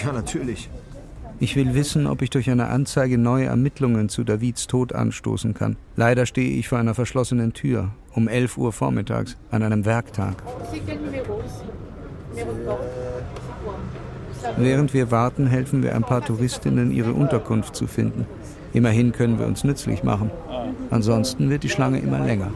Ja, 0.02 0.14
natürlich. 0.14 0.70
Ich 1.42 1.58
will 1.58 1.74
wissen, 1.74 2.08
ob 2.08 2.22
ich 2.22 2.30
durch 2.30 2.50
eine 2.50 2.68
Anzeige 2.68 3.18
neue 3.18 3.48
Ermittlungen 3.48 4.08
zu 4.08 4.24
Davids 4.24 4.68
Tod 4.68 4.94
anstoßen 4.94 5.54
kann. 5.54 5.76
Leider 5.98 6.26
stehe 6.26 6.58
ich 6.58 6.70
vor 6.70 6.78
einer 6.78 6.96
verschlossenen 6.96 7.52
Tür 7.52 7.90
um 8.14 8.30
11 8.30 8.58
Uhr 8.58 8.72
vormittags 8.72 9.36
an 9.52 9.62
einem 9.62 9.84
Werktag. 9.84 10.42
Während 14.58 14.94
wir 14.94 15.12
warten, 15.12 15.48
helfen 15.48 15.84
wir 15.84 15.96
ein 15.96 16.04
paar 16.04 16.24
Touristinnen, 16.24 16.92
ihre 16.92 17.14
Unterkunft 17.14 17.76
zu 17.76 17.88
finden. 17.88 18.26
Immerhin 18.74 19.12
können 19.12 19.40
wir 19.40 19.46
uns 19.46 19.64
nützlich 19.64 20.04
machen. 20.04 20.32
Ansonsten 20.90 21.50
wird 21.50 21.64
die 21.64 21.70
Schlange 21.70 22.00
immer 22.00 22.20
länger. 22.20 22.52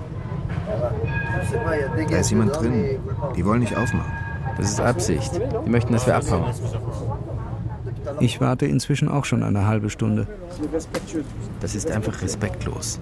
Da 2.10 2.18
ist 2.18 2.30
jemand 2.30 2.60
drin. 2.60 3.00
Die 3.36 3.46
wollen 3.46 3.62
nicht 3.62 3.76
aufmachen. 3.76 4.12
Das 4.58 4.70
ist 4.70 4.82
Absicht. 4.82 5.32
Die 5.66 5.70
möchten, 5.70 5.94
dass 5.94 6.06
wir 6.06 6.16
abhauen. 6.16 6.54
Ich 8.20 8.42
warte 8.42 8.66
inzwischen 8.66 9.08
auch 9.08 9.26
schon 9.26 9.44
eine 9.44 9.68
halbe 9.68 9.90
Stunde. 9.90 10.28
Das 11.62 11.76
ist 11.76 11.90
einfach 11.92 12.22
respektlos. 12.22 13.00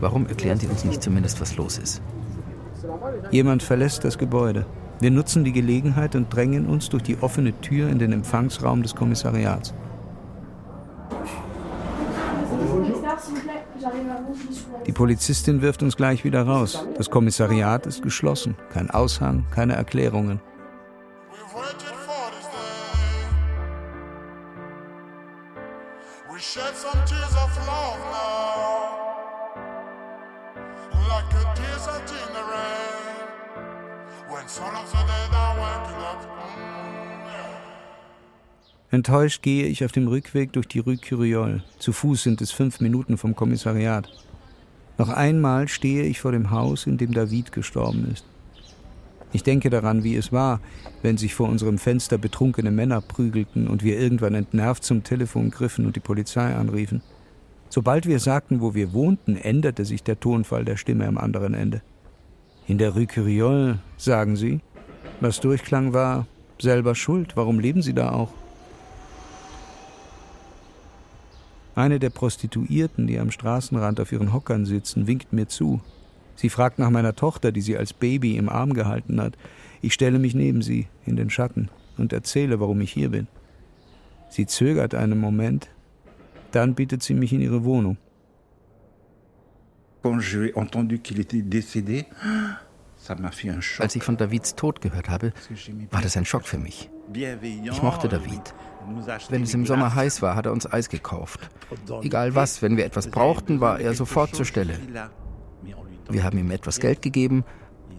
Warum 0.00 0.26
erklären 0.26 0.58
die 0.58 0.66
uns 0.66 0.84
nicht 0.84 1.02
zumindest, 1.02 1.40
was 1.40 1.56
los 1.56 1.78
ist? 1.78 2.00
Jemand 3.30 3.62
verlässt 3.62 4.04
das 4.04 4.18
Gebäude. 4.18 4.64
Wir 5.00 5.10
nutzen 5.10 5.44
die 5.44 5.52
Gelegenheit 5.52 6.14
und 6.14 6.28
drängen 6.34 6.66
uns 6.66 6.90
durch 6.90 7.02
die 7.02 7.16
offene 7.22 7.58
Tür 7.62 7.88
in 7.88 7.98
den 7.98 8.12
Empfangsraum 8.12 8.82
des 8.82 8.94
Kommissariats. 8.94 9.72
Die 14.86 14.92
Polizistin 14.92 15.62
wirft 15.62 15.82
uns 15.82 15.96
gleich 15.96 16.24
wieder 16.24 16.42
raus. 16.42 16.86
Das 16.98 17.08
Kommissariat 17.08 17.86
ist 17.86 18.02
geschlossen. 18.02 18.56
Kein 18.70 18.90
Aushang, 18.90 19.46
keine 19.50 19.74
Erklärungen. 19.74 20.40
Enttäuscht 38.92 39.42
gehe 39.42 39.66
ich 39.66 39.84
auf 39.84 39.92
dem 39.92 40.08
Rückweg 40.08 40.52
durch 40.52 40.66
die 40.66 40.80
Rue 40.80 40.96
Curiol. 40.96 41.62
Zu 41.78 41.92
Fuß 41.92 42.24
sind 42.24 42.40
es 42.40 42.50
fünf 42.50 42.80
Minuten 42.80 43.18
vom 43.18 43.36
Kommissariat. 43.36 44.08
Noch 44.98 45.10
einmal 45.10 45.68
stehe 45.68 46.02
ich 46.02 46.20
vor 46.20 46.32
dem 46.32 46.50
Haus, 46.50 46.86
in 46.86 46.98
dem 46.98 47.14
David 47.14 47.52
gestorben 47.52 48.10
ist. 48.12 48.24
Ich 49.32 49.44
denke 49.44 49.70
daran, 49.70 50.02
wie 50.02 50.16
es 50.16 50.32
war, 50.32 50.60
wenn 51.02 51.16
sich 51.16 51.34
vor 51.34 51.48
unserem 51.48 51.78
Fenster 51.78 52.18
betrunkene 52.18 52.72
Männer 52.72 53.00
prügelten 53.00 53.68
und 53.68 53.84
wir 53.84 53.98
irgendwann 53.98 54.34
entnervt 54.34 54.82
zum 54.82 55.04
Telefon 55.04 55.50
griffen 55.50 55.86
und 55.86 55.94
die 55.94 56.00
Polizei 56.00 56.54
anriefen. 56.54 57.00
Sobald 57.68 58.06
wir 58.06 58.18
sagten, 58.18 58.60
wo 58.60 58.74
wir 58.74 58.92
wohnten, 58.92 59.36
änderte 59.36 59.84
sich 59.84 60.02
der 60.02 60.18
Tonfall 60.18 60.64
der 60.64 60.76
Stimme 60.76 61.06
am 61.06 61.16
anderen 61.16 61.54
Ende. 61.54 61.80
In 62.70 62.78
der 62.78 62.94
Rue 62.94 63.08
Curiol, 63.08 63.80
sagen 63.96 64.36
sie. 64.36 64.60
Was 65.18 65.40
durchklang 65.40 65.92
war, 65.92 66.28
selber 66.60 66.94
schuld. 66.94 67.36
Warum 67.36 67.58
leben 67.58 67.82
Sie 67.82 67.94
da 67.94 68.12
auch? 68.12 68.32
Eine 71.74 71.98
der 71.98 72.10
Prostituierten, 72.10 73.08
die 73.08 73.18
am 73.18 73.32
Straßenrand 73.32 73.98
auf 73.98 74.12
ihren 74.12 74.32
Hockern 74.32 74.66
sitzen, 74.66 75.08
winkt 75.08 75.32
mir 75.32 75.48
zu. 75.48 75.80
Sie 76.36 76.48
fragt 76.48 76.78
nach 76.78 76.90
meiner 76.90 77.16
Tochter, 77.16 77.50
die 77.50 77.60
sie 77.60 77.76
als 77.76 77.92
Baby 77.92 78.36
im 78.36 78.48
Arm 78.48 78.72
gehalten 78.72 79.20
hat. 79.20 79.36
Ich 79.82 79.92
stelle 79.92 80.20
mich 80.20 80.36
neben 80.36 80.62
sie, 80.62 80.86
in 81.06 81.16
den 81.16 81.28
Schatten, 81.28 81.70
und 81.98 82.12
erzähle, 82.12 82.60
warum 82.60 82.80
ich 82.82 82.92
hier 82.92 83.08
bin. 83.08 83.26
Sie 84.28 84.46
zögert 84.46 84.94
einen 84.94 85.18
Moment, 85.18 85.70
dann 86.52 86.76
bittet 86.76 87.02
sie 87.02 87.14
mich 87.14 87.32
in 87.32 87.40
ihre 87.40 87.64
Wohnung. 87.64 87.96
Als 93.78 93.96
ich 93.96 94.02
von 94.02 94.16
Davids 94.16 94.54
Tod 94.54 94.80
gehört 94.80 95.08
habe, 95.08 95.32
war 95.90 96.02
das 96.02 96.16
ein 96.16 96.24
Schock 96.24 96.46
für 96.46 96.58
mich. 96.58 96.90
Ich 97.12 97.82
mochte 97.82 98.08
David. 98.08 98.54
Wenn 99.28 99.42
es 99.42 99.54
im 99.54 99.66
Sommer 99.66 99.94
heiß 99.94 100.22
war, 100.22 100.36
hat 100.36 100.46
er 100.46 100.52
uns 100.52 100.70
Eis 100.70 100.88
gekauft. 100.88 101.50
Egal 102.02 102.34
was, 102.34 102.62
wenn 102.62 102.76
wir 102.76 102.84
etwas 102.84 103.08
brauchten, 103.08 103.60
war 103.60 103.80
er 103.80 103.94
sofort 103.94 104.34
zur 104.34 104.44
Stelle. 104.44 104.78
Wir 106.08 106.24
haben 106.24 106.38
ihm 106.38 106.50
etwas 106.50 106.80
Geld 106.80 107.02
gegeben, 107.02 107.44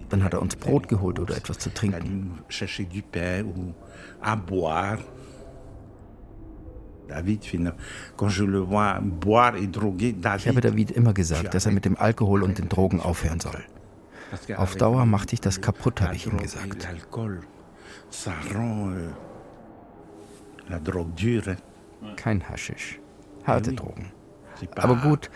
dann 0.10 0.24
hat 0.24 0.34
er 0.34 0.41
uns 0.41 0.56
Brot 0.56 0.88
geholt 0.88 1.20
oder 1.20 1.36
etwas 1.38 1.60
zu 1.60 1.74
trinken. 1.74 2.39
Ich 10.43 10.47
habe 10.47 10.62
David 10.62 10.91
immer 10.91 11.14
gesagt, 11.14 11.53
dass 11.53 11.66
er 11.66 11.72
mit 11.72 11.86
dem 11.86 11.97
Alkohol 11.97 12.43
und 12.43 12.57
den 12.57 12.70
Drogen 12.70 12.99
aufhören 13.01 13.39
soll. 13.39 13.64
Auf 14.55 14.76
Dauer 14.76 15.05
macht 15.05 15.32
dich 15.34 15.41
das 15.41 15.59
kaputt, 15.62 16.01
habe 16.01 16.16
ich 16.16 16.26
ihm 16.26 16.38
gesagt. 16.38 16.80
Kein 22.16 22.47
Haschisch, 22.47 22.99
harte 23.45 23.74
Drogen. 23.74 24.12
Aber 24.76 24.95
gut, 24.97 25.30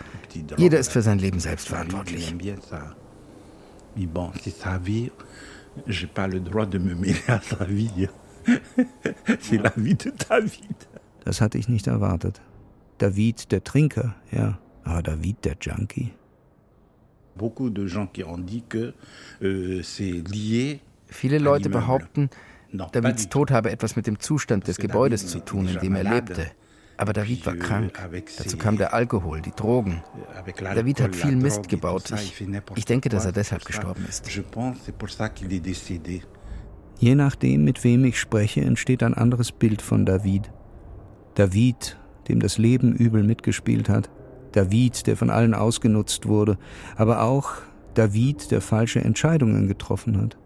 jeder 0.56 0.78
ist 0.78 0.92
für 0.92 1.02
sein 1.02 1.18
Leben 1.18 1.40
selbst 1.40 1.68
verantwortlich. 1.68 2.34
Das 11.26 11.40
hatte 11.40 11.58
ich 11.58 11.68
nicht 11.68 11.88
erwartet. 11.88 12.40
David 12.98 13.50
der 13.50 13.64
Trinker, 13.64 14.14
ja, 14.30 14.60
aber 14.84 15.02
David 15.02 15.44
der 15.44 15.56
Junkie. 15.60 16.12
Euh, 19.42 19.82
Viele 21.08 21.38
Leute 21.38 21.68
behaupten, 21.68 22.30
Davids 22.92 23.28
Tod 23.28 23.50
habe 23.50 23.72
etwas 23.72 23.96
mit 23.96 24.06
dem 24.06 24.20
Zustand 24.20 24.68
des 24.68 24.76
Gebäudes 24.78 25.26
zu 25.26 25.40
tun, 25.40 25.66
in 25.66 25.80
dem 25.80 25.96
er 25.96 26.04
lebte. 26.04 26.46
Aber 26.96 27.12
David 27.12 27.44
war 27.44 27.56
krank. 27.56 27.92
Dazu 28.38 28.56
kam 28.56 28.76
der 28.78 28.94
Alkohol, 28.94 29.42
die 29.42 29.50
Drogen. 29.50 30.04
David 30.60 31.00
hat 31.00 31.16
viel 31.16 31.34
Mist 31.34 31.68
gebaut. 31.68 32.12
Ich, 32.12 32.40
ich 32.76 32.84
denke, 32.84 33.08
dass 33.08 33.26
er 33.26 33.32
deshalb 33.32 33.64
gestorben 33.64 34.06
ist. 34.08 34.24
Je 36.98 37.14
nachdem, 37.16 37.64
mit 37.64 37.82
wem 37.82 38.04
ich 38.04 38.20
spreche, 38.20 38.60
entsteht 38.60 39.02
ein 39.02 39.14
anderes 39.14 39.50
Bild 39.50 39.82
von 39.82 40.06
David. 40.06 40.52
David, 41.36 41.98
dem 42.28 42.40
das 42.40 42.58
Leben 42.58 42.94
übel 42.94 43.22
mitgespielt 43.22 43.88
hat. 43.88 44.10
David, 44.52 45.06
der 45.06 45.16
von 45.16 45.30
allen 45.30 45.54
ausgenutzt 45.54 46.26
wurde. 46.26 46.58
Aber 46.96 47.22
auch 47.22 47.52
David, 47.94 48.50
der 48.50 48.62
falsche 48.62 49.00
Entscheidungen 49.00 49.68
getroffen 49.68 50.20
hat. 50.20 50.36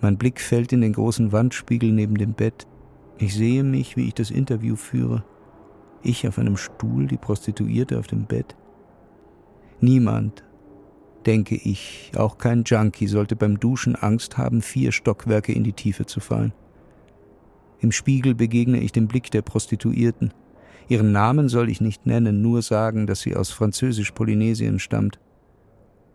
Mein 0.00 0.18
Blick 0.18 0.40
fällt 0.40 0.72
in 0.72 0.80
den 0.80 0.92
großen 0.92 1.32
Wandspiegel 1.32 1.92
neben 1.92 2.16
dem 2.16 2.34
Bett. 2.34 2.66
Ich 3.18 3.34
sehe 3.34 3.62
mich, 3.62 3.96
wie 3.96 4.08
ich 4.08 4.14
das 4.14 4.30
Interview 4.30 4.76
führe. 4.76 5.24
Ich 6.02 6.26
auf 6.26 6.38
einem 6.38 6.56
Stuhl, 6.56 7.06
die 7.06 7.16
Prostituierte 7.16 7.98
auf 7.98 8.08
dem 8.08 8.26
Bett. 8.26 8.56
Niemand, 9.80 10.44
denke 11.24 11.54
ich, 11.54 12.10
auch 12.16 12.36
kein 12.38 12.64
Junkie 12.64 13.06
sollte 13.06 13.36
beim 13.36 13.60
Duschen 13.60 13.94
Angst 13.94 14.38
haben, 14.38 14.60
vier 14.60 14.90
Stockwerke 14.90 15.52
in 15.52 15.64
die 15.64 15.72
Tiefe 15.72 16.04
zu 16.04 16.20
fallen. 16.20 16.52
Im 17.80 17.92
Spiegel 17.92 18.34
begegne 18.34 18.80
ich 18.80 18.92
dem 18.92 19.06
Blick 19.06 19.30
der 19.30 19.42
Prostituierten. 19.42 20.32
Ihren 20.88 21.12
Namen 21.12 21.48
soll 21.48 21.68
ich 21.68 21.80
nicht 21.80 22.06
nennen, 22.06 22.42
nur 22.42 22.62
sagen, 22.62 23.06
dass 23.06 23.20
sie 23.20 23.36
aus 23.36 23.50
Französisch-Polynesien 23.50 24.78
stammt. 24.78 25.18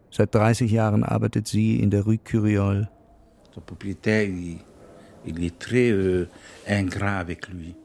Seit 0.09 0.33
30 0.33 0.71
Jahren 0.71 1.03
arbeitet 1.03 1.47
sie 1.47 1.79
in 1.79 1.89
der 1.89 2.03
Rue 2.03 2.17
Curiole. 2.17 2.89
Euh, 3.55 4.55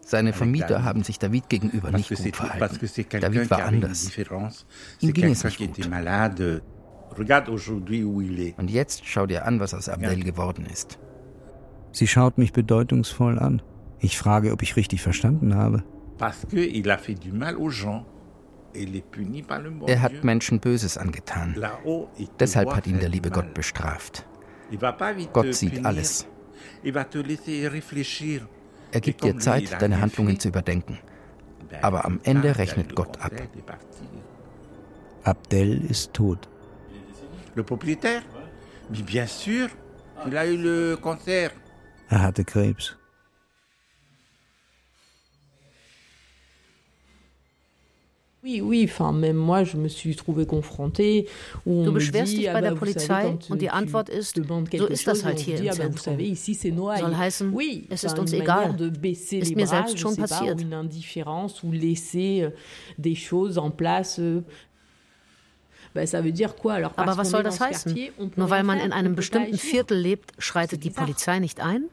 Seine 0.01 0.33
Vermieter 0.33 0.85
haben 0.85 1.03
sich 1.05 1.19
David 1.19 1.49
gegenüber 1.49 1.91
nicht 1.93 2.09
gut 2.09 2.19
verhalten. 2.37 2.59
David 3.21 3.51
war 3.51 3.65
anders. 3.65 4.11
Ihm 5.01 5.13
ging 5.13 5.31
es 5.33 5.45
nicht 5.45 5.59
gut. 5.59 5.77
Und 8.57 8.71
jetzt 8.71 9.07
schau 9.07 9.27
dir 9.27 9.45
an, 9.45 9.61
was 9.61 9.75
aus 9.75 9.89
Abdel 9.89 10.23
geworden 10.23 10.67
ist. 10.67 10.99
Sie 11.97 12.07
schaut 12.07 12.37
mich 12.37 12.53
bedeutungsvoll 12.53 13.39
an. 13.39 13.63
Ich 14.01 14.19
frage, 14.19 14.53
ob 14.53 14.61
ich 14.61 14.77
richtig 14.77 15.01
verstanden 15.01 15.55
habe. 15.55 15.83
Er 19.87 20.03
hat 20.03 20.23
Menschen 20.23 20.61
Böses 20.61 20.99
angetan. 20.99 21.57
Deshalb 22.39 22.77
hat 22.77 22.87
ihn 22.87 23.01
der 23.01 23.09
liebe 23.09 23.31
Gott 23.31 23.55
bestraft. 23.55 24.27
Gott 25.33 25.55
sieht 25.55 25.87
alles. 25.87 26.27
Er 26.85 29.01
gibt 29.01 29.25
dir 29.25 29.39
Zeit, 29.39 29.81
deine 29.81 30.03
Handlungen 30.03 30.39
zu 30.39 30.49
überdenken. 30.49 30.99
Aber 31.81 32.05
am 32.05 32.21
Ende 32.25 32.59
rechnet 32.59 32.95
Gott 32.95 33.19
ab. 33.23 33.33
Abdel 35.25 35.83
ist 35.87 36.13
tot. 36.13 36.47
Le 37.55 37.63
propriétaire? 37.63 38.21
Bien 38.91 39.27
sûr. 39.27 39.71
Il 40.27 40.37
a 40.37 40.45
eu 40.45 40.57
le 40.57 40.99
cancer. 41.03 41.53
Er 42.09 42.23
hatte 42.23 42.45
Krebs. 42.45 42.97
Du 51.83 51.93
beschwerst 51.93 52.37
dich 52.37 52.47
bei 52.53 52.61
der 52.61 52.73
Polizei 52.77 53.37
und 53.49 53.61
die 53.61 53.71
Antwort 53.71 54.09
ist, 54.09 54.37
so 54.37 54.87
ist 54.87 55.07
das 55.07 55.25
halt 55.25 55.39
hier 55.41 55.59
im 55.59 55.73
Zentrum. 55.73 56.17
Soll 57.01 57.17
heißen, 57.17 57.53
es 57.91 58.05
ist 58.05 58.19
uns 58.19 58.33
egal. 58.33 58.77
Ist 59.41 59.57
mir 59.57 59.67
selbst 59.67 59.99
schon 59.99 60.17
passiert. 60.17 60.65
Aber 66.97 67.17
was 67.17 67.31
soll 67.31 67.43
das 67.43 67.61
heißen? 67.61 67.97
Nur 68.37 68.51
weil 68.51 68.65
man 68.65 68.79
in 68.81 68.93
einem 68.93 69.15
bestimmten 69.15 69.59
Viertel 69.59 69.99
lebt, 69.99 70.33
schreitet 70.39 70.85
die 70.85 70.91
Polizei 70.91 71.39
nicht 71.39 71.61
ein? 71.61 71.85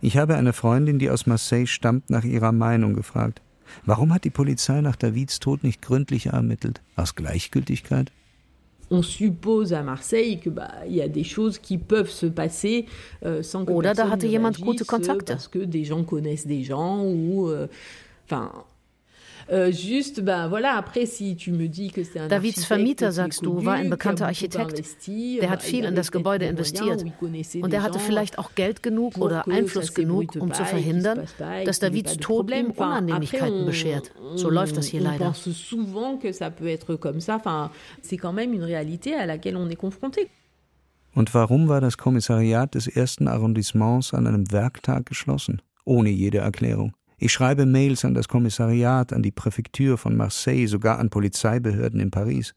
Ich 0.00 0.16
habe 0.16 0.36
eine 0.36 0.52
Freundin, 0.52 0.98
die 0.98 1.10
aus 1.10 1.26
Marseille 1.26 1.66
stammt, 1.66 2.08
nach 2.08 2.24
ihrer 2.24 2.52
Meinung 2.52 2.94
gefragt. 2.94 3.42
Warum 3.84 4.14
hat 4.14 4.24
die 4.24 4.30
Polizei 4.30 4.80
nach 4.80 4.96
Davids 4.96 5.40
Tod 5.40 5.64
nicht 5.64 5.82
gründlicher 5.82 6.30
ermittelt? 6.30 6.80
Aus 6.96 7.14
Gleichgültigkeit? 7.14 8.12
Euh, 13.22 13.42
Oder 13.66 13.94
da 13.94 14.08
hatte 14.08 14.26
jemand 14.26 14.60
gute 14.60 14.84
Kontakte. 14.84 15.38
Euh, 19.50 19.72
Davids 22.28 22.64
Vermieter, 22.64 23.12
sagst 23.12 23.44
du, 23.44 23.64
war 23.64 23.74
ein 23.74 23.88
bekannter 23.88 24.26
Architekt. 24.26 24.82
Der 25.08 25.50
hat 25.50 25.62
viel 25.62 25.84
in 25.84 25.94
das 25.94 26.12
Gebäude 26.12 26.46
investiert. 26.46 27.04
Und 27.60 27.72
er 27.72 27.82
hatte 27.82 27.98
vielleicht 27.98 28.38
auch 28.38 28.54
Geld 28.54 28.82
genug 28.82 29.16
oder 29.18 29.48
Einfluss 29.48 29.94
genug, 29.94 30.36
um 30.36 30.52
zu 30.52 30.64
verhindern, 30.64 31.26
dass 31.64 31.78
Davids 31.78 32.18
Tod 32.18 32.50
ihm 32.50 32.72
Unannehmlichkeiten 32.72 33.64
beschert. 33.64 34.12
So 34.34 34.50
läuft 34.50 34.76
das 34.76 34.86
hier 34.86 35.00
leider. 35.00 35.34
Und 41.14 41.34
warum 41.34 41.68
war 41.68 41.80
das 41.80 41.96
Kommissariat 41.96 42.74
des 42.74 42.86
ersten 42.86 43.28
Arrondissements 43.28 44.12
an 44.14 44.26
einem 44.26 44.52
Werktag 44.52 45.06
geschlossen? 45.06 45.62
Ohne 45.84 46.10
jede 46.10 46.38
Erklärung. 46.38 46.92
Ich 47.20 47.32
schreibe 47.32 47.66
Mails 47.66 48.04
an 48.04 48.14
das 48.14 48.28
Kommissariat, 48.28 49.12
an 49.12 49.22
die 49.22 49.32
Präfektur 49.32 49.98
von 49.98 50.16
Marseille, 50.16 50.66
sogar 50.66 51.00
an 51.00 51.10
Polizeibehörden 51.10 51.98
in 51.98 52.12
Paris. 52.12 52.54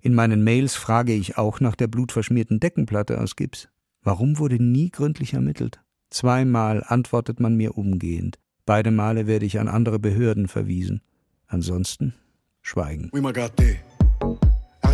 In 0.00 0.14
meinen 0.14 0.44
Mails 0.44 0.76
frage 0.76 1.12
ich 1.12 1.36
auch 1.36 1.58
nach 1.58 1.74
der 1.74 1.88
blutverschmierten 1.88 2.60
Deckenplatte 2.60 3.20
aus 3.20 3.34
Gips. 3.34 3.68
Warum 4.02 4.38
wurde 4.38 4.62
nie 4.62 4.90
gründlich 4.90 5.34
ermittelt? 5.34 5.80
Zweimal 6.10 6.84
antwortet 6.86 7.40
man 7.40 7.56
mir 7.56 7.76
umgehend. 7.76 8.38
Beide 8.64 8.92
Male 8.92 9.26
werde 9.26 9.46
ich 9.46 9.58
an 9.58 9.66
andere 9.66 9.98
Behörden 9.98 10.46
verwiesen. 10.46 11.00
Ansonsten 11.48 12.14
Schweigen. 12.62 13.10
Oui, 13.12 13.20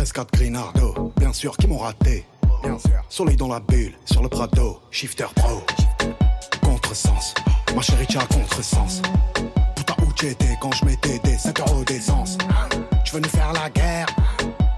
RS4 0.03 0.27
Grinardo, 0.31 1.13
bien 1.17 1.33
sûr, 1.33 1.55
qui 1.55 1.67
m'ont 1.67 1.77
raté. 1.77 2.25
Bien 2.63 2.77
sûr. 2.79 3.05
Soleil 3.09 3.37
dans 3.37 3.47
la 3.47 3.59
bulle, 3.59 3.93
sur 4.05 4.21
le 4.23 4.29
Prado, 4.29 4.79
Shifter 4.91 5.27
Pro. 5.35 5.61
Contresens. 6.61 7.33
Ma 7.75 7.81
chérie, 7.81 8.07
tu 8.07 8.17
as 8.17 8.25
contresens. 8.27 9.01
Putain, 9.75 9.95
où 10.05 10.13
tu 10.13 10.27
étais 10.27 10.57
quand 10.61 10.71
je 10.71 10.85
mettais 10.85 11.19
des 11.19 11.37
5 11.37 11.59
euros 11.59 11.83
d'essence 11.83 12.37
Tu 13.03 13.15
veux 13.15 13.21
nous 13.21 13.29
faire 13.29 13.51
la 13.53 13.69
guerre? 13.69 14.07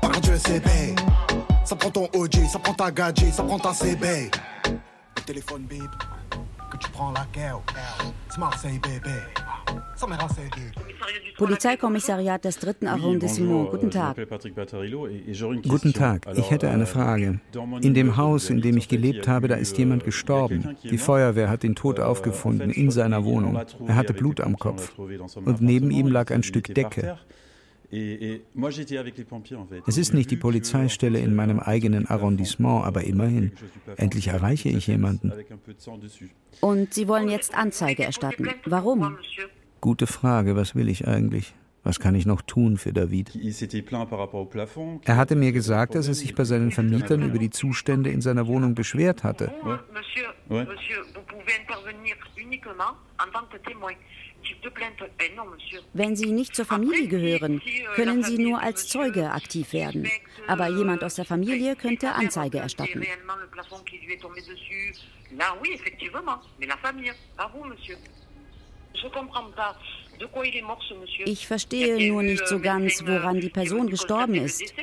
Par 0.02 0.20
Dieu, 0.22 0.38
c'est 0.38 0.60
B. 0.60 0.98
Ça 1.64 1.76
prend 1.76 1.90
ton 1.90 2.08
OG, 2.14 2.46
ça 2.52 2.60
prend 2.60 2.74
ta 2.74 2.92
gadget, 2.92 3.34
ça 3.34 3.44
prend 3.44 3.60
ta 3.60 3.74
CB. 3.74 4.30
Le 5.18 5.22
téléphone 5.24 5.64
bip, 5.64 5.90
que 6.76 6.86
tu 6.86 6.92
prends 6.92 7.12
la 7.12 7.26
guerre. 7.32 7.62
C'est 8.30 8.40
Marseille, 8.40 8.80
bébé. 8.80 9.16
Ça 9.96 10.08
m'est 10.08 10.16
renseigné. 10.16 10.72
Polizeikommissariat 11.38 12.38
des 12.38 12.50
dritten 12.60 12.88
Arrondissement. 12.88 13.66
Guten 13.66 13.90
Tag. 13.90 14.16
Guten 15.68 15.94
Tag. 15.94 16.28
Ich 16.36 16.52
hätte 16.52 16.70
eine 16.70 16.86
Frage. 16.86 17.40
In 17.82 17.94
dem 17.94 18.18
Haus, 18.18 18.50
in 18.50 18.62
dem 18.62 18.78
ich 18.78 18.88
gelebt 18.88 19.28
habe, 19.28 19.48
da 19.48 19.56
ist 19.56 19.78
jemand 19.78 20.04
gestorben. 20.04 20.76
Die 20.84 20.98
Feuerwehr 20.98 21.50
hat 21.50 21.64
den 21.64 21.76
Tod 21.76 22.00
aufgefunden 22.00 22.70
in 22.70 22.92
seiner 22.92 23.24
Wohnung. 23.24 23.60
Er 23.88 23.96
hatte 23.96 24.14
Blut 24.14 24.42
am 24.42 24.58
Kopf. 24.58 24.98
Und 24.98 25.62
neben 25.62 25.92
ihm 25.92 26.08
lag 26.08 26.32
ein 26.32 26.44
Stück 26.44 26.74
Decke. 26.74 27.18
Es 29.86 29.98
ist 29.98 30.14
nicht 30.14 30.32
die 30.32 30.38
Polizeistelle 30.38 31.20
in 31.20 31.36
meinem 31.36 31.60
eigenen 31.60 32.08
Arrondissement, 32.08 32.86
aber 32.86 33.04
immerhin. 33.04 33.52
Endlich 33.98 34.28
erreiche 34.28 34.70
ich 34.70 34.88
jemanden. 34.88 35.32
Und 36.62 36.94
Sie 36.94 37.08
wollen 37.08 37.30
jetzt 37.30 37.56
Anzeige 37.56 38.04
erstatten. 38.04 38.50
Warum? 38.66 39.18
Gute 39.82 40.08
Frage, 40.08 40.56
was 40.56 40.76
will 40.76 40.90
ich 40.90 41.08
eigentlich? 41.08 41.54
Was 41.84 42.00
kann 42.00 42.16
ich 42.16 42.26
noch 42.26 42.42
tun 42.42 42.78
für 42.78 42.92
David? 42.92 43.38
Er 45.06 45.18
hatte 45.18 45.36
mir 45.36 45.52
gesagt, 45.52 45.94
dass 45.94 46.08
er 46.08 46.16
sich 46.16 46.34
bei 46.34 46.44
seinen 46.44 46.72
Vermietern 46.72 47.22
über 47.22 47.38
die 47.38 47.52
Zustände 47.52 48.10
in 48.10 48.22
seiner 48.22 48.48
Wohnung 48.48 48.74
beschwert 48.74 49.24
hatte. 49.24 49.54
Wenn 55.94 56.16
Sie 56.16 56.32
nicht 56.32 56.56
zur 56.56 56.66
Familie 56.66 57.08
gehören, 57.08 57.62
können 57.96 58.24
Sie 58.24 58.38
nur 58.38 58.62
als 58.62 58.88
Zeuge 58.88 59.32
aktiv 59.32 59.74
werden. 59.74 60.10
Aber 60.48 60.68
jemand 60.68 61.04
aus 61.04 61.16
der 61.16 61.26
Familie 61.26 61.76
könnte 61.76 62.12
Anzeige 62.12 62.60
erstatten. 62.60 63.04
Ich 71.26 71.48
verstehe 71.48 72.08
nur 72.12 72.24
nicht 72.24 72.48
so 72.48 72.60
ganz, 72.60 73.06
woran 73.06 73.42
die 73.42 73.50
Person 73.50 73.90
gestorben 73.90 74.36
ist. 74.36 74.74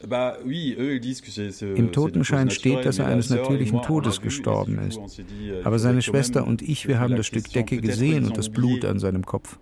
Im 0.00 1.92
Totenschein 1.92 2.50
steht, 2.50 2.84
dass 2.84 2.98
er 2.98 3.06
eines 3.06 3.30
natürlichen 3.30 3.82
Todes 3.82 4.20
gestorben 4.20 4.78
ist. 4.78 4.98
Euh, 4.98 5.62
Aber 5.64 5.78
seine 5.78 6.02
Schwester 6.02 6.46
und 6.46 6.62
ich, 6.62 6.86
wir 6.86 7.00
haben 7.00 7.16
das 7.16 7.26
Stück 7.26 7.50
Decke 7.50 7.78
gesehen 7.78 8.26
und 8.26 8.36
das 8.36 8.50
Blut 8.50 8.84
an 8.84 8.98
seinem 8.98 9.24
Kopf. 9.24 9.58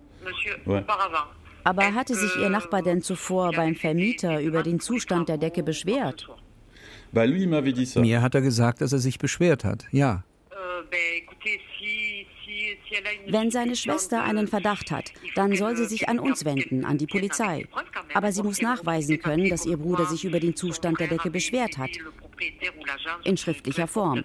Aber 1.63 1.95
hatte 1.95 2.15
sich 2.15 2.35
Ihr 2.37 2.49
Nachbar 2.49 2.81
denn 2.81 3.01
zuvor 3.01 3.51
beim 3.53 3.75
Vermieter 3.75 4.41
über 4.41 4.61
den 4.61 4.79
Zustand 4.79 5.29
der 5.29 5.37
Decke 5.37 5.63
beschwert? 5.63 6.27
Mir 7.95 8.21
hat 8.21 8.35
er 8.35 8.41
gesagt, 8.41 8.81
dass 8.81 8.91
er 8.91 8.99
sich 8.99 9.19
beschwert 9.19 9.63
hat, 9.63 9.85
ja. 9.91 10.23
Wenn 13.27 13.51
seine 13.51 13.75
Schwester 13.75 14.23
einen 14.23 14.47
Verdacht 14.47 14.91
hat, 14.91 15.11
dann 15.35 15.55
soll 15.55 15.75
sie 15.75 15.85
sich 15.85 16.09
an 16.09 16.19
uns 16.19 16.45
wenden, 16.45 16.85
an 16.85 16.97
die 16.97 17.07
Polizei. 17.07 17.67
Aber 18.13 18.31
sie 18.31 18.43
muss 18.43 18.61
nachweisen 18.61 19.19
können, 19.19 19.49
dass 19.49 19.65
ihr 19.65 19.77
Bruder 19.77 20.05
sich 20.05 20.25
über 20.25 20.39
den 20.39 20.55
Zustand 20.55 20.99
der 20.99 21.07
Decke 21.07 21.29
beschwert 21.29 21.77
hat. 21.77 21.91
In 23.23 23.37
schriftlicher 23.37 23.87
Form. 23.87 24.23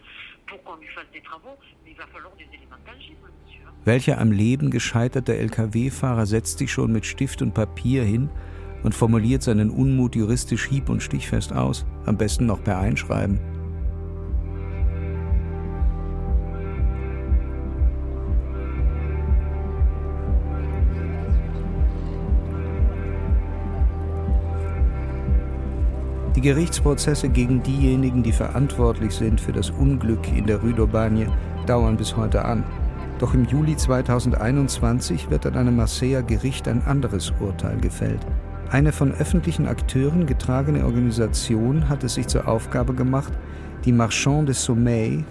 Welcher 3.85 4.19
am 4.19 4.31
Leben 4.31 4.71
gescheiterte 4.71 5.37
Lkw-Fahrer 5.39 6.27
setzt 6.27 6.59
sich 6.59 6.71
schon 6.71 6.93
mit 6.93 7.07
Stift 7.07 7.41
und 7.41 7.55
Papier 7.55 8.05
hin 8.05 8.29
und 8.83 8.95
formuliert 8.95 9.43
seinen 9.43 9.71
Unmut 9.71 10.17
juristisch 10.17 10.69
hieb- 10.69 10.91
und 10.91 11.03
stichfest 11.03 11.53
aus, 11.53 11.87
am 12.05 12.19
besten 12.19 12.47
noch 12.47 12.63
per 12.63 12.79
Einschreiben? 12.79 13.41
Die 26.41 26.49
Gerichtsprozesse 26.49 27.29
gegen 27.29 27.63
diejenigen, 27.63 28.23
die 28.23 28.33
verantwortlich 28.33 29.13
sind 29.13 29.39
für 29.39 29.53
das 29.53 29.69
Unglück 29.69 30.27
in 30.35 30.47
der 30.47 30.63
Rue 30.63 30.73
d'Aubagne, 30.73 31.27
dauern 31.67 31.99
bis 31.99 32.17
heute 32.17 32.47
an. 32.47 32.65
Doch 33.19 33.35
im 33.35 33.45
Juli 33.45 33.77
2021 33.77 35.29
wird 35.29 35.45
an 35.45 35.59
einem 35.59 35.77
Marseiller 35.77 36.23
Gericht 36.23 36.67
ein 36.67 36.83
anderes 36.87 37.31
Urteil 37.41 37.77
gefällt. 37.77 38.27
Eine 38.71 38.93
von 38.93 39.13
öffentlichen 39.13 39.67
Akteuren 39.69 40.25
getragene 40.25 40.87
Organisation 40.87 41.91
hat 41.91 42.05
es 42.05 42.15
sich 42.15 42.27
zur 42.27 42.49
Aufgabe 42.49 42.95
gemacht, 42.95 43.35
die 43.85 43.93
Marchands 43.93 44.47
de 44.47 44.55
Sommeil, 44.55 45.25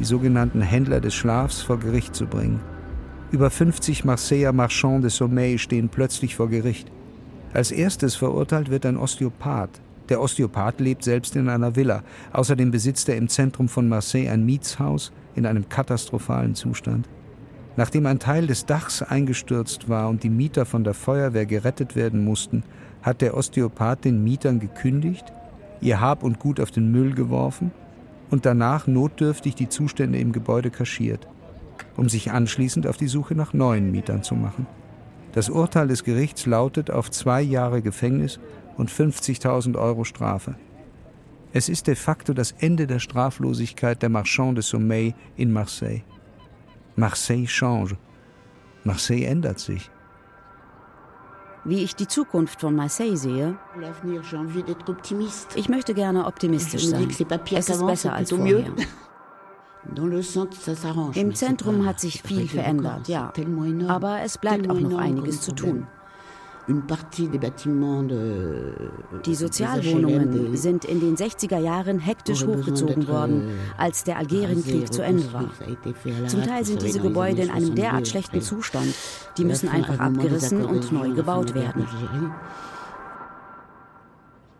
die 0.00 0.04
sogenannten 0.04 0.60
Händler 0.60 1.00
des 1.00 1.14
Schlafs, 1.14 1.62
vor 1.62 1.78
Gericht 1.78 2.14
zu 2.14 2.26
bringen. 2.26 2.60
Über 3.30 3.48
50 3.48 4.04
Marseiller 4.04 4.52
Marchands 4.52 5.00
de 5.00 5.08
Sommeil 5.10 5.56
stehen 5.56 5.88
plötzlich 5.88 6.36
vor 6.36 6.50
Gericht. 6.50 6.92
Als 7.54 7.70
erstes 7.70 8.16
verurteilt 8.16 8.70
wird 8.70 8.84
ein 8.84 8.98
Osteopath, 8.98 9.80
Der 10.12 10.20
Osteopath 10.20 10.78
lebt 10.78 11.04
selbst 11.04 11.36
in 11.36 11.48
einer 11.48 11.74
Villa. 11.74 12.02
Außerdem 12.34 12.70
besitzt 12.70 13.08
er 13.08 13.16
im 13.16 13.28
Zentrum 13.28 13.66
von 13.66 13.88
Marseille 13.88 14.28
ein 14.28 14.44
Mietshaus 14.44 15.10
in 15.34 15.46
einem 15.46 15.70
katastrophalen 15.70 16.54
Zustand. 16.54 17.08
Nachdem 17.78 18.04
ein 18.04 18.18
Teil 18.18 18.46
des 18.46 18.66
Dachs 18.66 19.00
eingestürzt 19.00 19.88
war 19.88 20.10
und 20.10 20.22
die 20.22 20.28
Mieter 20.28 20.66
von 20.66 20.84
der 20.84 20.92
Feuerwehr 20.92 21.46
gerettet 21.46 21.96
werden 21.96 22.26
mussten, 22.26 22.62
hat 23.00 23.22
der 23.22 23.34
Osteopath 23.34 24.04
den 24.04 24.22
Mietern 24.22 24.60
gekündigt, 24.60 25.32
ihr 25.80 25.98
Hab 26.02 26.22
und 26.22 26.38
Gut 26.38 26.60
auf 26.60 26.70
den 26.70 26.92
Müll 26.92 27.14
geworfen 27.14 27.70
und 28.30 28.44
danach 28.44 28.86
notdürftig 28.86 29.54
die 29.54 29.70
Zustände 29.70 30.18
im 30.18 30.32
Gebäude 30.32 30.70
kaschiert, 30.70 31.26
um 31.96 32.10
sich 32.10 32.32
anschließend 32.32 32.86
auf 32.86 32.98
die 32.98 33.08
Suche 33.08 33.34
nach 33.34 33.54
neuen 33.54 33.90
Mietern 33.90 34.22
zu 34.22 34.34
machen. 34.34 34.66
Das 35.32 35.48
Urteil 35.48 35.88
des 35.88 36.04
Gerichts 36.04 36.44
lautet 36.44 36.90
auf 36.90 37.10
zwei 37.10 37.40
Jahre 37.40 37.80
Gefängnis 37.80 38.38
und 38.76 38.90
50.000 38.90 39.78
Euro 39.78 40.04
Strafe. 40.04 40.56
Es 41.52 41.68
ist 41.68 41.86
de 41.86 41.94
facto 41.94 42.32
das 42.32 42.52
Ende 42.52 42.86
der 42.86 42.98
Straflosigkeit 42.98 44.02
der 44.02 44.08
Marchands 44.08 44.54
de 44.54 44.62
Sommeil 44.62 45.14
in 45.36 45.52
Marseille. 45.52 46.02
Marseille 46.96 47.46
change. 47.46 47.96
Marseille 48.84 49.26
ändert 49.26 49.58
sich. 49.58 49.90
Wie 51.64 51.84
ich 51.84 51.94
die 51.94 52.08
Zukunft 52.08 52.60
von 52.60 52.74
Marseille 52.74 53.16
sehe, 53.16 53.56
ich 55.54 55.68
möchte 55.68 55.94
gerne 55.94 56.26
optimistisch 56.26 56.86
sein. 56.86 57.08
Es 57.52 57.68
ist 57.68 57.86
besser 57.86 58.12
als 58.12 58.30
vorher. 58.30 58.66
Im 61.14 61.34
Zentrum 61.34 61.86
hat 61.86 62.00
sich 62.00 62.22
viel 62.22 62.48
verändert, 62.48 63.08
ja. 63.08 63.32
Aber 63.88 64.20
es 64.22 64.38
bleibt 64.38 64.70
auch 64.70 64.78
noch 64.78 64.98
einiges 64.98 65.40
zu 65.40 65.52
tun. 65.52 65.86
Die 69.26 69.34
Sozialwohnungen 69.34 70.56
sind 70.56 70.84
in 70.84 71.00
den 71.00 71.16
60er 71.16 71.58
Jahren 71.58 71.98
hektisch 71.98 72.46
hochgezogen 72.46 73.08
worden, 73.08 73.48
als 73.76 74.04
der 74.04 74.18
Algerienkrieg 74.18 74.92
zu 74.92 75.02
Ende 75.02 75.32
war. 75.32 75.50
Zum 76.28 76.42
Teil 76.42 76.64
sind 76.64 76.82
diese 76.82 77.00
Gebäude 77.00 77.42
in 77.42 77.50
einem 77.50 77.74
derart 77.74 78.06
schlechten 78.06 78.40
Zustand, 78.40 78.94
die 79.38 79.44
müssen 79.44 79.68
einfach 79.68 79.98
abgerissen 79.98 80.64
und 80.64 80.92
neu 80.92 81.10
gebaut 81.10 81.54
werden. 81.54 81.86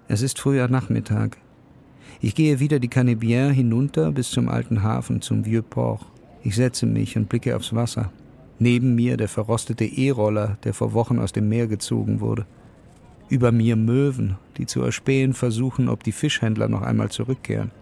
Es 0.08 0.22
ist 0.22 0.40
früher 0.40 0.66
Nachmittag. 0.68 1.38
Ich 2.20 2.34
gehe 2.34 2.58
wieder 2.60 2.80
die 2.80 2.88
Canebière 2.88 3.50
hinunter 3.50 4.12
bis 4.12 4.30
zum 4.30 4.48
alten 4.48 4.82
Hafen, 4.82 5.22
zum 5.22 5.44
Vieux 5.44 5.64
Port. 5.68 6.04
Ich 6.42 6.56
setze 6.56 6.86
mich 6.86 7.16
und 7.16 7.28
blicke 7.28 7.54
aufs 7.54 7.74
Wasser. 7.74 8.12
Neben 8.62 8.94
mir 8.94 9.16
der 9.16 9.26
verrostete 9.26 9.84
E-Roller, 9.84 10.56
der 10.62 10.72
vor 10.72 10.92
Wochen 10.92 11.18
aus 11.18 11.32
dem 11.32 11.48
Meer 11.48 11.66
gezogen 11.66 12.20
wurde. 12.20 12.46
Über 13.28 13.50
mir 13.50 13.74
Möwen, 13.74 14.36
die 14.56 14.66
zu 14.66 14.82
erspähen 14.82 15.32
versuchen, 15.34 15.88
ob 15.88 16.04
die 16.04 16.12
Fischhändler 16.12 16.68
noch 16.68 16.82
einmal 16.82 17.10
zurückkehren. 17.10 17.72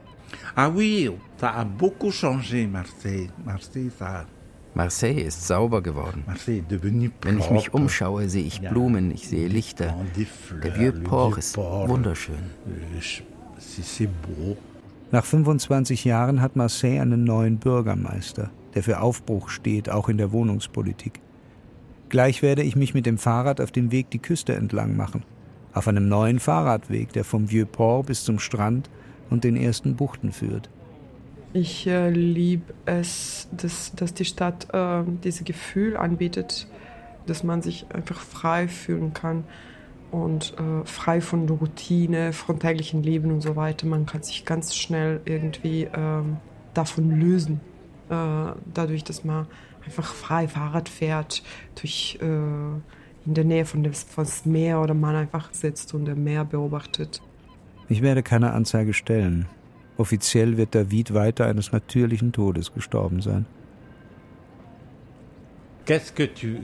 Ah 0.55 0.71
oui, 0.75 1.11
ça 1.39 1.51
a 1.51 1.65
beaucoup 1.65 2.13
changé, 2.13 2.67
Marseille. 2.67 3.29
Marseille, 3.45 3.91
ça 3.99 4.25
Marseille 4.75 5.21
ist 5.21 5.47
sauber 5.47 5.83
geworden. 5.83 6.25
Wenn 7.21 7.39
ich 7.39 7.51
mich 7.51 7.75
umschaue, 7.75 8.29
sehe 8.31 8.45
ich 8.45 8.63
Blumen, 8.63 9.11
ich 9.11 9.29
sehe 9.29 9.49
Lichter. 9.49 9.95
Der 10.65 10.79
Vieux 10.79 10.99
Port 11.05 11.37
ist 11.37 11.59
wunderschön. 11.59 12.39
Nach 15.11 15.25
25 15.25 16.05
Jahren 16.05 16.41
hat 16.41 16.57
Marseille 16.57 17.01
einen 17.01 17.25
neuen 17.25 17.59
Bürgermeister, 17.59 18.51
der 18.75 18.83
für 18.83 19.01
Aufbruch 19.01 19.49
steht, 19.49 19.91
auch 19.91 20.09
in 20.09 20.19
der 20.19 20.33
Wohnungspolitik. 20.33 21.21
Gleich 22.09 22.43
werde 22.43 22.63
ich 22.63 22.77
mich 22.77 22.95
mit 22.95 23.07
dem 23.07 23.19
Fahrrad 23.19 23.61
auf 23.61 23.71
den 23.71 23.93
Weg 23.93 24.11
die 24.11 24.19
Küste 24.19 24.55
entlang 24.55 24.97
machen. 24.97 25.23
Auf 25.73 25.87
einem 25.87 26.09
neuen 26.09 26.41
Fahrradweg, 26.41 27.13
der 27.13 27.25
vom 27.25 27.51
Vieux 27.51 27.71
Port 27.71 28.07
bis 28.07 28.25
zum 28.25 28.39
Strand 28.41 28.91
und 29.31 29.45
den 29.45 29.57
ersten 29.57 29.95
Buchten 29.95 30.33
führt. 30.33 30.69
Ich 31.53 31.87
äh, 31.87 32.11
liebe 32.11 32.75
es, 32.85 33.49
dass, 33.53 33.93
dass 33.95 34.15
die 34.15 34.25
Stadt 34.25 34.69
äh, 34.73 35.03
dieses 35.23 35.45
Gefühl 35.45 35.97
anbietet, 35.97 36.69
dass 37.27 37.45
man 37.45 37.63
sich 37.63 37.87
einfach 37.93 38.21
frei 38.21 38.69
fühlen 38.69 39.15
kann 39.15 39.45
und 40.11 40.55
äh, 40.59 40.85
frei 40.85 41.21
von 41.21 41.47
der 41.47 41.57
Routine, 41.57 42.33
von 42.33 42.59
täglichen 42.59 43.03
Leben 43.03 43.31
und 43.31 43.41
so 43.41 43.57
weiter. 43.57 43.87
Man 43.87 44.07
kann 44.07 44.23
sich 44.23 44.45
ganz 44.45 44.77
schnell 44.77 45.21
irgendwie 45.25 45.89
ähm, 45.93 46.37
davon 46.75 47.11
lösen, 47.11 47.61
dadurch, 48.11 49.05
dass 49.05 49.25
man 49.25 49.47
einfach 49.85 50.15
frei 50.15 50.49
Fahrrad 50.49 50.89
fährt, 50.89 51.43
durch, 51.81 52.19
äh, 52.21 52.27
in 52.27 53.35
der 53.35 53.45
Nähe 53.45 53.65
von 53.65 53.83
des, 53.83 54.03
von 54.03 54.25
das 54.25 54.45
Meer 54.47 54.81
oder 54.81 54.95
man 54.95 55.15
einfach 55.15 55.53
sitzt 55.53 55.95
und 55.95 56.07
das 56.07 56.17
Meer 56.17 56.45
beobachtet. 56.45 57.23
Ich 57.89 58.03
werde 58.03 58.23
keine 58.23 58.53
Anzeige 58.53 58.95
stellen. 58.95 59.47
Offiziell 59.97 60.57
wird 60.57 60.75
David 60.75 61.13
weiter 61.13 61.47
eines 61.47 61.73
natürlichen 61.73 62.33
Todes 62.33 62.73
gestorben 62.73 63.21
sein. 63.21 63.47
Qu'est-ce 65.87 66.15
que 66.15 66.27
tu 66.35 66.61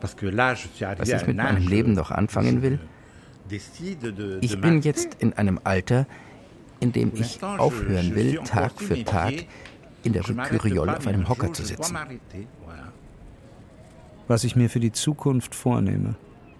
was 0.00 1.08
ich 1.08 1.26
mit 1.26 1.36
meinem 1.36 1.66
Leben 1.66 1.92
noch 1.92 2.10
anfangen 2.10 2.62
will? 2.62 2.78
Ich 4.40 4.60
bin 4.60 4.80
jetzt 4.82 5.16
in 5.20 5.32
einem 5.34 5.60
Alter, 5.64 6.06
in 6.82 6.92
dem 6.92 7.12
ich 7.14 7.42
aufhören 7.42 8.14
will, 8.16 8.40
Tag 8.44 8.80
für 8.80 9.04
Tag 9.04 9.34
in 10.02 10.12
der 10.12 10.26
Rue 10.26 10.34
Curiole 10.34 10.96
auf 10.96 11.06
einem 11.06 11.28
Hocker 11.28 11.52
zu 11.52 11.64
sitzen. 11.64 11.96
Was 14.26 14.44
ich 14.44 14.56
mir 14.56 14.68
für 14.68 14.80
die 14.80 14.92
Zukunft 14.92 15.54
vornehme. 15.54 16.16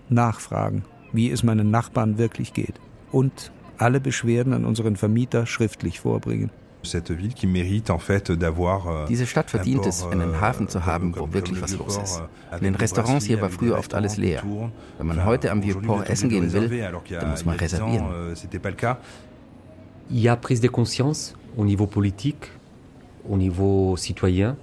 Nachfragen, 0.08 0.84
wie 1.12 1.30
es 1.30 1.42
meinen 1.42 1.70
Nachbarn 1.70 2.18
wirklich 2.18 2.52
geht. 2.52 2.74
Und 3.10 3.50
alle 3.78 4.00
Beschwerden 4.00 4.52
an 4.52 4.64
unseren 4.64 4.96
Vermieter 4.96 5.46
schriftlich 5.46 6.00
vorbringen. 6.00 6.50
Euh, 6.84 7.00
Diese 9.08 9.26
Stadt 9.26 9.50
verdient 9.50 9.86
es, 9.86 10.04
einen 10.04 10.34
euh, 10.34 10.40
Hafen 10.40 10.68
zu 10.68 10.84
haben, 10.84 11.16
wo 11.16 11.32
wirklich 11.32 11.62
was 11.62 11.76
los 11.76 11.96
ist. 11.96 12.20
Euh, 12.20 12.56
In 12.58 12.64
den 12.64 12.74
Restaurants 12.74 13.24
hier 13.24 13.40
war 13.40 13.50
früher 13.50 13.78
oft 13.78 13.94
alles 13.94 14.16
leer. 14.16 14.42
Wenn 14.98 15.06
man 15.06 15.24
heute 15.24 15.52
am 15.52 15.62
Vieux-Port 15.62 16.10
essen 16.10 16.28
gehen 16.28 16.52
will, 16.52 16.92
dann 17.10 17.30
muss 17.30 17.44
man 17.44 17.56
reservieren. 17.56 18.34
Il 20.12 20.20
y 20.20 20.28
a 20.28 20.36
prise 20.36 20.60
de 20.60 20.68
conscience 20.68 21.34
au 21.56 21.64
niveau 21.64 21.86
politique, 21.86 22.50
au 23.28 23.36
niveau 23.36 23.96
citoyen. 23.96 24.56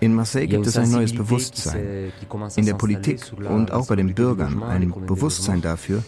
In 0.00 0.12
Marseille 0.12 0.48
gibt 0.48 0.66
es 0.66 0.76
ein 0.76 0.90
neues 0.90 1.14
Bewusstsein. 1.14 2.10
In 2.56 2.66
der 2.66 2.74
Politik 2.74 3.20
und 3.48 3.70
auch 3.70 3.86
bei 3.86 3.96
den 3.96 4.14
Bürgern 4.14 4.62
ein 4.62 4.92
Bewusstsein 5.06 5.60
dafür, 5.60 6.02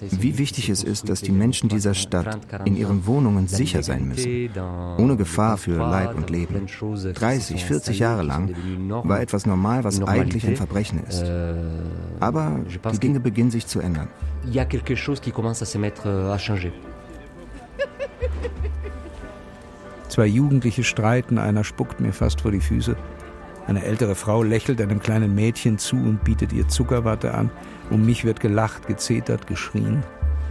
wie 0.00 0.38
wichtig 0.38 0.68
es 0.68 0.82
ist, 0.82 1.08
dass 1.08 1.20
die 1.20 1.32
Menschen 1.32 1.68
dieser 1.68 1.94
Stadt 1.94 2.38
in 2.64 2.76
ihren 2.76 3.06
Wohnungen 3.06 3.48
sicher 3.48 3.82
sein 3.82 4.08
müssen, 4.08 4.50
ohne 4.98 5.16
Gefahr 5.16 5.58
für 5.58 5.76
Leib 5.76 6.14
und 6.16 6.30
Leben. 6.30 6.66
30, 7.14 7.64
40 7.64 7.98
Jahre 7.98 8.22
lang 8.22 8.54
war 8.88 9.20
etwas 9.20 9.46
normal, 9.46 9.84
was 9.84 10.02
eigentlich 10.02 10.46
ein 10.46 10.56
Verbrechen 10.56 11.02
ist. 11.06 11.22
Euh, 11.24 11.82
Aber 12.20 12.60
die 12.92 12.98
Dinge 12.98 13.20
beginnen 13.20 13.50
sich 13.50 13.66
zu 13.66 13.80
ändern. 13.80 14.08
Zwei 20.14 20.26
Jugendliche 20.26 20.84
streiten, 20.84 21.38
einer 21.38 21.64
spuckt 21.64 21.98
mir 21.98 22.12
fast 22.12 22.42
vor 22.42 22.52
die 22.52 22.60
Füße. 22.60 22.94
Eine 23.66 23.82
ältere 23.82 24.14
Frau 24.14 24.44
lächelt 24.44 24.80
einem 24.80 25.00
kleinen 25.00 25.34
Mädchen 25.34 25.76
zu 25.76 25.96
und 25.96 26.22
bietet 26.22 26.52
ihr 26.52 26.68
Zuckerwatte 26.68 27.34
an. 27.34 27.50
Um 27.90 28.06
mich 28.06 28.24
wird 28.24 28.38
gelacht, 28.38 28.86
gezetert, 28.86 29.48
geschrien, 29.48 30.04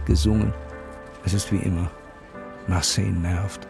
gesungen. 0.04 0.52
Es 1.24 1.32
ist 1.32 1.50
wie 1.50 1.62
immer. 1.64 1.90
Marseille 2.66 3.10
nervt. 3.10 3.66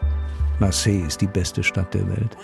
Marseille 0.58 1.06
ist 1.06 1.20
die 1.20 1.28
beste 1.28 1.62
Stadt 1.62 1.94
der 1.94 2.08
Welt. 2.08 2.36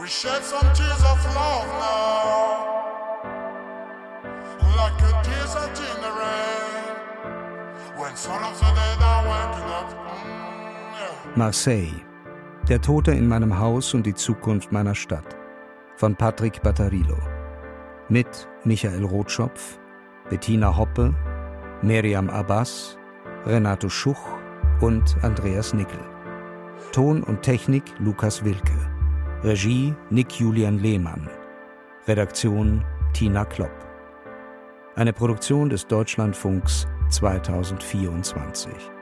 We 0.00 0.08
shed 0.08 0.42
some 0.42 0.72
tears 0.72 1.02
of 1.02 1.18
love 1.34 1.66
now, 1.78 2.05
Marseille. 11.34 11.92
Der 12.66 12.80
Tote 12.80 13.12
in 13.12 13.28
meinem 13.28 13.58
Haus 13.58 13.92
und 13.92 14.06
die 14.06 14.14
Zukunft 14.14 14.72
meiner 14.72 14.94
Stadt 14.94 15.36
von 15.96 16.16
Patrick 16.16 16.62
Battarillo. 16.62 17.18
Mit 18.08 18.48
Michael 18.64 19.04
Rotschopf, 19.04 19.78
Bettina 20.30 20.76
Hoppe, 20.76 21.14
Miriam 21.82 22.30
Abbas, 22.30 22.96
Renato 23.44 23.90
Schuch 23.90 24.20
und 24.80 25.16
Andreas 25.22 25.74
Nickel. 25.74 26.00
Ton 26.92 27.22
und 27.22 27.42
Technik 27.42 27.84
Lukas 27.98 28.42
Wilke. 28.44 28.78
Regie 29.42 29.94
Nick 30.08 30.40
Julian 30.40 30.78
Lehmann. 30.78 31.28
Redaktion 32.08 32.82
Tina 33.12 33.44
Klopp. 33.44 33.72
Eine 34.94 35.12
Produktion 35.12 35.68
des 35.68 35.86
Deutschlandfunks 35.86 36.86
2024. 37.10 38.95